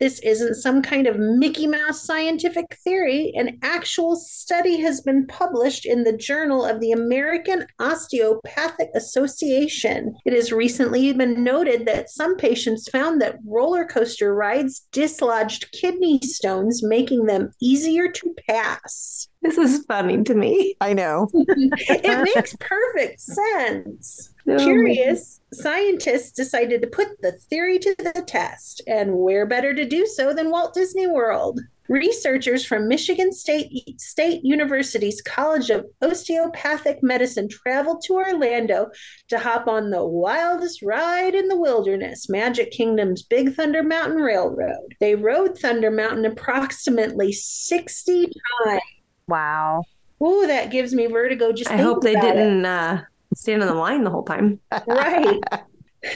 This 0.00 0.18
isn't 0.18 0.56
some 0.56 0.82
kind 0.82 1.06
of 1.06 1.18
Mickey 1.18 1.66
Mouse 1.66 2.04
scientific 2.04 2.76
theory. 2.84 3.32
An 3.36 3.58
actual 3.62 4.16
study 4.16 4.82
has 4.82 5.00
been 5.00 5.26
published 5.28 5.86
in 5.86 6.04
the 6.04 6.14
Journal 6.14 6.62
of 6.62 6.80
the 6.80 6.92
American 6.92 7.66
Osteopathic 7.78 8.90
Association. 8.94 10.14
It 10.26 10.34
has 10.34 10.52
recently 10.52 11.10
been 11.14 11.42
noted 11.42 11.86
that 11.86 12.10
some 12.10 12.36
patients 12.36 12.86
found 12.90 13.22
that 13.22 13.38
roller 13.46 13.86
coaster 13.86 14.34
rides 14.34 14.86
dislodged 14.92 15.72
kidney 15.72 16.20
stones, 16.22 16.82
making 16.82 17.24
them 17.24 17.52
easier 17.62 18.10
to 18.10 18.34
pass. 18.46 19.28
This 19.40 19.56
is 19.56 19.86
funny 19.86 20.22
to 20.24 20.34
me. 20.34 20.74
I 20.82 20.92
know. 20.92 21.30
it 21.32 22.34
makes 22.34 22.54
perfect 22.60 23.22
sense. 23.22 24.33
Oh, 24.46 24.58
Curious, 24.58 25.40
scientists 25.52 26.32
decided 26.32 26.82
to 26.82 26.88
put 26.88 27.20
the 27.22 27.32
theory 27.32 27.78
to 27.78 27.94
the 27.98 28.22
test, 28.26 28.82
and 28.86 29.16
where 29.16 29.46
better 29.46 29.72
to 29.72 29.86
do 29.86 30.06
so 30.06 30.34
than 30.34 30.50
Walt 30.50 30.74
Disney 30.74 31.06
World? 31.06 31.60
Researchers 31.88 32.64
from 32.64 32.88
Michigan 32.88 33.32
State 33.32 34.00
State 34.00 34.42
University's 34.42 35.20
College 35.20 35.68
of 35.70 35.86
Osteopathic 36.02 37.02
Medicine 37.02 37.48
traveled 37.48 38.02
to 38.04 38.14
Orlando 38.14 38.90
to 39.28 39.38
hop 39.38 39.66
on 39.66 39.90
the 39.90 40.04
wildest 40.04 40.82
ride 40.82 41.34
in 41.34 41.48
the 41.48 41.58
wilderness, 41.58 42.28
Magic 42.28 42.70
Kingdom's 42.70 43.22
Big 43.22 43.54
Thunder 43.54 43.82
Mountain 43.82 44.18
Railroad. 44.18 44.94
They 45.00 45.14
rode 45.14 45.58
Thunder 45.58 45.90
Mountain 45.90 46.24
approximately 46.24 47.32
60 47.32 48.32
times. 48.64 48.80
Wow. 49.26 49.82
Ooh, 50.22 50.46
that 50.46 50.70
gives 50.70 50.94
me 50.94 51.06
vertigo 51.06 51.52
just 51.52 51.70
I 51.70 51.78
hope 51.78 52.02
they 52.02 52.14
didn't 52.14 52.64
uh, 52.64 53.02
stand 53.34 53.62
in 53.62 53.68
the 53.68 53.74
line 53.74 54.04
the 54.04 54.10
whole 54.10 54.24
time. 54.24 54.60
Right. 54.86 55.40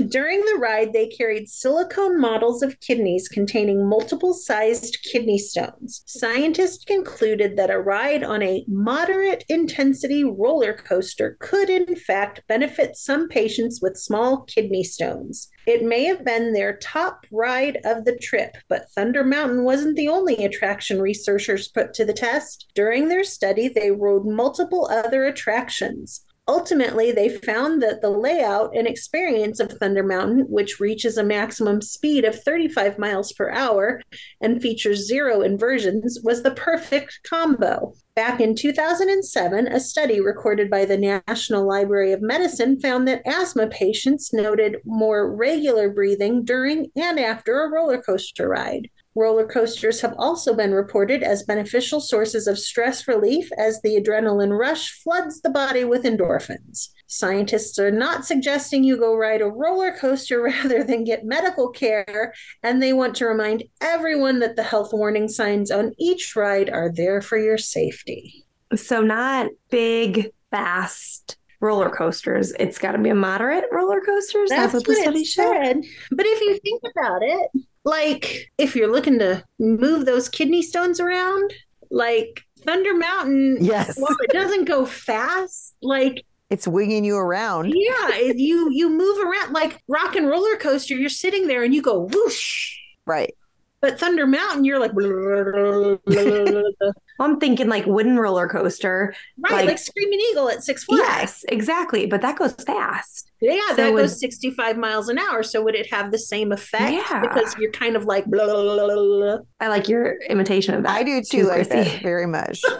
During 0.08 0.40
the 0.40 0.58
ride, 0.60 0.92
they 0.92 1.06
carried 1.06 1.48
silicone 1.48 2.20
models 2.20 2.62
of 2.62 2.78
kidneys 2.80 3.26
containing 3.26 3.88
multiple 3.88 4.34
sized 4.34 4.98
kidney 5.10 5.38
stones. 5.38 6.02
Scientists 6.06 6.84
concluded 6.84 7.56
that 7.56 7.70
a 7.70 7.80
ride 7.80 8.22
on 8.22 8.42
a 8.42 8.64
moderate 8.68 9.44
intensity 9.48 10.24
roller 10.24 10.74
coaster 10.74 11.36
could, 11.40 11.70
in 11.70 11.96
fact, 11.96 12.42
benefit 12.48 12.96
some 12.96 13.28
patients 13.28 13.80
with 13.80 13.96
small 13.96 14.42
kidney 14.42 14.84
stones. 14.84 15.48
It 15.66 15.82
may 15.82 16.04
have 16.04 16.24
been 16.24 16.52
their 16.52 16.76
top 16.76 17.26
ride 17.30 17.78
of 17.84 18.04
the 18.04 18.16
trip, 18.16 18.56
but 18.68 18.90
Thunder 18.90 19.24
Mountain 19.24 19.64
wasn't 19.64 19.96
the 19.96 20.08
only 20.08 20.44
attraction 20.44 21.00
researchers 21.00 21.68
put 21.68 21.94
to 21.94 22.04
the 22.04 22.12
test. 22.12 22.70
During 22.74 23.08
their 23.08 23.24
study, 23.24 23.68
they 23.68 23.90
rode 23.90 24.26
multiple 24.26 24.86
other 24.90 25.24
attractions. 25.24 26.24
Ultimately, 26.48 27.12
they 27.12 27.28
found 27.28 27.82
that 27.82 28.00
the 28.00 28.08
layout 28.08 28.74
and 28.74 28.88
experience 28.88 29.60
of 29.60 29.70
Thunder 29.70 30.02
Mountain, 30.02 30.46
which 30.48 30.80
reaches 30.80 31.18
a 31.18 31.22
maximum 31.22 31.82
speed 31.82 32.24
of 32.24 32.42
35 32.42 32.98
miles 32.98 33.34
per 33.34 33.50
hour 33.50 34.00
and 34.40 34.62
features 34.62 35.06
zero 35.06 35.42
inversions, 35.42 36.18
was 36.24 36.42
the 36.42 36.52
perfect 36.52 37.20
combo. 37.28 37.92
Back 38.16 38.40
in 38.40 38.54
2007, 38.54 39.66
a 39.68 39.78
study 39.78 40.22
recorded 40.22 40.70
by 40.70 40.86
the 40.86 41.22
National 41.28 41.68
Library 41.68 42.12
of 42.12 42.22
Medicine 42.22 42.80
found 42.80 43.06
that 43.06 43.22
asthma 43.26 43.66
patients 43.66 44.32
noted 44.32 44.78
more 44.86 45.30
regular 45.36 45.90
breathing 45.90 46.44
during 46.44 46.90
and 46.96 47.20
after 47.20 47.60
a 47.60 47.70
roller 47.70 48.00
coaster 48.00 48.48
ride. 48.48 48.88
Roller 49.18 49.48
coasters 49.48 50.00
have 50.00 50.14
also 50.16 50.54
been 50.54 50.72
reported 50.72 51.24
as 51.24 51.42
beneficial 51.42 52.00
sources 52.00 52.46
of 52.46 52.56
stress 52.56 53.08
relief 53.08 53.50
as 53.58 53.82
the 53.82 54.00
adrenaline 54.00 54.56
rush 54.56 54.92
floods 55.02 55.40
the 55.40 55.50
body 55.50 55.82
with 55.82 56.04
endorphins. 56.04 56.90
Scientists 57.08 57.80
are 57.80 57.90
not 57.90 58.24
suggesting 58.24 58.84
you 58.84 58.96
go 58.96 59.16
ride 59.16 59.40
a 59.40 59.46
roller 59.46 59.90
coaster 59.90 60.40
rather 60.62 60.84
than 60.84 61.02
get 61.02 61.24
medical 61.24 61.68
care, 61.68 62.32
and 62.62 62.80
they 62.80 62.92
want 62.92 63.16
to 63.16 63.26
remind 63.26 63.64
everyone 63.80 64.38
that 64.38 64.54
the 64.54 64.62
health 64.62 64.92
warning 64.92 65.26
signs 65.26 65.72
on 65.72 65.94
each 65.98 66.36
ride 66.36 66.70
are 66.70 66.92
there 66.92 67.20
for 67.20 67.38
your 67.38 67.58
safety. 67.58 68.46
So, 68.76 69.02
not 69.02 69.48
big, 69.68 70.32
fast 70.52 71.36
roller 71.60 71.90
coasters. 71.90 72.52
It's 72.60 72.78
got 72.78 72.92
to 72.92 72.98
be 72.98 73.08
a 73.08 73.16
moderate 73.16 73.64
roller 73.72 74.00
coaster. 74.00 74.44
That's, 74.48 74.72
That's, 74.72 74.74
what 74.74 74.84
the 74.84 74.92
what 74.92 75.02
study 75.02 75.20
it 75.20 75.26
showed. 75.26 75.64
said. 75.64 75.76
But 76.12 76.26
if 76.26 76.40
you 76.40 76.58
think 76.58 76.82
about 76.96 77.22
it, 77.22 77.50
like 77.84 78.50
if 78.58 78.74
you're 78.76 78.90
looking 78.92 79.18
to 79.20 79.44
move 79.58 80.06
those 80.06 80.28
kidney 80.28 80.62
stones 80.62 81.00
around, 81.00 81.52
like 81.90 82.44
Thunder 82.60 82.94
Mountain, 82.94 83.58
Yes. 83.60 83.98
while 83.98 84.16
it 84.22 84.30
doesn't 84.30 84.64
go 84.66 84.84
fast, 84.84 85.74
like 85.82 86.24
It's 86.50 86.66
winging 86.68 87.04
you 87.04 87.16
around. 87.16 87.72
yeah, 87.74 88.32
you 88.34 88.68
you 88.72 88.88
move 88.90 89.18
around 89.18 89.52
like 89.52 89.80
rock 89.88 90.16
and 90.16 90.28
roller 90.28 90.56
coaster. 90.56 90.94
You're 90.94 91.08
sitting 91.08 91.46
there 91.46 91.62
and 91.62 91.74
you 91.74 91.82
go 91.82 92.08
whoosh. 92.12 92.76
Right. 93.06 93.34
But 93.80 94.00
Thunder 94.00 94.26
Mountain, 94.26 94.64
you're 94.64 94.80
like 94.80 94.90
I'm 97.20 97.38
thinking 97.40 97.68
like 97.68 97.84
wooden 97.86 98.16
roller 98.18 98.48
coaster. 98.48 99.14
like, 99.38 99.66
Like- 99.66 99.78
Screaming 99.78 100.20
Eagle 100.32 100.48
at 100.48 100.62
Six 100.64 100.82
Flags. 100.84 101.00
Yes, 101.02 101.44
exactly. 101.48 102.06
But 102.06 102.20
that 102.22 102.36
goes 102.38 102.52
fast. 102.54 103.30
Yeah, 103.40 103.60
So 103.70 103.76
that 103.76 103.92
would- 103.92 104.00
goes 104.02 104.18
65 104.20 104.76
miles 104.78 105.08
an 105.08 105.18
hour. 105.18 105.42
So 105.44 105.62
would 105.62 105.74
it 105.76 105.92
have 105.92 106.10
the 106.10 106.18
same 106.18 106.50
effect? 106.52 106.92
Yeah. 106.92 107.20
Because 107.20 107.56
you're 107.58 107.70
kind 107.72 107.94
of 107.96 108.04
like 108.04 108.24
blah, 108.26 108.44
blah, 108.46 108.62
blah, 108.62 108.86
blah, 108.86 108.94
blah. 108.94 109.38
I 109.60 109.68
like 109.68 109.88
your 109.88 110.20
imitation 110.28 110.74
of 110.74 110.82
that. 110.82 110.96
I 110.96 111.02
do 111.04 111.22
too, 111.22 111.44
like 111.44 111.68
Chrissy. 111.68 111.90
that 111.90 112.02
very 112.02 112.26
much. 112.26 112.60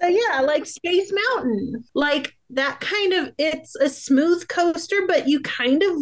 So 0.00 0.08
yeah, 0.08 0.40
like 0.40 0.66
Space 0.66 1.12
Mountain. 1.12 1.84
Like 1.94 2.32
that 2.50 2.80
kind 2.80 3.12
of 3.12 3.32
it's 3.38 3.76
a 3.76 3.88
smooth 3.88 4.48
coaster, 4.48 5.06
but 5.06 5.28
you 5.28 5.38
kind 5.42 5.80
of 5.80 5.96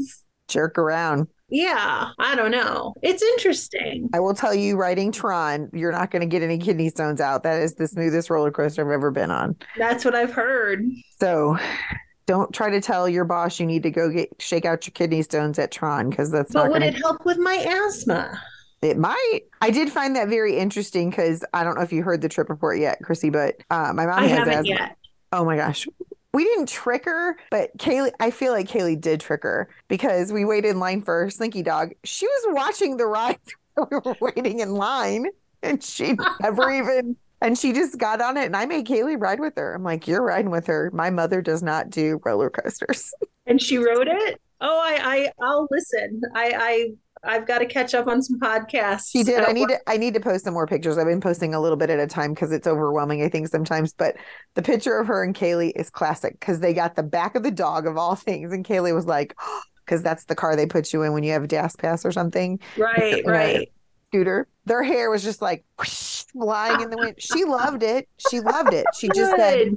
Jerk 0.49 0.79
around. 0.79 1.27
Yeah, 1.51 2.11
I 2.19 2.35
don't 2.35 2.51
know. 2.51 2.95
It's 3.03 3.23
interesting. 3.23 4.09
I 4.13 4.21
will 4.21 4.35
tell 4.35 4.55
you, 4.55 4.77
riding 4.77 5.13
Tron, 5.13 5.69
you're 5.73 5.93
not 5.93 6.11
going 6.11 6.21
to 6.21 6.27
get 6.27 6.43
any 6.43 6.59
kidney 6.59 6.89
stones 6.89 7.21
out. 7.21 7.43
That 7.43 7.63
is 7.63 7.75
the 7.75 7.89
smoothest 7.89 8.31
roller 8.31 8.51
coaster 8.51 8.85
I've 8.85 8.93
ever 8.93 9.11
been 9.11 9.31
on. 9.31 9.57
That's 9.77 10.05
what 10.05 10.15
I've 10.15 10.33
heard. 10.33 10.85
So 11.19 11.57
don't 12.27 12.53
try 12.55 12.71
to 12.71 12.81
tell 12.81 13.09
your 13.09 13.25
boss 13.25 13.59
you 13.59 13.67
need 13.67 13.83
to 13.83 13.91
go 13.91 14.09
get 14.09 14.31
shake 14.39 14.65
out 14.65 14.87
your 14.87 14.93
kidney 14.93 15.23
stones 15.23 15.59
at 15.59 15.73
Tron 15.73 16.11
because 16.11 16.31
that's 16.31 16.53
But 16.53 16.65
not 16.65 16.73
would 16.73 16.81
going 16.81 16.95
it 16.95 17.01
help 17.01 17.25
with 17.25 17.39
my 17.39 17.55
asthma? 17.55 18.41
It 18.83 18.97
might. 18.97 19.41
I 19.61 19.71
did 19.71 19.91
find 19.91 20.17
that 20.17 20.29
very 20.29 20.57
interesting 20.57 21.11
because 21.11 21.45
I 21.53 21.65
don't 21.65 21.75
know 21.77 21.83
if 21.83 21.93
you 21.93 22.03
heard 22.03 22.23
the 22.23 22.29
trip 22.31 22.49
report 22.49 22.79
yet, 22.79 22.99
Chrissy, 23.03 23.29
but 23.31 23.57
uh, 23.71 23.93
my 23.95 24.07
mom 24.07 24.21
I 24.23 24.27
has 24.29 24.49
asthma. 24.49 24.63
yet. 24.65 24.97
Oh 25.33 25.45
my 25.45 25.57
gosh. 25.57 25.87
We 26.33 26.45
didn't 26.45 26.69
trick 26.69 27.05
her, 27.07 27.37
but 27.51 27.77
Kaylee, 27.79 28.13
I 28.21 28.31
feel 28.31 28.53
like 28.53 28.69
Kaylee 28.69 29.01
did 29.01 29.21
trick 29.21 29.43
her 29.43 29.69
because 29.89 30.33
we 30.33 30.45
waited 30.45 30.71
in 30.71 30.79
line 30.79 31.03
for 31.03 31.29
Slinky 31.29 31.63
Dog. 31.63 31.93
She 32.05 32.27
was 32.27 32.55
watching 32.55 32.97
the 32.97 33.07
ride. 33.07 33.39
we 33.77 33.99
were 34.05 34.17
waiting 34.21 34.61
in 34.61 34.75
line 34.75 35.27
and 35.63 35.83
she 35.83 36.17
never 36.41 36.71
even 36.79 37.17
And 37.41 37.57
she 37.59 37.73
just 37.73 37.99
got 37.99 38.21
on 38.21 38.37
it 38.37 38.47
and 38.47 38.57
I 38.57 38.67
made 38.67 38.87
Kaylee 38.87 39.21
ride 39.21 39.41
with 39.41 39.55
her. 39.57 39.75
I'm 39.75 39.83
like, 39.83 40.07
you're 40.07 40.23
riding 40.23 40.51
with 40.51 40.67
her. 40.67 40.91
My 40.93 41.11
mother 41.11 41.43
does 41.43 41.63
not 41.63 41.91
do 41.91 42.21
roller 42.25 42.51
coasters. 42.51 43.13
And 43.47 43.61
she 43.61 43.79
wrote 43.79 44.07
it. 44.07 44.41
Oh, 44.61 44.79
I, 44.79 44.99
I, 45.03 45.33
I'll 45.43 45.67
listen. 45.71 46.21
I, 46.35 46.53
I, 46.57 46.89
I've 47.23 47.47
got 47.47 47.59
to 47.59 47.67
catch 47.67 47.95
up 47.95 48.07
on 48.07 48.23
some 48.23 48.39
podcasts. 48.39 49.11
She 49.11 49.23
did. 49.23 49.45
I 49.45 49.53
need 49.53 49.69
to 49.69 49.79
I 49.87 49.97
need 49.97 50.15
to 50.15 50.21
post 50.21 50.45
some 50.45 50.55
more 50.55 50.67
pictures. 50.67 50.97
I've 50.97 51.07
been 51.07 51.21
posting 51.21 51.55
a 51.55 51.61
little 51.61 51.77
bit 51.77 51.91
at 51.91 51.99
a 51.99 52.07
time 52.07 52.33
because 52.33 52.51
it's 52.51 52.67
overwhelming, 52.67 53.23
I 53.23 53.29
think, 53.29 53.49
sometimes. 53.49 53.93
But 53.93 54.17
the 54.55 54.63
picture 54.63 54.99
of 54.99 55.07
her 55.07 55.23
and 55.23 55.35
Kaylee 55.35 55.73
is 55.77 55.91
classic 55.91 56.39
because 56.41 56.61
they 56.61 56.73
got 56.73 56.97
the 56.97 57.03
back 57.03 57.35
of 57.35 57.43
the 57.43 57.51
dog 57.51 57.87
of 57.87 57.97
all 57.99 58.15
things. 58.17 58.53
And 58.53 58.65
Kaylee 58.65 58.95
was 58.95 59.07
like, 59.07 59.35
because 59.85 60.03
that's 60.03 60.25
the 60.25 60.35
car 60.35 60.57
they 60.57 60.67
put 60.67 60.93
you 60.93 61.03
in 61.03 61.13
when 61.13 61.23
you 61.23 61.33
have 61.33 61.45
a 61.45 61.49
DAS 61.49 61.77
pass 61.77 62.05
or 62.05 62.13
something. 62.13 62.59
Right, 62.77 63.23
right. 63.27 63.73
Scooter. 64.07 64.49
Their 64.65 64.83
hair 64.83 65.11
was 65.11 65.23
just 65.23 65.43
like 65.43 65.65
whoosh, 65.79 66.25
flying 66.33 66.81
in 66.81 66.91
the 66.91 66.97
wind. 66.97 67.17
She 67.19 67.45
loved 67.45 67.83
it. 67.83 68.09
She 68.31 68.41
loved 68.41 68.73
it. 68.73 68.87
She 68.99 69.09
just 69.09 69.37
said 69.37 69.75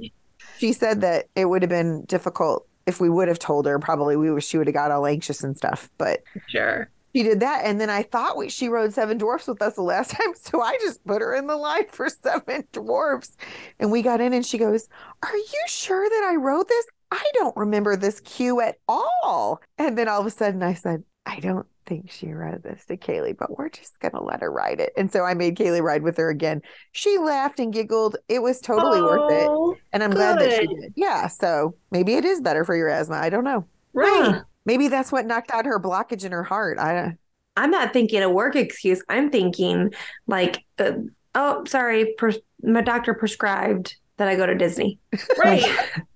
she 0.58 0.72
said 0.72 1.00
that 1.02 1.26
it 1.34 1.46
would 1.46 1.62
have 1.62 1.68
been 1.68 2.04
difficult 2.04 2.66
if 2.86 3.00
we 3.00 3.10
would 3.10 3.28
have 3.28 3.38
told 3.38 3.66
her. 3.66 3.78
Probably 3.78 4.16
we 4.16 4.40
she 4.40 4.56
would 4.56 4.66
have 4.66 4.74
got 4.74 4.90
all 4.90 5.06
anxious 5.06 5.42
and 5.42 5.56
stuff. 5.56 5.90
But 5.98 6.22
Sure. 6.48 6.88
She 7.14 7.22
did 7.22 7.40
that, 7.40 7.64
and 7.64 7.80
then 7.80 7.90
I 7.90 8.02
thought 8.02 8.36
we, 8.36 8.48
she 8.48 8.68
rode 8.68 8.92
Seven 8.92 9.18
Dwarfs 9.18 9.46
with 9.46 9.62
us 9.62 9.74
the 9.74 9.82
last 9.82 10.10
time, 10.12 10.34
so 10.34 10.60
I 10.60 10.76
just 10.80 11.04
put 11.04 11.22
her 11.22 11.34
in 11.34 11.46
the 11.46 11.56
line 11.56 11.86
for 11.88 12.08
Seven 12.08 12.64
Dwarfs, 12.72 13.36
and 13.78 13.90
we 13.92 14.02
got 14.02 14.20
in, 14.20 14.32
and 14.32 14.44
she 14.44 14.58
goes, 14.58 14.88
"Are 15.22 15.36
you 15.36 15.62
sure 15.66 16.08
that 16.08 16.28
I 16.30 16.36
rode 16.36 16.68
this? 16.68 16.86
I 17.10 17.24
don't 17.34 17.56
remember 17.56 17.96
this 17.96 18.20
cue 18.20 18.60
at 18.60 18.76
all." 18.88 19.60
And 19.78 19.96
then 19.96 20.08
all 20.08 20.20
of 20.20 20.26
a 20.26 20.30
sudden, 20.30 20.62
I 20.62 20.74
said, 20.74 21.04
"I 21.24 21.38
don't 21.40 21.66
think 21.86 22.10
she 22.10 22.32
rode 22.32 22.62
this 22.62 22.84
to 22.86 22.96
Kaylee, 22.96 23.36
but 23.36 23.56
we're 23.56 23.68
just 23.68 24.00
gonna 24.00 24.22
let 24.22 24.40
her 24.40 24.50
ride 24.50 24.80
it." 24.80 24.92
And 24.96 25.12
so 25.12 25.22
I 25.22 25.34
made 25.34 25.56
Kaylee 25.56 25.82
ride 25.82 26.02
with 26.02 26.16
her 26.16 26.30
again. 26.30 26.62
She 26.92 27.18
laughed 27.18 27.60
and 27.60 27.72
giggled. 27.72 28.16
It 28.28 28.42
was 28.42 28.60
totally 28.60 29.00
worth 29.00 29.30
it, 29.30 29.46
Oh, 29.48 29.76
and 29.92 30.02
I'm 30.02 30.10
glad 30.10 30.40
that 30.40 30.50
she 30.50 30.66
did. 30.66 30.92
Yeah, 30.96 31.28
so 31.28 31.76
maybe 31.92 32.14
it 32.14 32.24
is 32.24 32.40
better 32.40 32.64
for 32.64 32.74
your 32.74 32.88
asthma. 32.88 33.16
I 33.16 33.30
don't 33.30 33.44
know. 33.44 33.66
Right. 33.92 34.32
Huh. 34.32 34.42
Maybe 34.66 34.88
that's 34.88 35.12
what 35.12 35.26
knocked 35.26 35.50
out 35.50 35.66
her 35.66 35.78
blockage 35.80 36.24
in 36.24 36.32
her 36.32 36.44
heart. 36.44 36.78
I 36.78 37.16
I'm 37.56 37.70
not 37.70 37.92
thinking 37.92 38.22
a 38.22 38.28
work 38.30 38.56
excuse. 38.56 39.02
I'm 39.08 39.30
thinking 39.30 39.92
like, 40.26 40.64
uh, 40.78 40.92
oh, 41.34 41.64
sorry, 41.66 42.14
pres- 42.18 42.40
my 42.62 42.80
doctor 42.80 43.14
prescribed 43.14 43.94
that 44.16 44.26
I 44.28 44.34
go 44.36 44.46
to 44.46 44.54
Disney. 44.54 44.98
Right. 45.38 45.64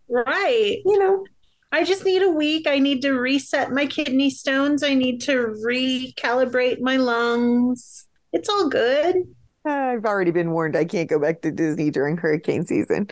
right. 0.09 0.77
You 0.85 0.99
know, 0.99 1.25
I 1.71 1.85
just 1.85 2.05
need 2.05 2.23
a 2.23 2.31
week. 2.31 2.67
I 2.67 2.79
need 2.79 3.03
to 3.03 3.13
reset 3.13 3.71
my 3.73 3.87
kidney 3.87 4.31
stones. 4.31 4.83
I 4.83 4.95
need 4.95 5.21
to 5.23 5.55
recalibrate 5.65 6.81
my 6.81 6.97
lungs. 6.97 8.07
It's 8.33 8.49
all 8.49 8.69
good. 8.69 9.17
I've 9.65 10.07
already 10.07 10.31
been 10.31 10.51
warned 10.51 10.77
I 10.77 10.87
can't 10.87 11.11
go 11.11 11.19
back 11.19 11.43
to 11.43 11.51
Disney 11.51 11.91
during 11.91 12.17
hurricane 12.17 12.65
season. 12.65 13.09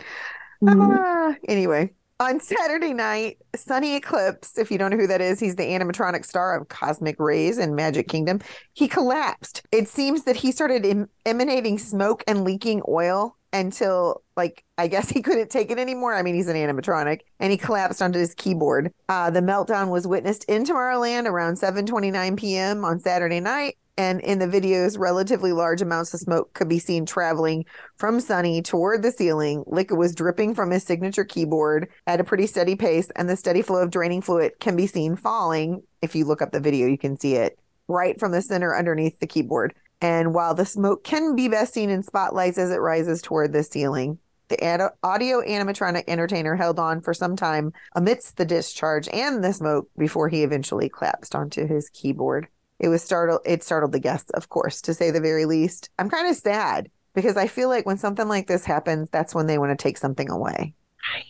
Mhm. 0.63 0.97
Ah, 0.97 1.35
anyway, 1.47 1.93
on 2.19 2.39
Saturday 2.39 2.93
night, 2.93 3.37
Sonny 3.55 3.95
Eclipse, 3.95 4.57
if 4.57 4.71
you 4.71 4.77
don't 4.77 4.91
know 4.91 4.97
who 4.97 5.07
that 5.07 5.21
is, 5.21 5.39
he's 5.39 5.55
the 5.55 5.63
animatronic 5.63 6.25
star 6.25 6.59
of 6.59 6.67
Cosmic 6.67 7.19
Ray's 7.19 7.57
and 7.57 7.75
Magic 7.75 8.07
Kingdom. 8.07 8.39
He 8.73 8.87
collapsed. 8.87 9.63
It 9.71 9.87
seems 9.87 10.23
that 10.23 10.35
he 10.35 10.51
started 10.51 10.85
em- 10.85 11.09
emanating 11.25 11.77
smoke 11.77 12.23
and 12.27 12.43
leaking 12.43 12.81
oil 12.87 13.37
until, 13.53 14.23
like, 14.35 14.63
I 14.77 14.87
guess 14.87 15.09
he 15.11 15.21
couldn't 15.21 15.51
take 15.51 15.69
it 15.69 15.77
anymore. 15.77 16.15
I 16.15 16.23
mean, 16.23 16.33
he's 16.33 16.47
an 16.47 16.55
animatronic, 16.55 17.19
and 17.39 17.51
he 17.51 17.57
collapsed 17.57 18.01
onto 18.01 18.19
his 18.19 18.33
keyboard. 18.33 18.91
Uh, 19.07 19.29
the 19.29 19.41
meltdown 19.41 19.89
was 19.89 20.07
witnessed 20.07 20.43
in 20.45 20.65
Tomorrowland 20.65 21.27
around 21.27 21.55
7:29 21.55 22.37
p.m. 22.37 22.83
on 22.83 22.99
Saturday 22.99 23.39
night. 23.39 23.77
And 23.97 24.21
in 24.21 24.37
the 24.37 24.47
videos, 24.47 24.99
relatively 24.99 25.53
large 25.53 25.81
amounts 25.81 26.13
of 26.13 26.19
smoke 26.19 26.53
could 26.53 26.69
be 26.69 26.77
seen 26.77 27.05
traveling 27.05 27.65
from 27.97 28.19
Sonny 28.19 28.61
toward 28.61 29.01
the 29.01 29.11
ceiling. 29.11 29.63
Liquid 29.65 29.97
was 29.97 30.13
dripping 30.13 30.53
from 30.53 30.69
his 30.69 30.83
signature 30.83 31.25
keyboard 31.25 31.89
at 32.05 32.19
a 32.19 32.23
pretty 32.23 32.45
steady 32.45 32.75
pace, 32.75 33.09
and 33.15 33.27
the 33.27 33.35
steady 33.35 33.63
flow 33.63 33.81
of 33.81 33.89
draining 33.89 34.21
fluid 34.21 34.53
can 34.59 34.75
be 34.75 34.85
seen 34.85 35.15
falling. 35.15 35.81
If 36.03 36.15
you 36.15 36.25
look 36.25 36.43
up 36.43 36.51
the 36.51 36.59
video, 36.59 36.87
you 36.87 36.97
can 36.97 37.19
see 37.19 37.33
it 37.33 37.57
right 37.87 38.19
from 38.19 38.31
the 38.31 38.41
center 38.41 38.75
underneath 38.75 39.19
the 39.19 39.27
keyboard. 39.27 39.73
And 39.99 40.33
while 40.33 40.53
the 40.53 40.65
smoke 40.65 41.03
can 41.03 41.35
be 41.35 41.47
best 41.47 41.73
seen 41.73 41.89
in 41.89 42.03
spotlights 42.03 42.59
as 42.59 42.69
it 42.69 42.77
rises 42.77 43.21
toward 43.23 43.51
the 43.51 43.63
ceiling, 43.63 44.19
the 44.49 44.63
ad- 44.63 44.91
audio 45.03 45.41
animatronic 45.41 46.03
entertainer 46.07 46.55
held 46.55 46.79
on 46.79 47.01
for 47.01 47.13
some 47.13 47.35
time 47.35 47.73
amidst 47.95 48.37
the 48.37 48.45
discharge 48.45 49.09
and 49.09 49.43
the 49.43 49.53
smoke 49.53 49.89
before 49.97 50.29
he 50.29 50.43
eventually 50.43 50.87
collapsed 50.87 51.33
onto 51.33 51.65
his 51.65 51.89
keyboard. 51.89 52.47
It 52.79 52.89
was 52.89 53.03
startled 53.03 53.41
it 53.45 53.63
startled 53.63 53.91
the 53.91 53.99
guests, 53.99 54.29
of 54.31 54.49
course, 54.49 54.81
to 54.83 54.93
say 54.93 55.11
the 55.11 55.21
very 55.21 55.45
least. 55.45 55.89
I'm 55.97 56.09
kind 56.09 56.27
of 56.27 56.35
sad 56.35 56.89
because 57.15 57.37
I 57.37 57.47
feel 57.47 57.69
like 57.69 57.85
when 57.85 57.97
something 57.97 58.27
like 58.27 58.47
this 58.47 58.65
happens, 58.65 59.09
that's 59.11 59.33
when 59.33 59.47
they 59.47 59.57
want 59.57 59.77
to 59.77 59.81
take 59.81 59.97
something 59.97 60.29
away. 60.29 60.75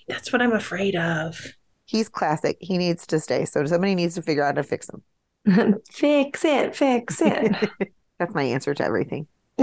That's 0.07 0.33
what 0.33 0.41
I'm 0.41 0.53
afraid 0.53 0.95
of. 0.95 1.39
He's 1.85 2.09
classic. 2.09 2.57
He 2.59 2.77
needs 2.77 3.07
to 3.07 3.19
stay. 3.19 3.45
So 3.45 3.65
somebody 3.65 3.95
needs 3.95 4.15
to 4.15 4.21
figure 4.21 4.43
out 4.43 4.55
how 4.55 4.61
to 4.61 4.67
fix 4.67 4.89
him. 4.89 5.81
fix 5.91 6.43
it, 6.43 6.75
fix 6.75 7.21
it. 7.21 7.55
That's 8.19 8.33
my 8.33 8.43
answer 8.43 8.73
to 8.73 8.83
everything. 8.83 9.27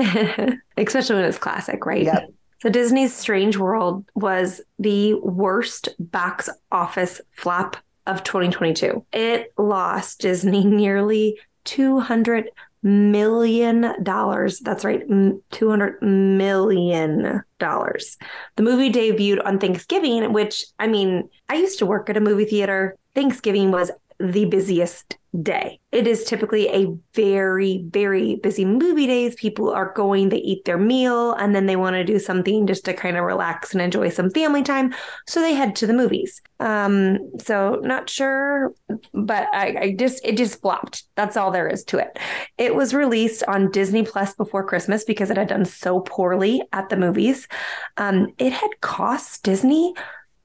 Especially 0.76 1.16
when 1.16 1.24
it's 1.26 1.39
classic, 1.39 1.85
right? 1.85 2.05
Yep. 2.05 2.30
So 2.62 2.70
Disney's 2.70 3.14
Strange 3.14 3.59
World 3.59 4.07
was 4.14 4.62
the 4.78 5.14
worst 5.14 5.91
box 5.99 6.49
office 6.72 7.20
flop 7.32 7.76
of 8.07 8.22
2022. 8.24 9.05
It 9.12 9.53
lost 9.59 10.20
Disney 10.20 10.64
nearly 10.64 11.39
200 11.64 12.50
million 12.82 14.02
dollars. 14.02 14.60
That's 14.60 14.84
right, 14.84 15.02
200 15.50 16.02
million 16.02 17.42
dollars. 17.58 18.18
The 18.56 18.62
movie 18.62 18.92
debuted 18.92 19.44
on 19.44 19.58
Thanksgiving, 19.58 20.32
which 20.32 20.66
I 20.78 20.86
mean, 20.86 21.28
I 21.48 21.54
used 21.54 21.78
to 21.78 21.86
work 21.86 22.10
at 22.10 22.16
a 22.16 22.20
movie 22.20 22.44
theater. 22.44 22.96
Thanksgiving 23.14 23.70
was 23.70 23.90
the 24.33 24.45
busiest 24.47 25.16
day. 25.43 25.81
It 25.91 26.07
is 26.07 26.25
typically 26.25 26.68
a 26.68 26.95
very, 27.14 27.85
very 27.89 28.37
busy 28.37 28.64
movie 28.64 29.07
days. 29.07 29.35
People 29.35 29.70
are 29.70 29.93
going, 29.93 30.29
they 30.29 30.39
eat 30.39 30.64
their 30.64 30.79
meal, 30.79 31.33
and 31.33 31.55
then 31.55 31.66
they 31.66 31.77
want 31.77 31.95
to 31.95 32.05
do 32.05 32.18
something 32.18 32.66
just 32.66 32.85
to 32.85 32.95
kind 32.95 33.16
of 33.16 33.25
relax 33.25 33.72
and 33.72 33.83
enjoy 33.83 34.11
some 34.11 34.31
family 34.31 34.62
time. 34.62 34.95
So 35.27 35.41
they 35.41 35.55
head 35.55 35.75
to 35.77 35.87
the 35.87 35.93
movies. 35.93 36.41
Um, 36.61 37.18
so 37.41 37.81
not 37.83 38.09
sure, 38.09 38.72
but 39.12 39.49
I, 39.53 39.77
I 39.81 39.97
just 39.99 40.25
it 40.25 40.37
just 40.37 40.61
flopped. 40.61 41.05
That's 41.16 41.37
all 41.37 41.51
there 41.51 41.68
is 41.68 41.85
to 41.85 41.99
it. 41.99 42.18
It 42.57 42.75
was 42.75 42.95
released 42.95 43.43
on 43.45 43.70
Disney 43.70 44.05
Plus 44.05 44.35
before 44.35 44.66
Christmas 44.66 45.05
because 45.05 45.31
it 45.31 45.37
had 45.37 45.49
done 45.49 45.64
so 45.64 46.01
poorly 46.01 46.62
at 46.72 46.89
the 46.89 46.97
movies. 46.97 47.49
Um, 47.97 48.29
it 48.39 48.53
had 48.53 48.70
cost 48.81 49.43
Disney 49.43 49.95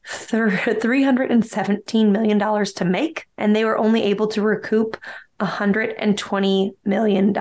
$317 0.10 2.12
million 2.12 2.66
to 2.66 2.86
make, 2.86 3.28
and 3.38 3.56
they 3.56 3.64
were 3.64 3.78
only 3.78 4.04
able 4.04 4.28
to 4.28 4.42
recoup 4.42 4.98
$120 5.40 6.72
million. 6.84 7.36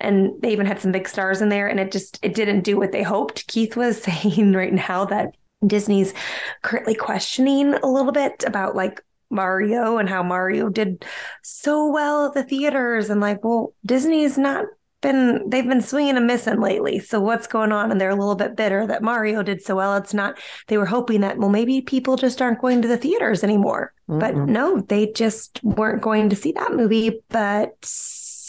And 0.00 0.42
they 0.42 0.52
even 0.52 0.66
had 0.66 0.80
some 0.80 0.92
big 0.92 1.08
stars 1.08 1.42
in 1.42 1.48
there, 1.48 1.68
and 1.68 1.78
it 1.78 1.92
just 1.92 2.18
it 2.22 2.34
didn't 2.34 2.62
do 2.62 2.78
what 2.78 2.92
they 2.92 3.02
hoped. 3.02 3.46
Keith 3.46 3.76
was 3.76 4.02
saying 4.02 4.52
right 4.52 4.72
now 4.72 5.04
that 5.06 5.36
Disney's 5.66 6.14
currently 6.62 6.94
questioning 6.94 7.74
a 7.74 7.86
little 7.86 8.12
bit 8.12 8.44
about 8.46 8.76
like 8.76 9.02
Mario 9.30 9.98
and 9.98 10.08
how 10.08 10.22
Mario 10.22 10.68
did 10.68 11.04
so 11.42 11.90
well 11.90 12.26
at 12.26 12.34
the 12.34 12.42
theaters, 12.42 13.10
and 13.10 13.20
like, 13.20 13.44
well, 13.44 13.74
Disney's 13.84 14.38
not 14.38 14.66
been 15.06 15.48
they've 15.48 15.68
been 15.68 15.80
swinging 15.80 16.16
and 16.16 16.26
missing 16.26 16.60
lately. 16.60 16.98
So 16.98 17.20
what's 17.20 17.46
going 17.46 17.70
on? 17.70 17.90
And 17.90 18.00
they're 18.00 18.10
a 18.10 18.16
little 18.16 18.34
bit 18.34 18.56
bitter 18.56 18.86
that 18.86 19.02
Mario 19.02 19.42
did 19.42 19.62
so 19.62 19.76
well. 19.76 19.96
It's 19.96 20.14
not 20.14 20.38
they 20.66 20.78
were 20.78 20.86
hoping 20.86 21.20
that 21.20 21.38
well 21.38 21.48
maybe 21.48 21.80
people 21.80 22.16
just 22.16 22.42
aren't 22.42 22.60
going 22.60 22.82
to 22.82 22.88
the 22.88 22.98
theaters 22.98 23.44
anymore. 23.44 23.92
But 24.08 24.34
Mm-mm. 24.34 24.48
no, 24.48 24.80
they 24.80 25.12
just 25.12 25.62
weren't 25.62 26.02
going 26.02 26.28
to 26.30 26.36
see 26.36 26.52
that 26.52 26.74
movie. 26.74 27.20
But 27.28 27.74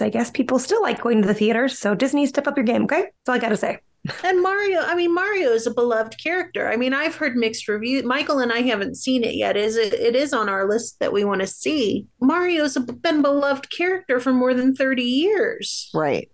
I 0.01 0.09
guess 0.09 0.31
people 0.31 0.59
still 0.59 0.81
like 0.81 1.01
going 1.01 1.21
to 1.21 1.27
the 1.27 1.33
theaters. 1.33 1.77
So 1.77 1.95
Disney, 1.95 2.25
step 2.25 2.47
up 2.47 2.57
your 2.57 2.65
game, 2.65 2.83
okay? 2.83 3.01
That's 3.01 3.29
all 3.29 3.35
I 3.35 3.39
gotta 3.39 3.57
say. 3.57 3.79
And 4.23 4.41
Mario, 4.41 4.81
I 4.81 4.95
mean, 4.95 5.13
Mario 5.13 5.51
is 5.51 5.67
a 5.67 5.73
beloved 5.73 6.17
character. 6.21 6.69
I 6.69 6.77
mean, 6.77 6.93
I've 6.93 7.15
heard 7.15 7.35
mixed 7.35 7.67
reviews. 7.67 8.03
Michael 8.03 8.39
and 8.39 8.51
I 8.51 8.59
haven't 8.59 8.95
seen 8.95 9.23
it 9.23 9.35
yet. 9.35 9.57
Is 9.57 9.75
it? 9.75 9.93
It 9.93 10.15
is 10.15 10.33
on 10.33 10.49
our 10.49 10.67
list 10.67 10.99
that 10.99 11.13
we 11.13 11.23
want 11.23 11.41
to 11.41 11.47
see. 11.47 12.07
Mario's 12.21 12.75
a, 12.75 12.81
been 12.81 13.21
beloved 13.21 13.71
character 13.75 14.19
for 14.19 14.33
more 14.33 14.53
than 14.53 14.75
thirty 14.75 15.03
years. 15.03 15.89
Right. 15.93 16.29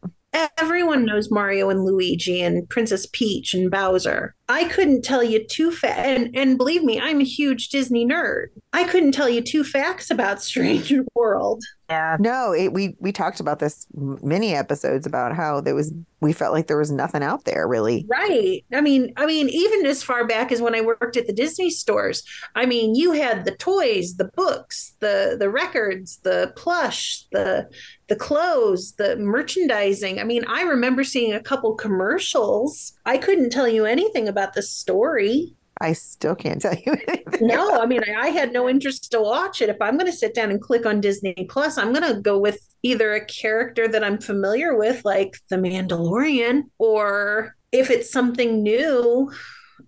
Everyone 0.57 1.05
knows 1.05 1.29
Mario 1.31 1.69
and 1.69 1.84
Luigi 1.86 2.41
and 2.41 2.67
Princess 2.69 3.07
Peach 3.11 3.53
and 3.53 3.69
Bowser. 3.69 4.34
I 4.49 4.65
couldn't 4.65 5.03
tell 5.03 5.23
you 5.23 5.45
two 5.47 5.71
fa- 5.71 5.97
and 5.97 6.36
and 6.36 6.57
believe 6.57 6.84
me, 6.84 6.99
I'm 6.99 7.21
a 7.21 7.25
huge 7.25 7.69
Disney 7.69 8.05
nerd. 8.05 8.47
I 8.73 8.84
couldn't 8.84 9.13
tell 9.13 9.29
you 9.29 9.41
two 9.41 9.63
facts 9.63 10.11
about 10.11 10.41
Strange 10.43 10.93
World. 11.15 11.63
Yeah. 11.89 12.17
No, 12.19 12.53
it, 12.53 12.73
we 12.73 12.95
we 12.99 13.11
talked 13.11 13.39
about 13.39 13.59
this 13.59 13.86
many 13.93 14.55
episodes 14.55 15.05
about 15.05 15.36
how 15.36 15.61
there 15.61 15.75
was 15.75 15.93
we 16.21 16.34
felt 16.34 16.53
like 16.53 16.67
there 16.67 16.77
was 16.77 16.91
nothing 16.91 17.23
out 17.23 17.45
there 17.45 17.67
really. 17.67 18.05
Right. 18.09 18.63
I 18.73 18.81
mean, 18.81 19.13
I 19.17 19.25
mean, 19.25 19.49
even 19.49 19.86
as 19.86 20.01
far 20.03 20.25
back 20.25 20.51
as 20.51 20.61
when 20.61 20.75
I 20.75 20.81
worked 20.81 21.17
at 21.17 21.27
the 21.27 21.34
Disney 21.34 21.69
stores, 21.69 22.23
I 22.55 22.65
mean, 22.65 22.95
you 22.95 23.11
had 23.11 23.45
the 23.45 23.55
toys, 23.55 24.15
the 24.15 24.29
books, 24.36 24.95
the 24.99 25.36
the 25.39 25.49
records, 25.49 26.19
the 26.23 26.53
plush, 26.55 27.25
the 27.31 27.69
the 28.07 28.15
clothes, 28.15 28.93
the 28.93 29.15
merchandising. 29.17 30.19
I 30.19 30.23
mean, 30.23 30.43
I 30.47 30.63
remember 30.63 31.03
seeing 31.03 31.33
a 31.33 31.41
couple 31.41 31.75
commercials. 31.75 32.93
I 33.05 33.17
couldn't 33.17 33.49
tell 33.49 33.67
you 33.67 33.85
anything 33.85 34.27
about 34.27 34.53
the 34.53 34.61
story. 34.61 35.55
I 35.81 35.93
still 35.93 36.35
can't 36.35 36.61
tell 36.61 36.75
you 36.75 36.93
anything. 37.07 37.47
No, 37.47 37.81
I 37.81 37.85
mean, 37.85 38.01
I, 38.07 38.13
I 38.13 38.27
had 38.27 38.53
no 38.53 38.69
interest 38.69 39.11
to 39.11 39.21
watch 39.21 39.61
it. 39.61 39.69
If 39.69 39.81
I'm 39.81 39.97
going 39.97 40.11
to 40.11 40.17
sit 40.17 40.33
down 40.35 40.51
and 40.51 40.61
click 40.61 40.85
on 40.85 41.01
Disney 41.01 41.33
Plus, 41.49 41.77
I'm 41.77 41.93
going 41.93 42.13
to 42.13 42.21
go 42.21 42.37
with 42.37 42.59
either 42.83 43.13
a 43.13 43.25
character 43.25 43.87
that 43.87 44.03
I'm 44.03 44.19
familiar 44.19 44.77
with, 44.77 45.03
like 45.03 45.37
The 45.49 45.55
Mandalorian, 45.55 46.63
or 46.77 47.55
if 47.71 47.89
it's 47.89 48.11
something 48.11 48.61
new, 48.61 49.31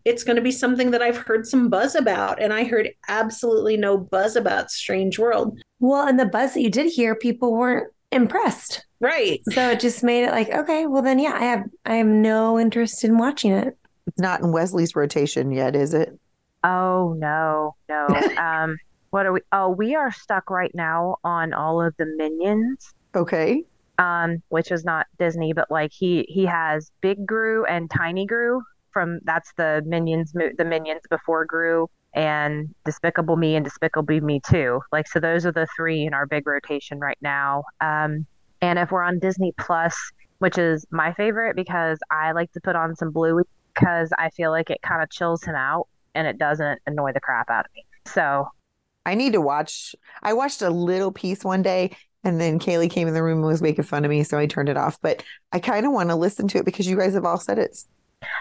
it's 0.06 0.24
going 0.24 0.36
to 0.36 0.42
be 0.42 0.52
something 0.52 0.92
that 0.92 1.02
I've 1.02 1.18
heard 1.18 1.46
some 1.48 1.70
buzz 1.70 1.96
about. 1.96 2.42
And 2.42 2.54
I 2.54 2.64
heard 2.64 2.90
absolutely 3.08 3.78
no 3.78 3.98
buzz 3.98 4.36
about 4.36 4.72
Strange 4.72 5.20
World. 5.20 5.60
Well, 5.80 6.08
and 6.08 6.20
the 6.20 6.26
buzz 6.26 6.54
that 6.54 6.62
you 6.62 6.70
did 6.70 6.92
hear, 6.92 7.16
people 7.16 7.54
weren't 7.54 7.92
impressed. 8.16 8.86
Right. 9.00 9.42
So 9.52 9.72
it 9.72 9.80
just 9.80 10.04
made 10.04 10.24
it 10.24 10.32
like, 10.32 10.50
okay, 10.50 10.86
well 10.88 11.02
then 11.02 11.20
yeah, 11.20 11.34
I 11.34 11.44
have 11.44 11.64
I 11.86 11.96
have 11.96 12.08
no 12.08 12.60
interest 12.60 13.04
in 13.04 13.18
watching 13.18 13.52
it. 13.52 13.78
It's 14.08 14.20
not 14.20 14.42
in 14.42 14.52
Wesley's 14.52 14.96
rotation 14.96 15.52
yet, 15.52 15.76
is 15.76 15.94
it? 15.94 16.18
Oh 16.64 17.16
no, 17.18 17.76
no. 17.90 18.08
um, 18.38 18.78
what 19.12 19.26
are 19.26 19.34
we? 19.34 19.42
Oh, 19.52 19.70
we 19.70 19.96
are 19.96 20.12
stuck 20.12 20.50
right 20.50 20.74
now 20.74 21.18
on 21.24 21.54
all 21.54 21.82
of 21.82 21.94
the 21.98 22.06
minions. 22.06 22.94
Okay. 23.16 23.64
Um, 23.98 24.42
which 24.50 24.72
is 24.72 24.84
not 24.84 25.08
Disney, 25.20 25.54
but 25.54 25.70
like 25.70 25.92
he 25.94 26.26
he 26.28 26.46
has 26.46 26.92
Big 27.02 27.26
Gru 27.26 27.66
and 27.66 27.90
Tiny 27.90 28.26
Gru 28.26 28.62
from 28.92 29.20
that's 29.24 29.52
the 29.58 29.84
minions 29.86 30.34
the 30.34 30.66
minions 30.66 31.02
before 31.10 31.46
Gru 31.46 31.88
and 32.16 32.74
Despicable 32.86 33.36
Me 33.36 33.56
and 33.56 33.64
Despicable 33.64 34.22
Me 34.22 34.42
2. 34.50 34.82
Like 34.92 35.08
so, 35.08 35.20
those 35.20 35.46
are 35.46 35.52
the 35.52 35.68
three 35.76 36.06
in 36.06 36.14
our 36.14 36.26
big 36.26 36.48
rotation 36.48 37.00
right 37.00 37.18
now. 37.22 37.64
Um, 37.82 38.26
and 38.62 38.80
if 38.80 38.92
we're 38.92 39.04
on 39.04 39.20
Disney 39.20 39.54
Plus, 39.60 39.96
which 40.40 40.58
is 40.58 40.86
my 40.90 41.14
favorite 41.14 41.56
because 41.56 42.00
I 42.10 42.32
like 42.32 42.52
to 42.54 42.62
put 42.62 42.76
on 42.76 42.96
some 42.96 43.12
Bluey 43.12 43.44
because 43.74 44.10
I 44.18 44.30
feel 44.30 44.52
like 44.52 44.70
it 44.70 44.82
kind 44.82 45.04
of 45.04 45.10
chills 45.10 45.44
him 45.44 45.56
out 45.56 45.88
and 46.14 46.26
it 46.26 46.38
doesn't 46.38 46.82
annoy 46.88 47.12
the 47.12 47.20
crap 47.20 47.50
out 47.50 47.66
of 47.66 47.72
me. 47.76 47.86
So 48.06 48.48
I 49.06 49.16
need 49.16 49.34
to 49.34 49.42
watch. 49.42 49.96
I 50.24 50.34
watched 50.34 50.62
a 50.62 50.70
little 50.70 51.12
piece 51.12 51.44
one 51.44 51.62
day 51.62 51.96
and 52.24 52.42
then 52.42 52.60
Kaylee 52.60 52.90
came 52.90 53.08
in 53.08 53.14
the 53.14 53.22
room 53.22 53.40
and 53.40 53.48
was 53.48 53.62
making 53.62 53.84
fun 53.84 54.04
of 54.04 54.10
me, 54.10 54.24
so 54.24 54.38
I 54.38 54.48
turned 54.48 54.70
it 54.70 54.78
off. 54.78 55.00
But 55.02 55.24
I 55.52 55.60
kind 55.60 55.86
of 55.86 55.92
want 55.92 56.10
to 56.10 56.16
listen 56.16 56.48
to 56.50 56.58
it 56.58 56.66
because 56.66 56.88
you 56.88 56.98
guys 56.98 57.14
have 57.14 57.26
all 57.26 57.38
said 57.38 57.60
it's 57.60 57.88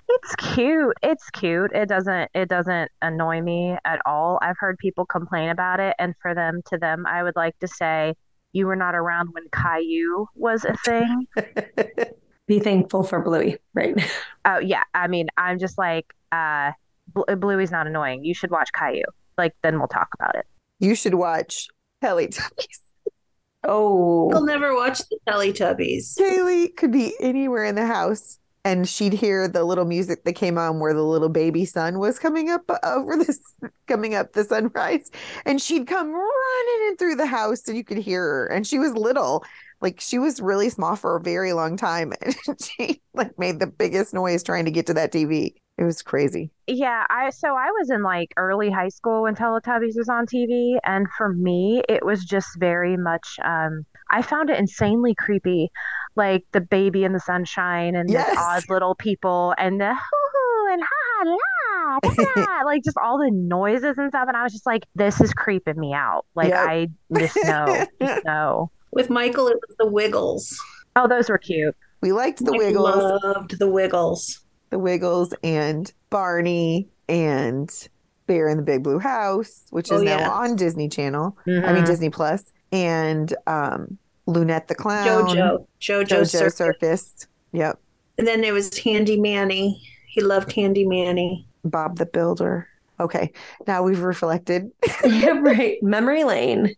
it's 0.09 0.35
cute. 0.37 0.97
It's 1.03 1.29
cute. 1.31 1.73
It 1.73 1.89
doesn't 1.89 2.31
it 2.35 2.49
doesn't 2.49 2.91
annoy 3.03 3.41
me 3.43 3.77
at 3.85 4.01
all. 4.07 4.39
I've 4.43 4.59
heard 4.59 4.79
people 4.79 5.05
complain 5.07 5.51
about 5.51 5.81
it 5.81 5.95
and 5.99 6.15
for 6.23 6.35
them 6.35 6.63
to 6.67 6.79
them 6.79 7.07
I 7.07 7.23
would 7.23 7.37
like 7.37 7.59
to 7.61 7.69
say 7.69 8.15
you 8.53 8.67
were 8.67 8.77
not 8.77 8.95
around 8.95 9.31
when 9.33 9.45
Caillou 9.53 10.27
was 10.35 10.65
a 10.65 10.75
thing. 10.85 11.27
Be 12.47 12.61
thankful 12.61 13.03
for 13.03 13.21
Bluey, 13.21 13.59
right? 13.75 13.95
Oh 14.47 14.59
yeah, 14.59 14.83
I 14.93 15.09
mean, 15.09 15.29
I'm 15.39 15.59
just 15.59 15.79
like, 15.79 16.13
uh, 16.31 16.73
Bluey's 17.15 17.71
not 17.71 17.87
annoying. 17.87 18.25
You 18.25 18.35
should 18.35 18.51
watch 18.51 18.69
Caillou. 18.79 19.05
Like, 19.39 19.55
then 19.63 19.79
we'll 19.79 19.89
talk 19.89 20.09
about 20.13 20.35
it. 20.35 20.45
you 20.81 20.95
should 20.95 21.15
watch 21.15 21.69
Teletubbies. 22.03 22.81
Oh, 23.67 24.31
I'll 24.35 24.45
never 24.45 24.75
watch 24.75 24.99
the 25.09 25.19
Teletubbies. 25.27 26.19
Kaylee 26.19 26.77
could 26.77 26.93
be 26.93 27.15
anywhere 27.19 27.65
in 27.65 27.75
the 27.75 27.87
house 27.87 28.39
and 28.65 28.89
she'd 28.89 29.13
hear 29.13 29.47
the 29.47 29.63
little 29.63 29.85
music 29.85 30.25
that 30.25 30.33
came 30.33 30.57
on 30.57 30.81
where 30.81 30.95
the 30.95 31.03
little 31.03 31.29
baby 31.29 31.65
sun 31.67 31.99
was 31.99 32.19
coming 32.19 32.49
up 32.49 32.63
uh, 32.71 32.79
over 32.85 33.17
this 33.17 33.41
coming 33.87 34.15
up 34.15 34.33
the 34.33 34.45
sunrise. 34.45 35.11
And 35.45 35.61
she'd 35.61 35.87
come 35.87 36.11
running 36.11 36.89
in 36.89 36.97
through 36.97 37.17
the 37.17 37.27
house 37.27 37.69
and 37.69 37.77
you 37.77 37.85
could 37.85 37.99
hear 37.99 38.23
her. 38.23 38.47
And 38.47 38.67
she 38.67 38.79
was 38.79 38.95
little. 38.95 39.45
Like 39.81 40.01
she 40.01 40.19
was 40.19 40.41
really 40.41 40.71
small 40.71 40.97
for 40.97 41.17
a 41.17 41.21
very 41.21 41.53
long 41.53 41.77
time. 41.77 42.13
And 42.23 42.63
she 42.63 43.03
like 43.13 43.39
made 43.39 43.61
the 43.61 43.67
biggest 43.67 44.15
noise 44.15 44.43
trying 44.43 44.65
to 44.65 44.71
get 44.71 44.87
to 44.87 44.95
that 44.95 45.13
TV 45.13 45.55
it 45.79 45.85
was 45.85 46.03
crazy 46.03 46.51
Yeah, 46.67 47.05
I 47.11 47.31
so 47.31 47.49
I 47.49 47.71
was 47.71 47.91
in 47.91 48.03
like 48.03 48.33
early 48.37 48.71
high 48.71 48.89
school 48.91 49.23
when 49.23 49.35
Teletubbies 49.35 49.97
was 49.97 50.09
on 50.09 50.27
TV, 50.27 50.79
and 50.85 51.07
for 51.19 51.29
me, 51.33 51.83
it 51.89 52.05
was 52.05 52.25
just 52.25 52.49
very 52.59 52.97
much. 52.97 53.37
Um, 53.45 53.85
I 54.11 54.23
found 54.23 54.51
it 54.51 54.59
insanely 54.59 55.15
creepy, 55.15 55.71
like 56.17 56.45
the 56.53 56.61
baby 56.61 57.05
in 57.05 57.13
the 57.13 57.21
sunshine 57.21 57.97
and 57.97 58.09
Yes. 58.11 58.31
the 58.31 58.39
odd 58.41 58.63
little 58.69 58.95
people 58.95 59.55
and 59.59 59.81
the 59.81 59.93
hoo 59.95 60.29
hoo 60.33 60.73
and 60.73 60.83
ha 60.83 60.89
ha 61.17 61.25
la, 61.25 62.01
da, 62.01 62.35
da, 62.45 62.63
like 62.65 62.85
just 62.85 62.97
all 63.03 63.19
the 63.19 63.31
noises 63.33 63.99
and 63.99 64.11
stuff. 64.11 64.29
And 64.29 64.37
I 64.37 64.43
was 64.45 64.53
just 64.53 64.67
like, 64.67 64.85
this 64.95 65.21
is 65.21 65.33
creeping 65.35 65.79
me 65.79 65.93
out. 65.93 66.25
Like 66.35 66.51
Yep. 66.51 66.69
I 66.69 66.89
just 67.19 67.37
know, 67.45 67.87
just 68.01 68.25
know. 68.25 68.71
With 68.93 69.11
Michael, 69.11 69.49
it 69.49 69.57
was 69.67 69.77
the 69.79 69.87
Wiggles. 69.87 70.57
Oh, 70.97 71.09
those 71.09 71.29
were 71.29 71.39
cute. 71.39 71.75
we 72.01 72.13
liked 72.13 72.45
the 72.45 72.53
I 72.53 72.59
Wiggles 72.59 73.23
loved 73.25 73.59
the 73.59 73.69
Wiggles. 73.69 74.44
The 74.75 74.79
Wiggles 74.81 75.33
and 75.45 75.93
Barney 76.11 76.89
and 77.09 77.89
Bear 78.27 78.49
in 78.49 78.57
the 78.57 78.63
Big 78.65 78.83
Blue 78.83 78.99
House 78.99 79.67
which 79.71 79.87
is 79.93 80.01
Oh, 80.01 80.05
now 80.05 80.33
on 80.33 80.57
Disney 80.57 80.89
Channel 80.89 81.39
I 81.47 81.51
mean 81.73 81.85
Mhm. 81.85 81.87
Disney 81.87 82.11
Plus, 82.11 82.53
and 82.73 83.33
um 83.47 83.99
Lunette 84.27 84.67
the 84.67 84.75
Clown, 84.75 85.29
JoJo. 85.29 85.67
JoJo, 85.81 86.05
JoJo 86.09 86.27
Circus. 86.29 86.57
Circus. 86.57 87.27
Yep, 87.53 87.79
And 88.19 88.27
then 88.27 88.41
there 88.41 88.53
was 88.53 88.77
Handy 88.79 89.21
Manny. 89.21 89.81
He 90.09 90.21
loved 90.23 90.51
Handy 90.53 90.85
Manny. 90.85 91.47
Bob 91.65 91.99
the 91.99 92.07
Builder. 92.07 92.67
Okay, 92.99 93.31
now 93.69 93.83
we've 93.85 94.01
reflected. 94.03 94.71
yeah, 95.05 95.39
right. 95.39 95.81
Memory 95.83 96.25
lane. 96.25 96.75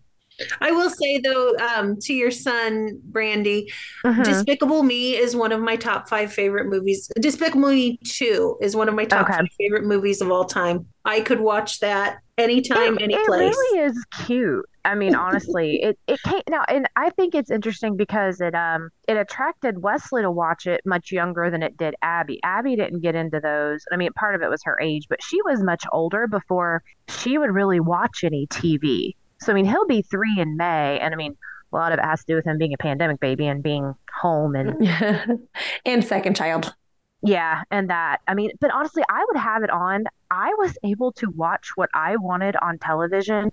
I 0.60 0.70
will 0.70 0.90
say 0.90 1.18
though, 1.18 1.54
um, 1.56 1.96
to 2.02 2.12
your 2.12 2.30
son, 2.30 3.00
Brandy, 3.04 3.70
Mhm. 4.04 4.24
Despicable 4.24 4.82
Me 4.82 5.16
is 5.16 5.34
one 5.34 5.52
of 5.52 5.60
my 5.60 5.76
top 5.76 6.08
five 6.08 6.32
favorite 6.32 6.66
movies. 6.66 7.10
Despicable 7.20 7.68
Me 7.70 7.98
2 8.04 8.58
is 8.60 8.76
one 8.76 8.88
of 8.88 8.94
my 8.94 9.04
top 9.04 9.28
Okay. 9.28 9.38
five 9.38 9.46
favorite 9.58 9.84
movies 9.84 10.20
of 10.20 10.30
all 10.30 10.44
time. 10.44 10.86
I 11.04 11.20
could 11.20 11.40
watch 11.40 11.80
that 11.80 12.18
anytime, 12.36 12.96
it, 12.98 13.02
any 13.02 13.14
it 13.14 13.24
place. 13.26 13.40
really 13.56 13.80
is 13.84 14.04
cute. 14.26 14.64
I 14.84 14.94
mean, 14.94 15.14
honestly, 15.54 15.82
it 15.82 15.98
it 16.06 16.20
came 16.22 16.42
now, 16.48 16.64
and 16.68 16.86
I 16.96 17.10
think 17.10 17.34
it's 17.34 17.50
interesting 17.50 17.96
because 17.96 18.40
it 18.40 18.54
um 18.54 18.90
it 19.08 19.16
attracted 19.16 19.82
Wesley 19.82 20.22
to 20.22 20.30
watch 20.30 20.66
it 20.66 20.80
much 20.84 21.10
younger 21.12 21.50
than 21.50 21.62
it 21.62 21.76
did 21.76 21.94
Abby. 22.02 22.40
Abby 22.44 22.76
didn't 22.76 23.00
get 23.00 23.14
into 23.14 23.40
those. 23.40 23.84
I 23.90 23.96
mean, 23.96 24.12
part 24.12 24.34
of 24.34 24.42
it 24.42 24.50
was 24.50 24.62
her 24.64 24.78
age, 24.80 25.06
but 25.08 25.22
she 25.22 25.40
was 25.42 25.62
much 25.62 25.84
older 25.92 26.26
before 26.26 26.82
she 27.08 27.38
would 27.38 27.50
really 27.50 27.80
watch 27.80 28.22
any 28.22 28.46
TV. 28.48 29.14
So 29.40 29.52
I 29.52 29.54
mean, 29.54 29.66
he'll 29.66 29.86
be 29.86 30.02
three 30.02 30.34
in 30.38 30.56
May, 30.56 30.98
and 31.00 31.14
I 31.14 31.16
mean, 31.16 31.36
a 31.72 31.76
lot 31.76 31.92
of 31.92 31.98
it 31.98 32.04
has 32.04 32.20
to 32.20 32.26
do 32.26 32.36
with 32.36 32.46
him 32.46 32.58
being 32.58 32.72
a 32.74 32.78
pandemic 32.78 33.20
baby 33.20 33.46
and 33.46 33.62
being 33.62 33.94
home 34.20 34.54
and 34.54 34.88
and 35.86 36.04
second 36.04 36.36
child. 36.36 36.74
yeah, 37.22 37.62
and 37.70 37.90
that. 37.90 38.18
I 38.28 38.34
mean, 38.34 38.50
but 38.60 38.70
honestly, 38.72 39.02
I 39.08 39.24
would 39.28 39.36
have 39.36 39.62
it 39.62 39.70
on. 39.70 40.04
I 40.30 40.54
was 40.58 40.76
able 40.84 41.12
to 41.12 41.30
watch 41.30 41.70
what 41.76 41.90
I 41.94 42.16
wanted 42.16 42.56
on 42.62 42.78
television 42.78 43.50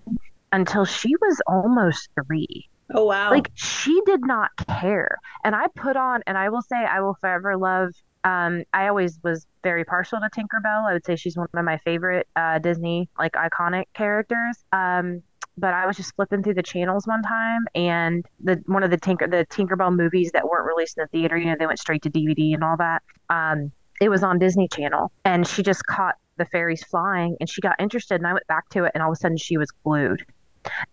until 0.52 0.84
she 0.84 1.14
was 1.20 1.40
almost 1.46 2.08
three. 2.26 2.68
Oh 2.92 3.04
wow. 3.04 3.30
Like 3.30 3.50
she 3.54 4.00
did 4.06 4.20
not 4.26 4.50
care. 4.68 5.18
And 5.42 5.54
I 5.54 5.66
put 5.74 5.96
on, 5.96 6.22
and 6.26 6.36
I 6.38 6.48
will 6.50 6.62
say, 6.62 6.76
I 6.76 7.00
will 7.00 7.16
forever 7.20 7.56
love. 7.56 7.90
Um, 8.24 8.64
I 8.72 8.88
always 8.88 9.18
was 9.22 9.46
very 9.62 9.84
partial 9.84 10.18
to 10.18 10.28
Tinkerbell. 10.30 10.88
I 10.88 10.92
would 10.94 11.04
say 11.04 11.16
she's 11.16 11.36
one 11.36 11.48
of 11.54 11.64
my 11.64 11.78
favorite 11.78 12.26
uh, 12.36 12.58
Disney 12.58 13.08
like 13.18 13.32
iconic 13.32 13.84
characters. 13.94 14.64
Um, 14.72 15.22
but 15.56 15.72
I 15.72 15.86
was 15.86 15.96
just 15.96 16.14
flipping 16.16 16.42
through 16.42 16.54
the 16.54 16.62
channels 16.62 17.06
one 17.06 17.22
time, 17.22 17.66
and 17.74 18.24
the 18.40 18.62
one 18.66 18.82
of 18.82 18.90
the 18.90 18.96
Tinker 18.96 19.26
the 19.26 19.46
Tinkerbell 19.50 19.94
movies 19.94 20.32
that 20.32 20.48
weren't 20.48 20.66
released 20.66 20.98
in 20.98 21.02
the 21.02 21.08
theater, 21.08 21.36
you 21.36 21.46
know, 21.46 21.56
they 21.58 21.66
went 21.66 21.78
straight 21.78 22.02
to 22.02 22.10
DVD 22.10 22.54
and 22.54 22.64
all 22.64 22.76
that. 22.76 23.02
Um, 23.30 23.70
it 24.00 24.08
was 24.08 24.22
on 24.22 24.38
Disney 24.38 24.68
Channel, 24.68 25.12
and 25.24 25.46
she 25.46 25.62
just 25.62 25.86
caught 25.86 26.16
the 26.36 26.44
fairies 26.46 26.82
flying, 26.82 27.36
and 27.40 27.48
she 27.48 27.60
got 27.60 27.76
interested, 27.78 28.16
and 28.16 28.26
I 28.26 28.32
went 28.32 28.46
back 28.46 28.68
to 28.70 28.84
it, 28.84 28.92
and 28.94 29.02
all 29.02 29.10
of 29.10 29.16
a 29.16 29.20
sudden 29.20 29.36
she 29.36 29.56
was 29.56 29.70
glued. 29.84 30.24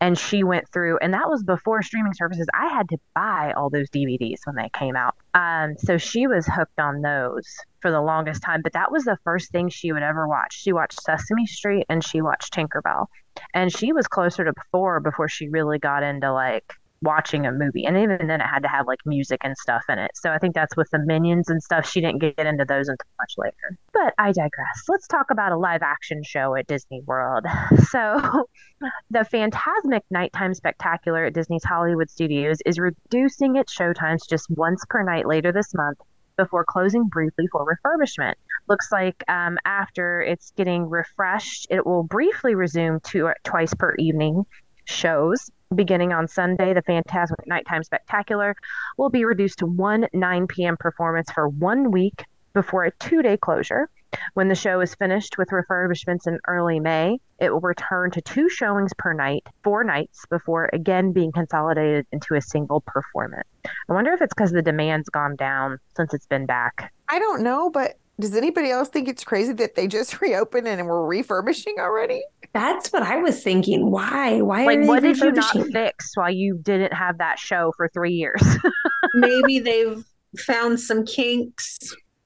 And 0.01 0.17
she 0.17 0.43
went 0.43 0.67
through 0.67 0.97
and 1.01 1.13
that 1.13 1.29
was 1.29 1.43
before 1.43 1.81
streaming 1.81 2.13
services. 2.13 2.45
I 2.53 2.67
had 2.67 2.89
to 2.89 2.97
buy 3.15 3.53
all 3.55 3.69
those 3.69 3.89
dvds 3.89 4.39
when 4.43 4.57
they 4.57 4.69
came 4.73 4.97
out. 4.97 5.15
Um, 5.33 5.77
so 5.77 5.97
she 5.97 6.27
was 6.27 6.45
hooked 6.45 6.77
on 6.77 7.01
those 7.01 7.47
for 7.79 7.89
the 7.89 8.01
longest 8.01 8.43
time 8.43 8.61
but 8.61 8.73
that 8.73 8.91
was 8.91 9.05
the 9.05 9.17
first 9.23 9.49
thing 9.51 9.69
she 9.69 9.93
would 9.93 10.03
ever 10.03 10.27
watch. 10.27 10.59
She 10.59 10.73
watched 10.73 11.01
sesame 11.01 11.47
street 11.47 11.85
and 11.87 12.03
she 12.03 12.21
watched 12.21 12.53
tinkerbell 12.53 13.05
and 13.53 13.71
she 13.75 13.93
was 13.93 14.07
closer 14.07 14.43
to 14.45 14.53
four 14.71 14.99
before 14.99 15.27
she 15.27 15.49
really 15.49 15.79
got 15.79 16.03
into 16.03 16.31
like 16.31 16.73
watching 17.01 17.45
a 17.45 17.51
movie. 17.51 17.85
And 17.85 17.97
even 17.97 18.27
then, 18.27 18.41
it 18.41 18.47
had 18.47 18.61
to 18.63 18.69
have 18.69 18.87
like 18.87 18.99
music 19.05 19.41
and 19.43 19.57
stuff 19.57 19.83
in 19.89 19.97
it. 19.97 20.11
So 20.15 20.31
I 20.31 20.37
think 20.37 20.53
that's 20.53 20.75
with 20.77 20.89
the 20.91 20.99
minions 20.99 21.49
and 21.49 21.61
stuff. 21.61 21.89
She 21.89 22.01
didn't 22.01 22.19
get 22.19 22.45
into 22.45 22.65
those 22.65 22.87
until 22.87 23.07
much 23.19 23.33
later. 23.37 23.77
But 23.93 24.13
I 24.17 24.31
digress. 24.31 24.83
Let's 24.87 25.07
talk 25.07 25.31
about 25.31 25.51
a 25.51 25.57
live 25.57 25.81
action 25.81 26.21
show 26.23 26.55
at 26.55 26.67
Disney 26.67 27.01
World. 27.05 27.45
So 27.89 28.21
the 29.09 29.19
Fantasmic 29.19 30.01
Nighttime 30.09 30.53
Spectacular 30.53 31.25
at 31.25 31.33
Disney's 31.33 31.63
Hollywood 31.63 32.09
Studios 32.09 32.59
is 32.65 32.79
reducing 32.79 33.57
its 33.57 33.73
show 33.73 33.91
times 33.91 34.25
just 34.25 34.49
once 34.49 34.85
per 34.87 35.03
night 35.03 35.27
later 35.27 35.51
this 35.51 35.73
month 35.73 35.97
before 36.37 36.63
closing 36.63 37.07
briefly 37.07 37.47
for 37.51 37.65
refurbishment. 37.65 38.35
Looks 38.71 38.89
like 38.89 39.21
um, 39.27 39.57
after 39.65 40.21
it's 40.21 40.53
getting 40.55 40.89
refreshed, 40.89 41.67
it 41.69 41.85
will 41.85 42.03
briefly 42.03 42.55
resume 42.55 43.01
two, 43.01 43.29
twice 43.43 43.73
per 43.73 43.93
evening 43.95 44.45
shows. 44.85 45.51
Beginning 45.75 46.13
on 46.13 46.29
Sunday, 46.29 46.73
the 46.73 46.81
Fantasmic 46.81 47.45
Nighttime 47.47 47.83
Spectacular 47.83 48.55
will 48.97 49.09
be 49.09 49.25
reduced 49.25 49.59
to 49.59 49.65
one 49.65 50.07
9 50.13 50.47
p.m. 50.47 50.77
performance 50.77 51.29
for 51.31 51.49
one 51.49 51.91
week 51.91 52.23
before 52.53 52.85
a 52.85 52.91
two 52.91 53.21
day 53.21 53.35
closure. 53.35 53.89
When 54.35 54.47
the 54.47 54.55
show 54.55 54.79
is 54.79 54.95
finished 54.95 55.37
with 55.37 55.49
refurbishments 55.49 56.25
in 56.25 56.39
early 56.47 56.79
May, 56.79 57.19
it 57.39 57.49
will 57.51 57.59
return 57.59 58.11
to 58.11 58.21
two 58.21 58.47
showings 58.47 58.91
per 58.97 59.11
night, 59.11 59.47
four 59.65 59.83
nights, 59.83 60.25
before 60.29 60.69
again 60.71 61.11
being 61.11 61.33
consolidated 61.33 62.05
into 62.13 62.35
a 62.35 62.41
single 62.41 62.79
performance. 62.87 63.47
I 63.65 63.93
wonder 63.93 64.13
if 64.13 64.21
it's 64.21 64.33
because 64.33 64.51
the 64.51 64.61
demand's 64.61 65.09
gone 65.09 65.35
down 65.35 65.79
since 65.97 66.13
it's 66.13 66.27
been 66.27 66.45
back. 66.45 66.93
I 67.09 67.19
don't 67.19 67.41
know, 67.43 67.69
but 67.69 67.95
does 68.21 68.35
anybody 68.35 68.69
else 68.71 68.89
think 68.89 69.07
it's 69.07 69.23
crazy 69.23 69.53
that 69.53 69.75
they 69.75 69.87
just 69.87 70.21
reopened 70.21 70.67
and 70.67 70.85
we're 70.87 71.05
refurbishing 71.05 71.75
already? 71.79 72.23
That's 72.53 72.91
what 72.91 73.03
I 73.03 73.17
was 73.17 73.43
thinking. 73.43 73.91
Why? 73.91 74.41
Why 74.41 74.65
Like, 74.65 74.79
are 74.79 74.81
they 74.81 74.87
what 74.87 75.03
did 75.03 75.17
you 75.19 75.31
not 75.31 75.55
refurbishing? 75.55 75.71
fix 75.71 76.11
while 76.15 76.31
you 76.31 76.57
didn't 76.61 76.93
have 76.93 77.17
that 77.19 77.39
show 77.39 77.73
for 77.77 77.89
three 77.89 78.13
years? 78.13 78.41
Maybe 79.13 79.59
they've 79.59 80.03
found 80.37 80.79
some 80.79 81.05
kinks, 81.05 81.79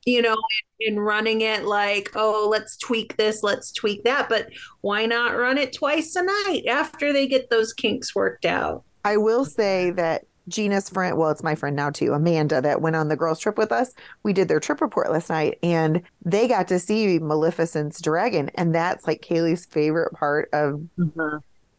you 0.06 0.22
know, 0.22 0.36
in 0.80 1.00
running 1.00 1.42
it 1.42 1.64
like, 1.66 2.12
oh, 2.16 2.48
let's 2.50 2.78
tweak 2.78 3.18
this, 3.18 3.44
let's 3.44 3.72
tweak 3.72 4.04
that. 4.04 4.30
But 4.30 4.50
why 4.82 5.06
not 5.06 5.38
run 5.38 5.58
it 5.58 5.74
twice 5.74 6.16
a 6.16 6.24
night 6.24 6.64
after 6.68 7.14
they 7.14 7.28
get 7.28 7.50
those 7.50 7.74
kinks 7.74 8.16
worked 8.16 8.46
out? 8.46 8.84
I 9.04 9.18
will 9.18 9.46
say 9.46 9.92
that 9.92 10.26
Gina's 10.48 10.90
friend, 10.90 11.18
well, 11.18 11.32
it's 11.32 11.44
my 11.44 11.56
friend 11.56 11.76
now 11.76 11.90
too, 11.90 12.14
Amanda, 12.14 12.62
that 12.62 12.82
went 12.82 12.96
on 12.96 13.08
the 13.08 13.16
girls' 13.16 13.40
trip 13.40 13.58
with 13.58 13.72
us. 13.72 13.94
We 14.24 14.34
did 14.34 14.48
their 14.48 14.60
trip 14.60 14.82
report 14.82 15.12
last 15.12 15.30
night 15.30 15.58
and 15.64 16.02
they 16.24 16.48
got 16.48 16.68
to 16.68 16.80
see 16.80 17.20
Maleficent's 17.20 18.02
dragon. 18.02 18.50
And 18.56 18.74
that's 18.74 19.08
like 19.08 19.22
Kaylee's 19.22 19.66
favorite 19.66 20.14
part 20.14 20.50
of 20.54 20.82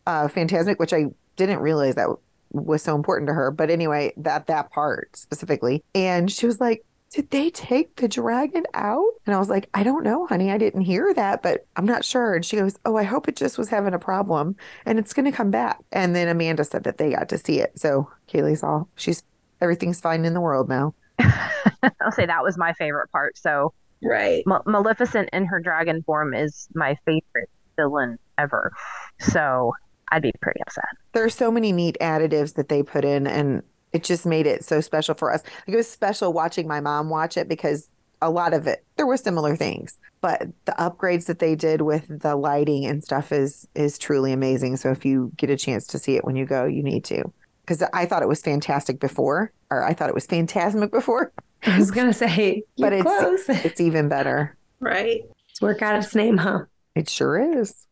uh, 0.07 0.29
Fantasmic, 0.29 0.79
which 0.79 0.93
I 0.93 1.07
didn't 1.37 1.61
realize 1.61 1.95
that 1.95 2.09
was 2.51 2.83
so 2.83 2.95
important 2.95 3.29
to 3.29 3.35
her. 3.35 3.51
But 3.51 3.71
anyway, 3.71 4.12
that 4.17 4.47
that 4.47 4.71
part 4.71 5.17
specifically. 5.17 5.85
And 5.95 6.31
she 6.31 6.47
was 6.47 6.61
like, 6.61 6.85
did 7.13 7.31
they 7.31 7.51
take 7.51 7.97
the 7.97 8.09
dragon 8.09 8.65
out? 8.75 9.09
And 9.25 9.35
I 9.35 9.39
was 9.39 9.49
like, 9.49 9.69
I 9.75 9.83
don't 9.83 10.03
know, 10.05 10.27
honey. 10.27 10.51
I 10.51 10.59
didn't 10.59 10.83
hear 10.83 11.15
that, 11.15 11.43
but 11.43 11.67
I'm 11.77 11.87
not 11.87 12.05
sure. 12.05 12.35
And 12.35 12.45
she 12.45 12.57
goes, 12.57 12.77
Oh, 12.85 12.97
I 12.97 13.05
hope 13.05 13.29
it 13.29 13.37
just 13.37 13.59
was 13.59 13.69
having 13.69 13.95
a 13.95 13.99
problem 13.99 14.57
and 14.85 14.99
it's 14.99 15.13
going 15.13 15.25
to 15.31 15.37
come 15.37 15.51
back. 15.51 15.79
And 15.93 16.15
then 16.17 16.29
Amanda 16.29 16.65
said 16.65 16.85
that 16.85 16.99
they 16.99 17.11
got 17.13 17.29
to 17.31 17.39
see 17.39 17.61
it. 17.61 17.79
So 17.79 18.11
Kaylee's 18.29 18.63
all, 18.63 18.89
she's, 18.97 19.23
everything's 19.61 20.01
fine 20.01 20.25
in 20.25 20.35
the 20.35 20.41
world 20.41 20.69
now. 20.69 20.95
I'll 21.21 22.13
say 22.13 22.27
that 22.27 22.43
was 22.43 22.59
my 22.59 22.73
favorite 22.75 23.11
part. 23.13 23.39
So 23.39 23.73
Right. 24.03 24.43
Ma- 24.47 24.63
Maleficent 24.67 25.31
in 25.33 25.47
her 25.47 25.61
dragon 25.61 26.03
form 26.03 26.35
is 26.35 26.69
my 26.75 26.97
favorite 27.07 27.49
villain 27.77 28.19
ever. 28.39 28.73
So 29.21 29.73
I'd 30.11 30.23
be 30.23 30.33
pretty 30.41 30.61
upset. 30.63 30.85
There's 31.13 31.35
so 31.35 31.51
many 31.51 31.73
neat 31.73 31.97
additives 32.01 32.55
that 32.55 32.69
they 32.69 32.83
put 32.83 33.05
in 33.05 33.27
and 33.27 33.63
it 33.97 34.05
just 34.05 34.26
made 34.26 34.47
it 34.47 34.62
so 34.62 34.82
special 34.82 35.14
for 35.14 35.32
us. 35.32 35.42
Like 35.66 35.74
it 35.74 35.76
was 35.76 35.90
special 35.90 36.34
watching 36.34 36.68
my 36.68 36.80
mom 36.80 37.09
watch 37.09 37.38
it 37.38 37.49
because 37.49 37.88
a 38.20 38.30
lot 38.30 38.53
of 38.53 38.66
it 38.66 38.84
there 38.97 39.07
were 39.07 39.16
similar 39.16 39.57
things, 39.57 39.99
but 40.20 40.42
the 40.66 40.72
upgrades 40.72 41.26
that 41.26 41.38
they 41.38 41.55
did 41.55 41.82
with 41.82 42.07
the 42.09 42.36
lighting 42.36 42.84
and 42.84 43.03
stuff 43.03 43.32
is 43.32 43.66
is 43.74 43.99
truly 43.99 44.32
amazing. 44.32 44.76
So 44.76 44.90
if 44.90 45.05
you 45.05 45.32
get 45.36 45.49
a 45.49 45.57
chance 45.57 45.86
to 45.88 45.99
see 45.99 46.16
it 46.16 46.24
when 46.24 46.36
you 46.36 46.44
go, 46.44 46.66
you 46.66 46.82
need 46.82 47.05
to. 47.07 47.24
Because 47.62 47.82
I 47.94 48.05
thought 48.05 48.22
it 48.22 48.28
was 48.28 48.42
fantastic 48.42 49.01
before, 49.01 49.51
or 49.70 49.82
I 49.82 49.94
thought 49.94 50.11
it 50.11 50.14
was 50.14 50.26
phantasmic 50.26 50.92
before, 50.92 51.32
I 51.64 51.78
was 51.78 51.90
gonna 51.90 52.12
say, 52.12 52.62
but 52.78 52.92
it's 52.92 53.03
close. 53.03 53.49
it's 53.49 53.80
even 53.80 54.09
better. 54.11 54.57
Right. 54.78 55.22
Let's 55.49 55.62
work 55.62 55.80
out 55.80 55.97
its 55.97 56.14
name, 56.14 56.36
huh? 56.36 56.61
It 56.94 57.09
sure 57.09 57.38
is. 57.61 57.86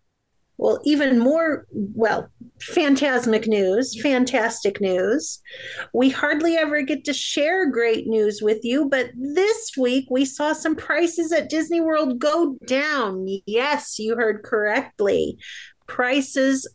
Well, 0.57 0.81
even 0.85 1.19
more, 1.19 1.67
well, 1.73 2.29
phantasmic 2.61 3.47
news, 3.47 4.01
fantastic 4.01 4.81
news. 4.81 5.41
We 5.93 6.11
hardly 6.11 6.57
ever 6.57 6.83
get 6.83 7.05
to 7.05 7.13
share 7.13 7.71
great 7.71 8.07
news 8.07 8.41
with 8.41 8.61
you, 8.63 8.89
but 8.89 9.11
this 9.17 9.73
week 9.77 10.07
we 10.11 10.25
saw 10.25 10.53
some 10.53 10.77
prices 10.77 11.33
at 11.33 11.51
Disney 11.51 11.81
World 11.81 12.19
go 12.19 12.57
down. 12.67 13.27
Yes, 13.47 13.99
you 13.99 14.17
heard 14.17 14.45
correctly. 14.45 15.39
Prices 15.87 16.69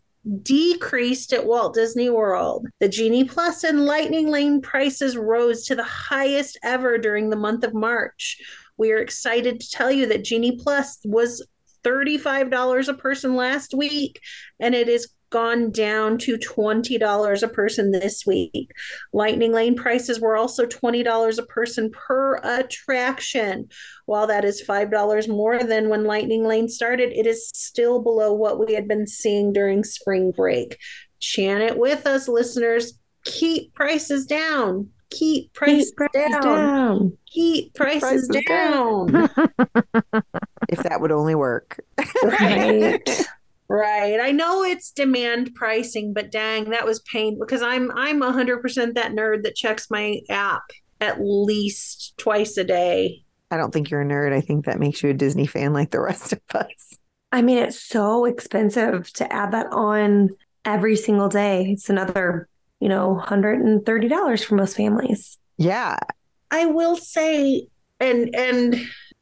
decreased 0.43 1.32
at 1.34 1.45
Walt 1.45 1.73
Disney 1.73 2.09
World. 2.09 2.67
The 2.80 2.89
Genie 2.89 3.23
Plus 3.23 3.63
and 3.63 3.86
Lightning 3.86 4.27
Lane 4.27 4.61
prices 4.61 5.17
rose 5.17 5.65
to 5.65 5.75
the 5.75 5.84
highest 5.84 6.59
ever 6.63 6.97
during 6.97 7.30
the 7.30 7.38
month 7.38 7.63
of 7.63 7.73
March. 7.73 8.38
We 8.77 8.91
are 8.91 8.97
excited 8.97 9.59
to 9.59 9.71
tell 9.71 9.91
you 9.91 10.05
that 10.07 10.23
Genie 10.23 10.57
Plus 10.61 10.99
was 11.05 11.45
$35 11.84 12.88
a 12.88 12.93
person 12.93 13.36
last 13.36 13.73
week, 13.73 14.19
and 14.59 14.75
it 14.75 14.88
has 14.88 15.07
gone 15.30 15.71
down 15.71 16.17
to 16.17 16.38
$20 16.38 17.43
a 17.43 17.47
person 17.47 17.91
this 17.91 18.25
week. 18.25 18.71
Lightning 19.13 19.51
Lane 19.51 19.75
prices 19.75 20.19
were 20.19 20.36
also 20.36 20.65
$20 20.65 21.38
a 21.38 21.45
person 21.45 21.91
per 21.91 22.38
attraction. 22.38 23.67
While 24.05 24.27
that 24.27 24.43
is 24.43 24.63
$5 24.67 25.27
more 25.30 25.63
than 25.63 25.89
when 25.89 26.05
Lightning 26.05 26.43
Lane 26.43 26.67
started, 26.67 27.11
it 27.11 27.27
is 27.27 27.49
still 27.49 28.01
below 28.01 28.34
what 28.34 28.65
we 28.65 28.73
had 28.73 28.88
been 28.88 29.05
seeing 29.05 29.53
during 29.53 29.84
spring 29.84 30.32
break. 30.32 30.77
Chant 31.19 31.61
it 31.61 31.77
with 31.77 32.07
us, 32.07 32.27
listeners. 32.27 32.93
Keep 33.25 33.73
prices 33.75 34.25
down. 34.25 34.89
Keep 35.12 35.53
prices, 35.53 35.88
Keep 35.89 35.95
prices 35.95 36.32
down. 36.32 36.41
down. 36.41 37.18
Keep 37.32 37.74
prices, 37.74 38.01
prices 38.01 38.45
down. 38.47 39.07
down. 39.07 39.30
If 40.70 40.84
that 40.84 41.01
would 41.01 41.12
only 41.12 41.36
work. 41.36 41.80
Right. 42.24 43.01
Right. 43.72 44.20
I 44.20 44.32
know 44.32 44.64
it's 44.64 44.89
demand 44.89 45.53
pricing, 45.53 46.12
but 46.12 46.32
dang, 46.32 46.72
that 46.72 46.88
was 46.88 47.01
pain 47.01 47.38
because 47.39 47.62
I'm 47.62 47.91
I'm 47.91 48.20
100% 48.20 48.95
that 48.95 49.12
nerd 49.12 49.43
that 49.43 49.53
checks 49.55 49.91
my 49.91 50.22
app 50.28 50.64
at 50.99 51.18
least 51.22 52.16
twice 52.18 52.57
a 52.57 52.64
day. 52.64 53.24
I 53.51 53.57
don't 53.57 53.72
think 53.72 53.91
you're 53.91 54.01
a 54.01 54.05
nerd. 54.05 54.34
I 54.34 54.41
think 54.41 54.66
that 54.66 54.80
makes 54.80 55.03
you 55.03 55.12
a 55.12 55.14
Disney 55.14 55.45
fan 55.45 55.72
like 55.72 55.91
the 55.91 56.01
rest 56.01 56.34
of 56.34 56.41
us. 56.55 56.97
I 57.32 57.43
mean, 57.43 57.60
it's 57.60 57.80
so 57.80 58.26
expensive 58.26 59.14
to 59.14 59.32
add 59.32 59.51
that 59.51 59.68
on 59.72 60.30
every 60.66 60.95
single 60.95 61.30
day. 61.30 61.68
It's 61.74 61.91
another, 61.91 62.49
you 62.80 62.89
know, 62.89 63.21
$130 63.25 64.45
for 64.45 64.55
most 64.55 64.75
families. 64.75 65.38
Yeah. 65.57 65.97
I 66.51 66.65
will 66.65 66.95
say 66.95 67.67
and 67.99 68.34
and 68.36 68.75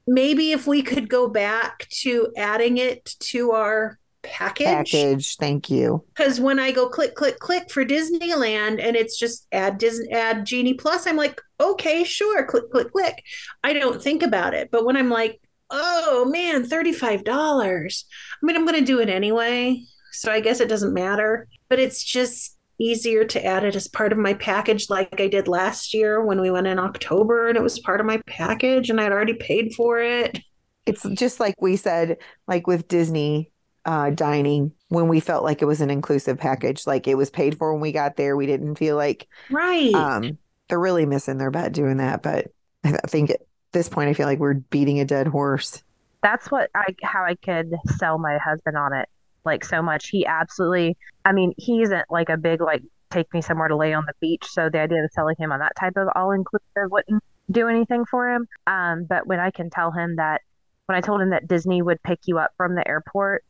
maybe 0.05 0.51
if 0.51 0.67
we 0.67 0.81
could 0.81 1.09
go 1.09 1.27
back 1.27 1.87
to 1.89 2.31
adding 2.37 2.77
it 2.77 3.15
to 3.19 3.51
our 3.51 3.99
package 4.23 4.65
Package. 4.65 5.35
Thank 5.37 5.69
you. 5.69 6.03
because 6.15 6.39
when 6.39 6.59
I 6.59 6.71
go 6.71 6.89
click 6.89 7.15
click 7.15 7.39
click 7.39 7.71
for 7.71 7.85
Disneyland 7.85 8.83
and 8.83 8.95
it's 8.95 9.17
just 9.17 9.47
add 9.51 9.77
Disney 9.77 10.11
add 10.11 10.45
Genie 10.45 10.73
Plus, 10.73 11.07
I'm 11.07 11.15
like, 11.17 11.41
okay, 11.59 12.03
sure, 12.03 12.45
click 12.45 12.69
click 12.71 12.91
click. 12.91 13.23
I 13.63 13.73
don't 13.73 14.01
think 14.01 14.23
about 14.23 14.53
it, 14.53 14.69
but 14.71 14.85
when 14.85 14.97
I'm 14.97 15.09
like, 15.09 15.41
oh 15.69 16.25
man, 16.25 16.65
thirty 16.65 16.93
five 16.93 17.23
dollars. 17.23 18.05
I 18.33 18.45
mean, 18.45 18.55
I'm 18.55 18.65
going 18.65 18.79
to 18.79 18.85
do 18.85 18.99
it 18.99 19.09
anyway, 19.09 19.81
so 20.11 20.31
I 20.31 20.39
guess 20.39 20.59
it 20.59 20.69
doesn't 20.69 20.93
matter. 20.93 21.47
But 21.69 21.79
it's 21.79 22.03
just 22.03 22.56
easier 22.80 23.25
to 23.25 23.43
add 23.45 23.63
it 23.63 23.75
as 23.75 23.88
part 23.88 24.11
of 24.11 24.17
my 24.17 24.34
package, 24.36 24.89
like 24.89 25.19
I 25.19 25.28
did 25.28 25.47
last 25.47 25.93
year 25.93 26.23
when 26.23 26.41
we 26.41 26.51
went 26.51 26.67
in 26.67 26.80
October, 26.80 27.47
and 27.47 27.57
it 27.57 27.63
was 27.63 27.80
part 27.80 27.99
of 27.99 28.05
my 28.05 28.21
package, 28.28 28.89
and 28.89 28.99
I'd 29.01 29.11
already 29.11 29.34
paid 29.34 29.73
for 29.73 29.99
it. 29.99 30.39
It's 30.86 31.03
just 31.03 31.39
like 31.39 31.55
we 31.61 31.75
said, 31.75 32.17
like 32.47 32.67
with 32.67 32.88
Disney 32.88 33.51
uh, 33.86 34.11
dining, 34.11 34.71
when 34.89 35.07
we 35.07 35.19
felt 35.19 35.43
like 35.43 35.61
it 35.61 35.65
was 35.65 35.82
an 35.82 35.89
inclusive 35.89 36.38
package, 36.38 36.88
like 36.88 37.07
it 37.07 37.15
was 37.15 37.30
paid 37.30 37.57
for 37.57 37.73
when 37.73 37.82
we 37.82 37.91
got 37.91 38.15
there. 38.15 38.38
We 38.38 38.45
didn't 38.45 38.75
feel 38.75 38.95
like 38.95 39.28
Right. 39.49 39.93
um, 39.93 40.38
they're 40.69 40.80
really 40.80 41.05
missing 41.05 41.38
their 41.38 41.51
bet 41.51 41.73
doing 41.73 41.97
that. 41.97 42.23
But 42.23 42.47
I 42.84 42.91
think 43.07 43.32
at 43.32 43.41
this 43.73 43.89
point, 43.89 44.09
I 44.09 44.13
feel 44.13 44.28
like 44.28 44.39
we're 44.39 44.55
beating 44.55 44.99
a 44.99 45.05
dead 45.05 45.28
horse. 45.28 45.84
That's 46.23 46.49
what 46.51 46.69
I 46.73 46.95
how 47.03 47.23
I 47.23 47.36
could 47.36 47.73
sell 47.97 48.17
my 48.17 48.38
husband 48.38 48.75
on 48.78 48.93
it 48.93 49.07
like 49.47 49.65
so 49.65 49.81
much. 49.81 50.09
He 50.09 50.25
absolutely 50.27 50.95
I 51.25 51.31
mean, 51.31 51.53
he 51.57 51.81
isn't 51.81 52.05
like 52.11 52.29
a 52.29 52.37
big 52.37 52.61
like 52.61 52.83
take 53.09 53.33
me 53.33 53.41
somewhere 53.41 53.67
to 53.69 53.75
lay 53.75 53.93
on 53.93 54.05
the 54.05 54.13
beach. 54.21 54.45
So 54.45 54.69
the 54.69 54.79
idea 54.79 55.03
of 55.03 55.09
selling 55.11 55.35
him 55.39 55.51
on 55.51 55.59
that 55.59 55.75
type 55.79 55.97
of 55.97 56.07
all 56.15 56.31
inclusive 56.31 56.91
wouldn't 56.91 57.23
do 57.49 57.67
anything 57.67 58.05
for 58.05 58.29
him. 58.29 58.47
Um, 58.67 59.05
but 59.05 59.25
when 59.25 59.39
I 59.39 59.49
can 59.51 59.69
tell 59.69 59.91
him 59.91 60.17
that 60.17 60.41
when 60.85 60.97
I 60.97 61.01
told 61.01 61.21
him 61.21 61.31
that 61.31 61.47
Disney 61.47 61.81
would 61.81 62.01
pick 62.03 62.19
you 62.25 62.37
up 62.37 62.51
from 62.57 62.75
the 62.75 62.87
airport 62.87 63.43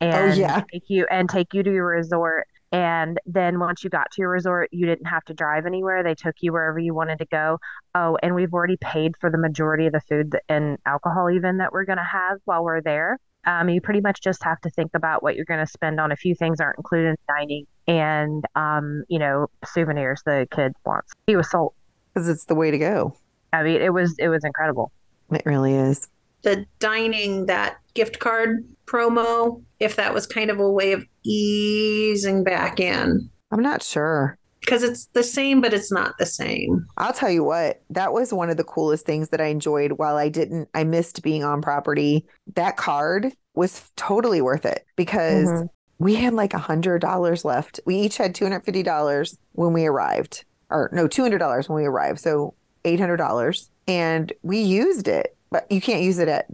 and 0.00 0.36
yeah. 0.36 0.62
take 0.72 0.84
you 0.88 1.06
and 1.10 1.28
take 1.28 1.52
you 1.54 1.62
to 1.62 1.72
your 1.72 1.88
resort 1.88 2.46
And 2.72 3.18
then 3.26 3.58
once 3.58 3.82
you 3.82 3.90
got 3.90 4.10
to 4.12 4.22
your 4.22 4.30
resort, 4.30 4.68
you 4.72 4.86
didn't 4.86 5.06
have 5.06 5.24
to 5.24 5.34
drive 5.34 5.66
anywhere. 5.66 6.02
They 6.02 6.14
took 6.14 6.36
you 6.40 6.52
wherever 6.52 6.78
you 6.78 6.94
wanted 6.94 7.18
to 7.18 7.26
go. 7.26 7.58
Oh, 7.94 8.16
and 8.22 8.34
we've 8.34 8.52
already 8.52 8.76
paid 8.76 9.16
for 9.20 9.30
the 9.30 9.38
majority 9.38 9.86
of 9.86 9.92
the 9.92 10.00
food 10.00 10.38
and 10.48 10.78
alcohol, 10.86 11.30
even 11.30 11.58
that 11.58 11.72
we're 11.72 11.84
going 11.84 11.98
to 11.98 12.04
have 12.04 12.38
while 12.44 12.62
we're 12.62 12.80
there. 12.80 13.18
Um, 13.46 13.68
you 13.68 13.80
pretty 13.80 14.00
much 14.00 14.20
just 14.20 14.42
have 14.44 14.60
to 14.62 14.70
think 14.70 14.90
about 14.94 15.22
what 15.22 15.34
you're 15.34 15.44
going 15.44 15.64
to 15.64 15.70
spend 15.70 15.98
on. 15.98 16.12
A 16.12 16.16
few 16.16 16.34
things 16.34 16.60
aren't 16.60 16.78
included 16.78 17.10
in 17.10 17.16
dining, 17.28 17.66
and 17.86 18.44
um, 18.54 19.04
you 19.08 19.18
know, 19.18 19.48
souvenirs 19.64 20.22
the 20.24 20.46
kid 20.50 20.72
wants. 20.84 21.12
He 21.26 21.36
was 21.36 21.50
sold 21.50 21.72
because 22.12 22.28
it's 22.28 22.44
the 22.44 22.54
way 22.54 22.70
to 22.70 22.78
go. 22.78 23.16
I 23.52 23.62
mean, 23.62 23.80
it 23.80 23.92
was 23.92 24.14
it 24.18 24.28
was 24.28 24.44
incredible. 24.44 24.92
It 25.32 25.42
really 25.44 25.74
is. 25.74 26.08
The 26.42 26.66
dining 26.78 27.46
that 27.46 27.78
gift 27.94 28.18
card 28.18 28.64
promo, 28.86 29.62
if 29.78 29.96
that 29.96 30.14
was 30.14 30.26
kind 30.26 30.50
of 30.50 30.58
a 30.58 30.70
way 30.70 30.92
of 30.92 31.04
easing 31.24 32.44
back 32.44 32.80
in, 32.80 33.30
I'm 33.50 33.62
not 33.62 33.82
sure. 33.82 34.38
Because 34.70 34.84
it's 34.84 35.06
the 35.14 35.22
same, 35.24 35.60
but 35.60 35.74
it's 35.74 35.90
not 35.90 36.16
the 36.18 36.26
same. 36.26 36.86
I'll 36.96 37.12
tell 37.12 37.28
you 37.30 37.42
what, 37.42 37.82
that 37.90 38.12
was 38.12 38.32
one 38.32 38.50
of 38.50 38.56
the 38.56 38.62
coolest 38.62 39.04
things 39.04 39.30
that 39.30 39.40
I 39.40 39.46
enjoyed 39.46 39.92
while 39.92 40.16
I 40.16 40.28
didn't, 40.28 40.68
I 40.74 40.84
missed 40.84 41.22
being 41.22 41.42
on 41.42 41.60
property. 41.60 42.24
That 42.54 42.76
card 42.76 43.32
was 43.54 43.90
totally 43.96 44.40
worth 44.40 44.64
it 44.64 44.86
because 44.94 45.48
Mhm. 45.48 45.68
we 45.98 46.14
had 46.14 46.34
like 46.34 46.54
a 46.54 46.58
hundred 46.58 47.00
dollars 47.00 47.44
left. 47.44 47.80
We 47.84 47.96
each 47.96 48.16
had 48.16 48.32
$250 48.32 49.36
when 49.52 49.72
we 49.72 49.86
arrived 49.86 50.44
or 50.70 50.88
no, 50.92 51.08
$200 51.08 51.68
when 51.68 51.82
we 51.82 51.86
arrived. 51.86 52.20
So 52.20 52.54
$800 52.84 53.70
and 53.88 54.32
we 54.42 54.60
used 54.60 55.08
it, 55.08 55.36
but 55.50 55.66
you 55.70 55.80
can't 55.80 56.02
use 56.02 56.20
it 56.20 56.28
at 56.28 56.46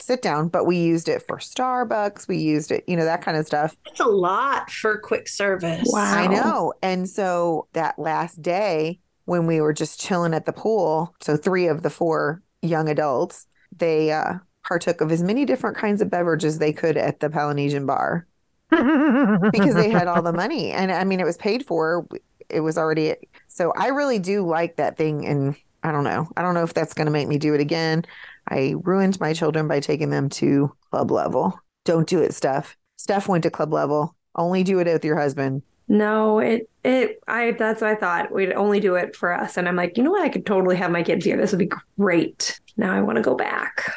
sit 0.00 0.22
down, 0.22 0.48
but 0.48 0.64
we 0.64 0.76
used 0.76 1.08
it 1.08 1.22
for 1.26 1.38
Starbucks. 1.38 2.28
We 2.28 2.38
used 2.38 2.70
it, 2.70 2.84
you 2.86 2.96
know, 2.96 3.04
that 3.04 3.22
kind 3.22 3.36
of 3.36 3.46
stuff. 3.46 3.76
That's 3.84 4.00
a 4.00 4.06
lot 4.06 4.70
for 4.70 4.98
quick 4.98 5.28
service. 5.28 5.88
Wow. 5.92 6.14
I 6.14 6.26
know. 6.26 6.72
And 6.82 7.08
so 7.08 7.66
that 7.72 7.98
last 7.98 8.40
day 8.40 9.00
when 9.24 9.46
we 9.46 9.60
were 9.60 9.72
just 9.72 10.00
chilling 10.00 10.34
at 10.34 10.46
the 10.46 10.52
pool, 10.52 11.14
so 11.20 11.36
three 11.36 11.66
of 11.66 11.82
the 11.82 11.90
four 11.90 12.42
young 12.62 12.88
adults, 12.88 13.46
they 13.76 14.10
uh, 14.10 14.34
partook 14.64 15.00
of 15.00 15.12
as 15.12 15.22
many 15.22 15.44
different 15.44 15.76
kinds 15.76 16.00
of 16.00 16.10
beverages 16.10 16.58
they 16.58 16.72
could 16.72 16.96
at 16.96 17.20
the 17.20 17.30
Polynesian 17.30 17.86
bar 17.86 18.26
because 18.70 19.74
they 19.74 19.90
had 19.90 20.06
all 20.06 20.22
the 20.22 20.32
money. 20.34 20.72
And 20.72 20.92
I 20.92 21.04
mean, 21.04 21.20
it 21.20 21.26
was 21.26 21.36
paid 21.36 21.66
for. 21.66 22.06
It 22.48 22.60
was 22.60 22.78
already. 22.78 23.14
So 23.48 23.72
I 23.76 23.88
really 23.88 24.18
do 24.18 24.46
like 24.46 24.76
that 24.76 24.96
thing. 24.96 25.26
And 25.26 25.56
I 25.82 25.92
don't 25.92 26.04
know. 26.04 26.28
I 26.36 26.42
don't 26.42 26.54
know 26.54 26.62
if 26.64 26.74
that's 26.74 26.94
going 26.94 27.06
to 27.06 27.12
make 27.12 27.28
me 27.28 27.38
do 27.38 27.54
it 27.54 27.60
again. 27.60 28.04
I 28.48 28.74
ruined 28.82 29.20
my 29.20 29.32
children 29.32 29.68
by 29.68 29.80
taking 29.80 30.10
them 30.10 30.28
to 30.30 30.72
club 30.90 31.10
level. 31.10 31.60
Don't 31.84 32.08
do 32.08 32.20
it, 32.20 32.34
Steph. 32.34 32.76
Steph 32.96 33.28
went 33.28 33.42
to 33.44 33.50
club 33.50 33.72
level. 33.72 34.14
Only 34.34 34.62
do 34.62 34.78
it 34.80 34.86
with 34.86 35.04
your 35.04 35.18
husband. 35.18 35.62
No, 35.88 36.38
it 36.38 36.68
it 36.84 37.20
I 37.28 37.52
that's 37.52 37.80
what 37.80 37.90
I 37.90 37.94
thought. 37.94 38.32
We'd 38.32 38.52
only 38.52 38.78
do 38.78 38.94
it 38.94 39.16
for 39.16 39.32
us. 39.32 39.56
And 39.56 39.68
I'm 39.68 39.76
like, 39.76 39.96
you 39.96 40.02
know 40.02 40.10
what? 40.10 40.22
I 40.22 40.28
could 40.28 40.44
totally 40.44 40.76
have 40.76 40.90
my 40.90 41.02
kids 41.02 41.24
here. 41.24 41.36
This 41.36 41.50
would 41.50 41.58
be 41.58 41.70
great. 41.98 42.60
Now 42.76 42.94
I 42.94 43.00
want 43.00 43.16
to 43.16 43.22
go 43.22 43.34
back. 43.34 43.90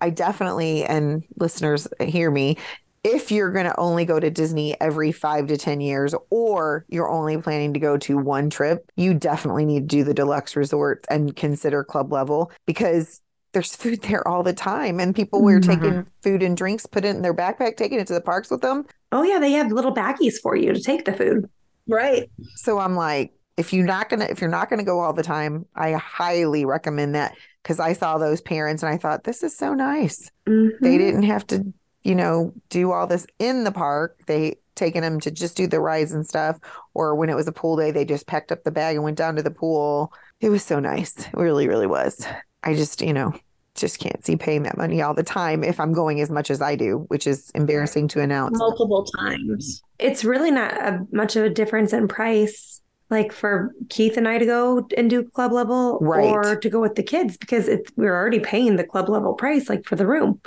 I 0.00 0.10
definitely, 0.10 0.84
and 0.84 1.24
listeners 1.38 1.88
hear 2.00 2.30
me, 2.30 2.56
if 3.04 3.30
you're 3.30 3.52
going 3.52 3.66
to 3.66 3.78
only 3.78 4.04
go 4.04 4.20
to 4.20 4.30
Disney 4.30 4.78
every 4.80 5.12
five 5.12 5.46
to 5.48 5.56
10 5.56 5.80
years, 5.80 6.14
or 6.30 6.84
you're 6.88 7.08
only 7.08 7.38
planning 7.38 7.72
to 7.74 7.80
go 7.80 7.96
to 7.98 8.18
one 8.18 8.50
trip, 8.50 8.90
you 8.96 9.14
definitely 9.14 9.64
need 9.64 9.88
to 9.88 9.96
do 9.96 10.04
the 10.04 10.14
deluxe 10.14 10.56
resorts 10.56 11.06
and 11.10 11.34
consider 11.34 11.84
club 11.84 12.12
level 12.12 12.52
because 12.66 13.20
there's 13.52 13.74
food 13.74 14.02
there 14.02 14.26
all 14.28 14.42
the 14.42 14.52
time. 14.52 15.00
And 15.00 15.14
people 15.14 15.42
were 15.42 15.58
Mhm. 15.60 15.66
taking 15.66 16.06
food 16.22 16.42
and 16.42 16.56
drinks, 16.56 16.86
put 16.86 17.04
it 17.04 17.16
in 17.16 17.22
their 17.22 17.34
backpack, 17.34 17.76
taking 17.76 17.98
it 17.98 18.06
to 18.08 18.14
the 18.14 18.20
parks 18.20 18.50
with 18.50 18.60
them. 18.60 18.84
Oh 19.12 19.22
yeah, 19.22 19.38
they 19.38 19.52
have 19.52 19.72
little 19.72 19.94
baggies 19.94 20.34
for 20.42 20.54
you 20.56 20.72
to 20.72 20.80
take 20.80 21.04
the 21.04 21.12
food. 21.12 21.48
Right. 21.88 22.30
So 22.56 22.78
I'm 22.78 22.94
like, 22.94 23.32
if 23.56 23.72
you're 23.72 23.86
not 23.86 24.08
gonna 24.08 24.26
if 24.26 24.40
you're 24.40 24.50
not 24.50 24.68
gonna 24.70 24.84
go 24.84 25.00
all 25.00 25.12
the 25.12 25.22
time, 25.22 25.64
I 25.74 25.92
highly 25.92 26.64
recommend 26.64 27.14
that 27.14 27.34
because 27.62 27.80
I 27.80 27.92
saw 27.94 28.18
those 28.18 28.40
parents 28.40 28.82
and 28.82 28.92
I 28.92 28.98
thought 28.98 29.24
this 29.24 29.42
is 29.42 29.56
so 29.56 29.74
nice. 29.74 30.30
Mhm. 30.46 30.70
they 30.80 30.96
didn't 30.98 31.24
have 31.24 31.46
to 31.48 31.72
you 32.04 32.14
know 32.14 32.52
do 32.70 32.92
all 32.92 33.06
this 33.06 33.26
in 33.38 33.64
the 33.64 33.72
park 33.72 34.16
they 34.26 34.56
taken 34.76 35.02
them 35.02 35.18
to 35.20 35.30
just 35.32 35.56
do 35.56 35.66
the 35.66 35.80
rides 35.80 36.12
and 36.12 36.24
stuff 36.26 36.56
or 36.94 37.14
when 37.16 37.28
it 37.28 37.34
was 37.34 37.48
a 37.48 37.52
pool 37.52 37.76
day 37.76 37.90
they 37.90 38.04
just 38.04 38.26
packed 38.28 38.52
up 38.52 38.62
the 38.62 38.70
bag 38.70 38.94
and 38.94 39.02
went 39.04 39.18
down 39.18 39.34
to 39.34 39.42
the 39.42 39.50
pool 39.50 40.12
it 40.40 40.48
was 40.50 40.62
so 40.62 40.78
nice 40.78 41.12
it 41.18 41.34
really 41.34 41.66
really 41.66 41.88
was 41.88 42.24
i 42.64 42.74
just 42.74 43.00
you 43.02 43.12
know 43.12 43.32
just 43.74 44.00
can't 44.00 44.24
see 44.26 44.34
paying 44.36 44.64
that 44.64 44.76
money 44.76 45.00
all 45.02 45.14
the 45.14 45.22
time 45.22 45.62
if 45.62 45.78
i'm 45.78 45.92
going 45.92 46.20
as 46.20 46.30
much 46.30 46.50
as 46.50 46.60
i 46.60 46.74
do 46.74 47.04
which 47.08 47.26
is 47.26 47.50
embarrassing 47.54 48.08
to 48.08 48.20
announce 48.20 48.58
Multiple 48.58 49.04
times. 49.16 49.82
It's 49.98 50.24
really 50.24 50.50
not 50.50 50.72
a, 50.74 51.06
much 51.12 51.36
of 51.36 51.44
a 51.44 51.50
difference 51.50 51.92
in 51.92 52.08
price. 52.08 52.80
Like 53.10 53.32
for 53.32 53.72
Keith 53.88 54.16
and 54.18 54.28
I 54.28 54.36
to 54.36 54.44
go 54.44 54.86
and 54.96 55.08
do 55.08 55.22
club 55.24 55.50
level 55.52 55.98
Right. 56.00 56.24
or 56.28 56.56
to 56.56 56.68
go 56.68 56.78
with 56.80 56.94
the 56.94 57.02
kids 57.02 57.36
because 57.38 57.66
it's 57.66 57.90
we're 57.96 58.14
already 58.14 58.38
paying 58.38 58.76
the 58.76 58.84
club 58.84 59.08
level 59.08 59.32
price 59.34 59.68
like 59.68 59.86
for 59.86 59.96
the 59.96 60.06
room. 60.06 60.40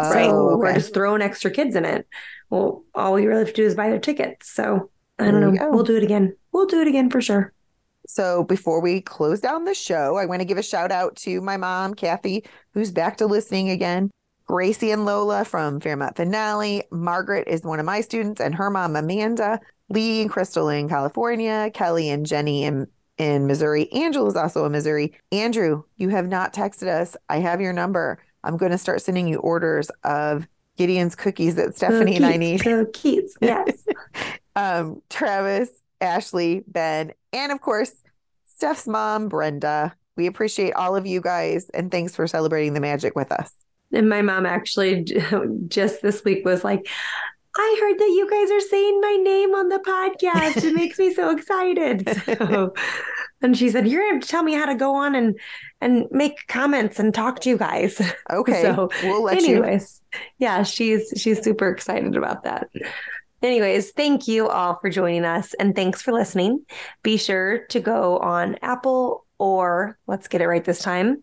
Oh, 0.00 0.12
so 0.12 0.56
we're 0.56 0.74
just 0.74 0.92
throwing 0.92 1.22
extra 1.22 1.50
kids 1.50 1.76
in 1.76 1.84
it. 1.84 2.08
Well, 2.50 2.84
all 2.94 3.12
we 3.14 3.26
really 3.26 3.44
have 3.44 3.54
to 3.54 3.62
do 3.62 3.64
is 3.66 3.74
buy 3.76 3.88
their 3.90 4.00
tickets. 4.00 4.50
So 4.50 4.90
I 5.18 5.30
don't 5.30 5.40
There 5.40 5.52
know. 5.52 5.70
We'll 5.70 5.84
do 5.84 5.96
it 5.96 6.02
again. 6.02 6.36
We'll 6.52 6.66
do 6.66 6.80
it 6.80 6.88
again 6.88 7.08
for 7.08 7.20
sure. 7.20 7.52
So 8.08 8.42
before 8.42 8.80
we 8.80 9.02
close 9.02 9.40
down 9.40 9.64
the 9.64 9.74
show, 9.74 10.16
I 10.16 10.24
want 10.24 10.40
to 10.40 10.46
give 10.46 10.56
a 10.56 10.62
shout 10.62 10.90
out 10.90 11.14
to 11.16 11.42
my 11.42 11.58
mom, 11.58 11.94
Kathy, 11.94 12.42
who's 12.72 12.90
back 12.90 13.18
to 13.18 13.26
listening 13.26 13.68
again. 13.68 14.10
Gracie 14.46 14.92
and 14.92 15.04
Lola 15.04 15.44
from 15.44 15.78
Fairmont 15.78 16.16
Finale. 16.16 16.84
Margaret 16.90 17.46
is 17.46 17.62
one 17.62 17.78
of 17.78 17.84
my 17.84 18.00
students, 18.00 18.40
and 18.40 18.54
her 18.54 18.70
mom, 18.70 18.96
Amanda. 18.96 19.60
Lee 19.90 20.22
and 20.22 20.30
Crystal 20.30 20.70
in 20.70 20.88
California. 20.88 21.70
Kelly 21.74 22.08
and 22.08 22.24
Jenny 22.24 22.64
in, 22.64 22.86
in 23.18 23.46
Missouri. 23.46 23.92
Angela 23.92 24.28
is 24.28 24.36
also 24.36 24.64
in 24.64 24.72
Missouri. 24.72 25.12
Andrew, 25.30 25.82
you 25.96 26.08
have 26.08 26.28
not 26.28 26.54
texted 26.54 26.88
us. 26.88 27.14
I 27.28 27.38
have 27.38 27.60
your 27.60 27.74
number. 27.74 28.18
I'm 28.42 28.56
going 28.56 28.72
to 28.72 28.78
start 28.78 29.02
sending 29.02 29.28
you 29.28 29.38
orders 29.38 29.90
of 30.04 30.46
Gideon's 30.76 31.14
cookies 31.14 31.56
that 31.56 31.76
Stephanie 31.76 32.16
and 32.16 32.24
I 32.24 32.36
need 32.36 32.62
Cookies. 32.62 33.36
Yes. 33.40 33.84
um, 34.56 35.02
Travis, 35.10 35.70
Ashley, 36.00 36.62
Ben, 36.66 37.12
and 37.32 37.52
of 37.52 37.60
course, 37.60 37.92
Steph's 38.46 38.86
mom, 38.86 39.28
Brenda. 39.28 39.94
We 40.16 40.26
appreciate 40.26 40.72
all 40.72 40.96
of 40.96 41.06
you 41.06 41.20
guys 41.20 41.70
and 41.70 41.90
thanks 41.90 42.16
for 42.16 42.26
celebrating 42.26 42.74
the 42.74 42.80
magic 42.80 43.14
with 43.14 43.30
us. 43.30 43.52
And 43.92 44.08
my 44.08 44.20
mom 44.20 44.46
actually 44.46 45.04
just 45.68 46.02
this 46.02 46.24
week 46.24 46.44
was 46.44 46.64
like, 46.64 46.88
I 47.56 47.78
heard 47.80 47.98
that 47.98 48.06
you 48.06 48.28
guys 48.30 48.50
are 48.50 48.68
saying 48.68 49.00
my 49.00 49.16
name 49.22 49.54
on 49.54 49.68
the 49.68 49.78
podcast. 49.78 50.64
It 50.64 50.74
makes 50.74 50.98
me 50.98 51.12
so 51.12 51.30
excited. 51.36 52.08
So, 52.38 52.72
and 53.40 53.56
she 53.56 53.70
said, 53.70 53.86
You're 53.86 54.02
going 54.02 54.20
to 54.20 54.26
tell 54.26 54.42
me 54.42 54.54
how 54.54 54.66
to 54.66 54.74
go 54.74 54.94
on 54.94 55.14
and 55.14 55.38
and 55.80 56.06
make 56.10 56.46
comments 56.48 56.98
and 56.98 57.14
talk 57.14 57.40
to 57.40 57.48
you 57.48 57.56
guys. 57.56 58.00
Okay, 58.30 58.62
So, 58.62 58.90
we'll 59.04 59.22
let 59.22 59.42
you. 59.42 59.62
Anyways, 59.62 60.02
yeah, 60.38 60.64
she's 60.64 61.12
she's 61.16 61.40
super 61.42 61.68
excited 61.68 62.16
about 62.16 62.42
that. 62.44 62.68
Anyways, 63.42 63.92
thank 63.92 64.26
you 64.26 64.48
all 64.48 64.78
for 64.80 64.90
joining 64.90 65.24
us 65.24 65.54
and 65.54 65.74
thanks 65.74 66.02
for 66.02 66.12
listening. 66.12 66.64
Be 67.02 67.16
sure 67.16 67.66
to 67.68 67.80
go 67.80 68.18
on 68.18 68.56
Apple 68.62 69.26
or 69.38 69.96
let's 70.08 70.26
get 70.26 70.40
it 70.40 70.48
right 70.48 70.64
this 70.64 70.80
time, 70.80 71.22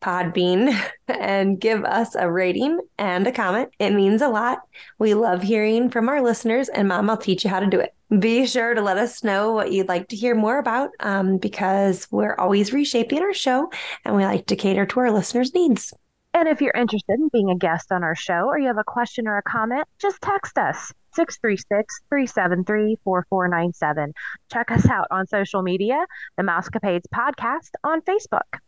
Podbean, 0.00 0.78
and 1.08 1.60
give 1.60 1.84
us 1.84 2.14
a 2.14 2.30
rating 2.30 2.78
and 2.98 3.26
a 3.26 3.32
comment. 3.32 3.70
It 3.80 3.90
means 3.90 4.22
a 4.22 4.28
lot. 4.28 4.60
We 5.00 5.14
love 5.14 5.42
hearing 5.42 5.90
from 5.90 6.08
our 6.08 6.22
listeners, 6.22 6.68
and 6.68 6.86
Mom, 6.86 7.10
I'll 7.10 7.16
teach 7.16 7.42
you 7.42 7.50
how 7.50 7.58
to 7.58 7.66
do 7.66 7.80
it. 7.80 7.92
Be 8.20 8.46
sure 8.46 8.74
to 8.74 8.82
let 8.82 8.98
us 8.98 9.24
know 9.24 9.50
what 9.50 9.72
you'd 9.72 9.88
like 9.88 10.06
to 10.08 10.16
hear 10.16 10.36
more 10.36 10.58
about 10.58 10.90
um, 11.00 11.38
because 11.38 12.06
we're 12.12 12.36
always 12.36 12.72
reshaping 12.72 13.20
our 13.20 13.34
show 13.34 13.68
and 14.04 14.14
we 14.14 14.24
like 14.24 14.46
to 14.46 14.54
cater 14.54 14.86
to 14.86 15.00
our 15.00 15.10
listeners' 15.10 15.52
needs. 15.52 15.92
And 16.32 16.46
if 16.46 16.60
you're 16.60 16.72
interested 16.76 17.18
in 17.18 17.28
being 17.32 17.50
a 17.50 17.56
guest 17.56 17.90
on 17.90 18.04
our 18.04 18.14
show 18.14 18.46
or 18.46 18.58
you 18.58 18.68
have 18.68 18.78
a 18.78 18.84
question 18.84 19.26
or 19.26 19.38
a 19.38 19.42
comment, 19.42 19.88
just 19.98 20.20
text 20.20 20.56
us 20.56 20.92
636 21.16 22.00
373 22.08 22.98
4497. 23.02 24.12
Check 24.52 24.70
us 24.70 24.88
out 24.88 25.06
on 25.10 25.26
social 25.26 25.62
media, 25.62 26.06
the 26.36 26.42
Mousecapades 26.42 27.06
Podcast 27.12 27.70
on 27.82 28.02
Facebook. 28.02 28.60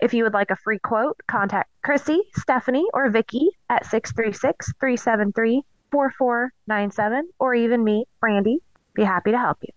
If 0.00 0.12
you 0.12 0.24
would 0.24 0.34
like 0.34 0.50
a 0.50 0.56
free 0.56 0.78
quote, 0.78 1.18
contact 1.28 1.70
Chrissy, 1.82 2.20
Stephanie, 2.36 2.86
or 2.92 3.08
Vicky 3.08 3.48
at 3.70 3.86
636 3.86 4.72
373 4.80 5.62
4497, 5.90 7.28
or 7.38 7.54
even 7.54 7.84
me, 7.84 8.04
Brandy. 8.20 8.58
Be 8.94 9.04
happy 9.04 9.30
to 9.30 9.38
help 9.38 9.58
you. 9.62 9.72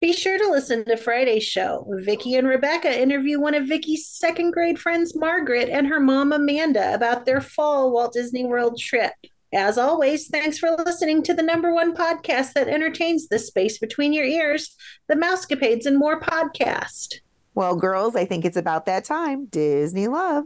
Be 0.00 0.12
sure 0.12 0.36
to 0.36 0.50
listen 0.50 0.84
to 0.84 0.96
Friday's 0.96 1.42
show. 1.42 1.86
Vicky 2.00 2.34
and 2.34 2.46
Rebecca 2.46 3.00
interview 3.00 3.40
one 3.40 3.54
of 3.54 3.66
Vicky's 3.66 4.06
second 4.06 4.50
grade 4.50 4.78
friends, 4.78 5.16
Margaret, 5.16 5.70
and 5.70 5.86
her 5.86 6.00
mom, 6.00 6.32
Amanda, 6.32 6.92
about 6.92 7.24
their 7.24 7.40
fall 7.40 7.90
Walt 7.90 8.12
Disney 8.12 8.44
World 8.44 8.78
trip. 8.78 9.14
As 9.54 9.78
always, 9.78 10.28
thanks 10.28 10.58
for 10.58 10.70
listening 10.72 11.22
to 11.22 11.34
the 11.34 11.42
number 11.42 11.72
one 11.72 11.94
podcast 11.94 12.52
that 12.54 12.68
entertains 12.68 13.28
the 13.28 13.38
space 13.38 13.78
between 13.78 14.12
your 14.12 14.24
ears, 14.24 14.74
the 15.08 15.14
Mousecapades 15.14 15.86
and 15.86 15.96
More 15.98 16.20
podcast. 16.20 17.20
Well, 17.54 17.76
girls, 17.76 18.16
I 18.16 18.24
think 18.24 18.44
it's 18.44 18.56
about 18.56 18.86
that 18.86 19.04
time. 19.04 19.46
Disney 19.46 20.08
love. 20.08 20.44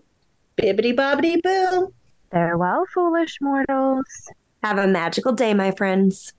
Bibbity 0.56 0.94
bobbity 0.94 1.42
boo. 1.42 1.92
Farewell, 2.30 2.84
foolish 2.94 3.38
mortals. 3.40 4.04
Have 4.62 4.78
a 4.78 4.86
magical 4.86 5.32
day, 5.32 5.54
my 5.54 5.70
friends. 5.72 6.32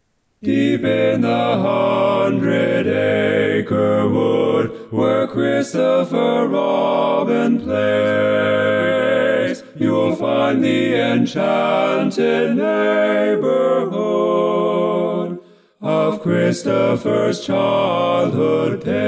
Deep 0.43 0.83
in 0.83 1.21
the 1.21 1.57
hundred 1.59 2.87
acre 2.87 4.09
wood 4.09 4.91
where 4.91 5.27
Christopher 5.27 6.47
Robin 6.47 7.59
plays, 7.59 9.61
you'll 9.75 10.15
find 10.15 10.63
the 10.63 10.95
enchanted 10.95 12.57
neighborhood 12.57 15.37
of 15.79 16.23
Christopher's 16.23 17.45
childhood 17.45 18.83
days. 18.83 19.03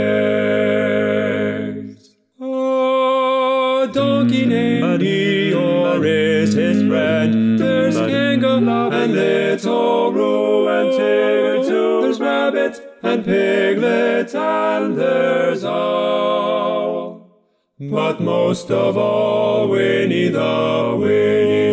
A 2.40 3.90
donkey 3.92 4.46
mm, 4.46 4.50
named 4.50 5.02
Eeyore 5.94 6.06
is 6.06 6.54
his 6.54 6.88
friend. 6.88 7.60
There's 7.60 7.96
Kangaroo 7.96 8.92
and 8.92 9.14
Little 9.14 10.12
Roo 10.12 10.68
and 10.68 10.90
Tigger 10.94 11.68
too. 11.68 12.02
There's 12.02 12.20
Rabbit 12.20 13.00
and 13.04 13.24
Piglet 13.24 14.34
and 14.34 14.98
there's 14.98 15.64
Owl. 15.64 17.30
But 17.80 18.22
most 18.22 18.72
of 18.72 18.98
all, 18.98 19.68
Winnie 19.68 20.30
the 20.30 20.96
Winnie 21.00 21.73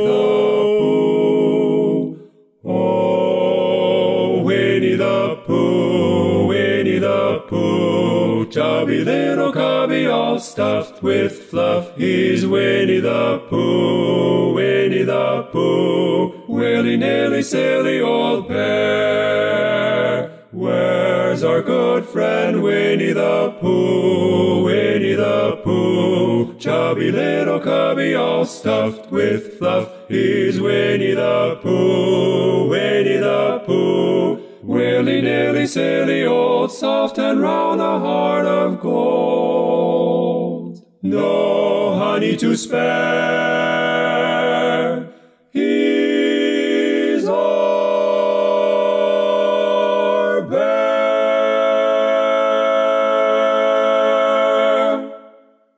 chubby 8.51 9.05
little 9.05 9.53
cubby 9.53 10.07
all 10.07 10.41
stuffed 10.41 11.03
with 11.03 11.51
fluff. 11.51 11.97
He's 11.97 12.45
Winnie 12.45 12.99
the 12.99 13.39
Pooh, 13.49 14.53
Winnie 14.55 15.05
the 15.05 15.49
Pooh, 15.53 16.45
willy 16.49 16.97
nilly 16.97 17.43
silly 17.43 18.01
old 18.01 18.49
bear. 18.49 20.31
Where's 20.51 21.45
our 21.45 21.63
good 21.63 22.05
friend 22.07 22.61
Winnie 22.63 23.13
the 23.13 23.57
Pooh, 23.61 24.65
Winnie 24.65 25.15
the 25.15 25.61
Pooh, 25.63 26.57
chubby 26.59 27.13
little 27.13 27.61
cubby 27.61 28.17
all 28.17 28.45
stuffed 28.45 29.13
with 29.13 29.59
fluff. 29.59 29.89
He's 30.09 30.61
Winnie 30.61 31.15
the 31.15 31.57
Pooh, 31.63 32.69
Winnie 32.69 33.19
the 33.19 33.63
Pooh, 33.65 34.20
willy 34.63 35.23
nilly 35.23 35.67
silly 35.67 36.25
old 36.25 36.71
soft 36.71 37.19
and 37.19 37.41
round 37.41 37.81
a 37.81 37.99
heart 37.99 38.47
of 38.47 38.81
gold. 38.81 40.85
No 41.03 41.95
honey 41.95 42.37
to 42.37 42.57
spare 42.57 43.80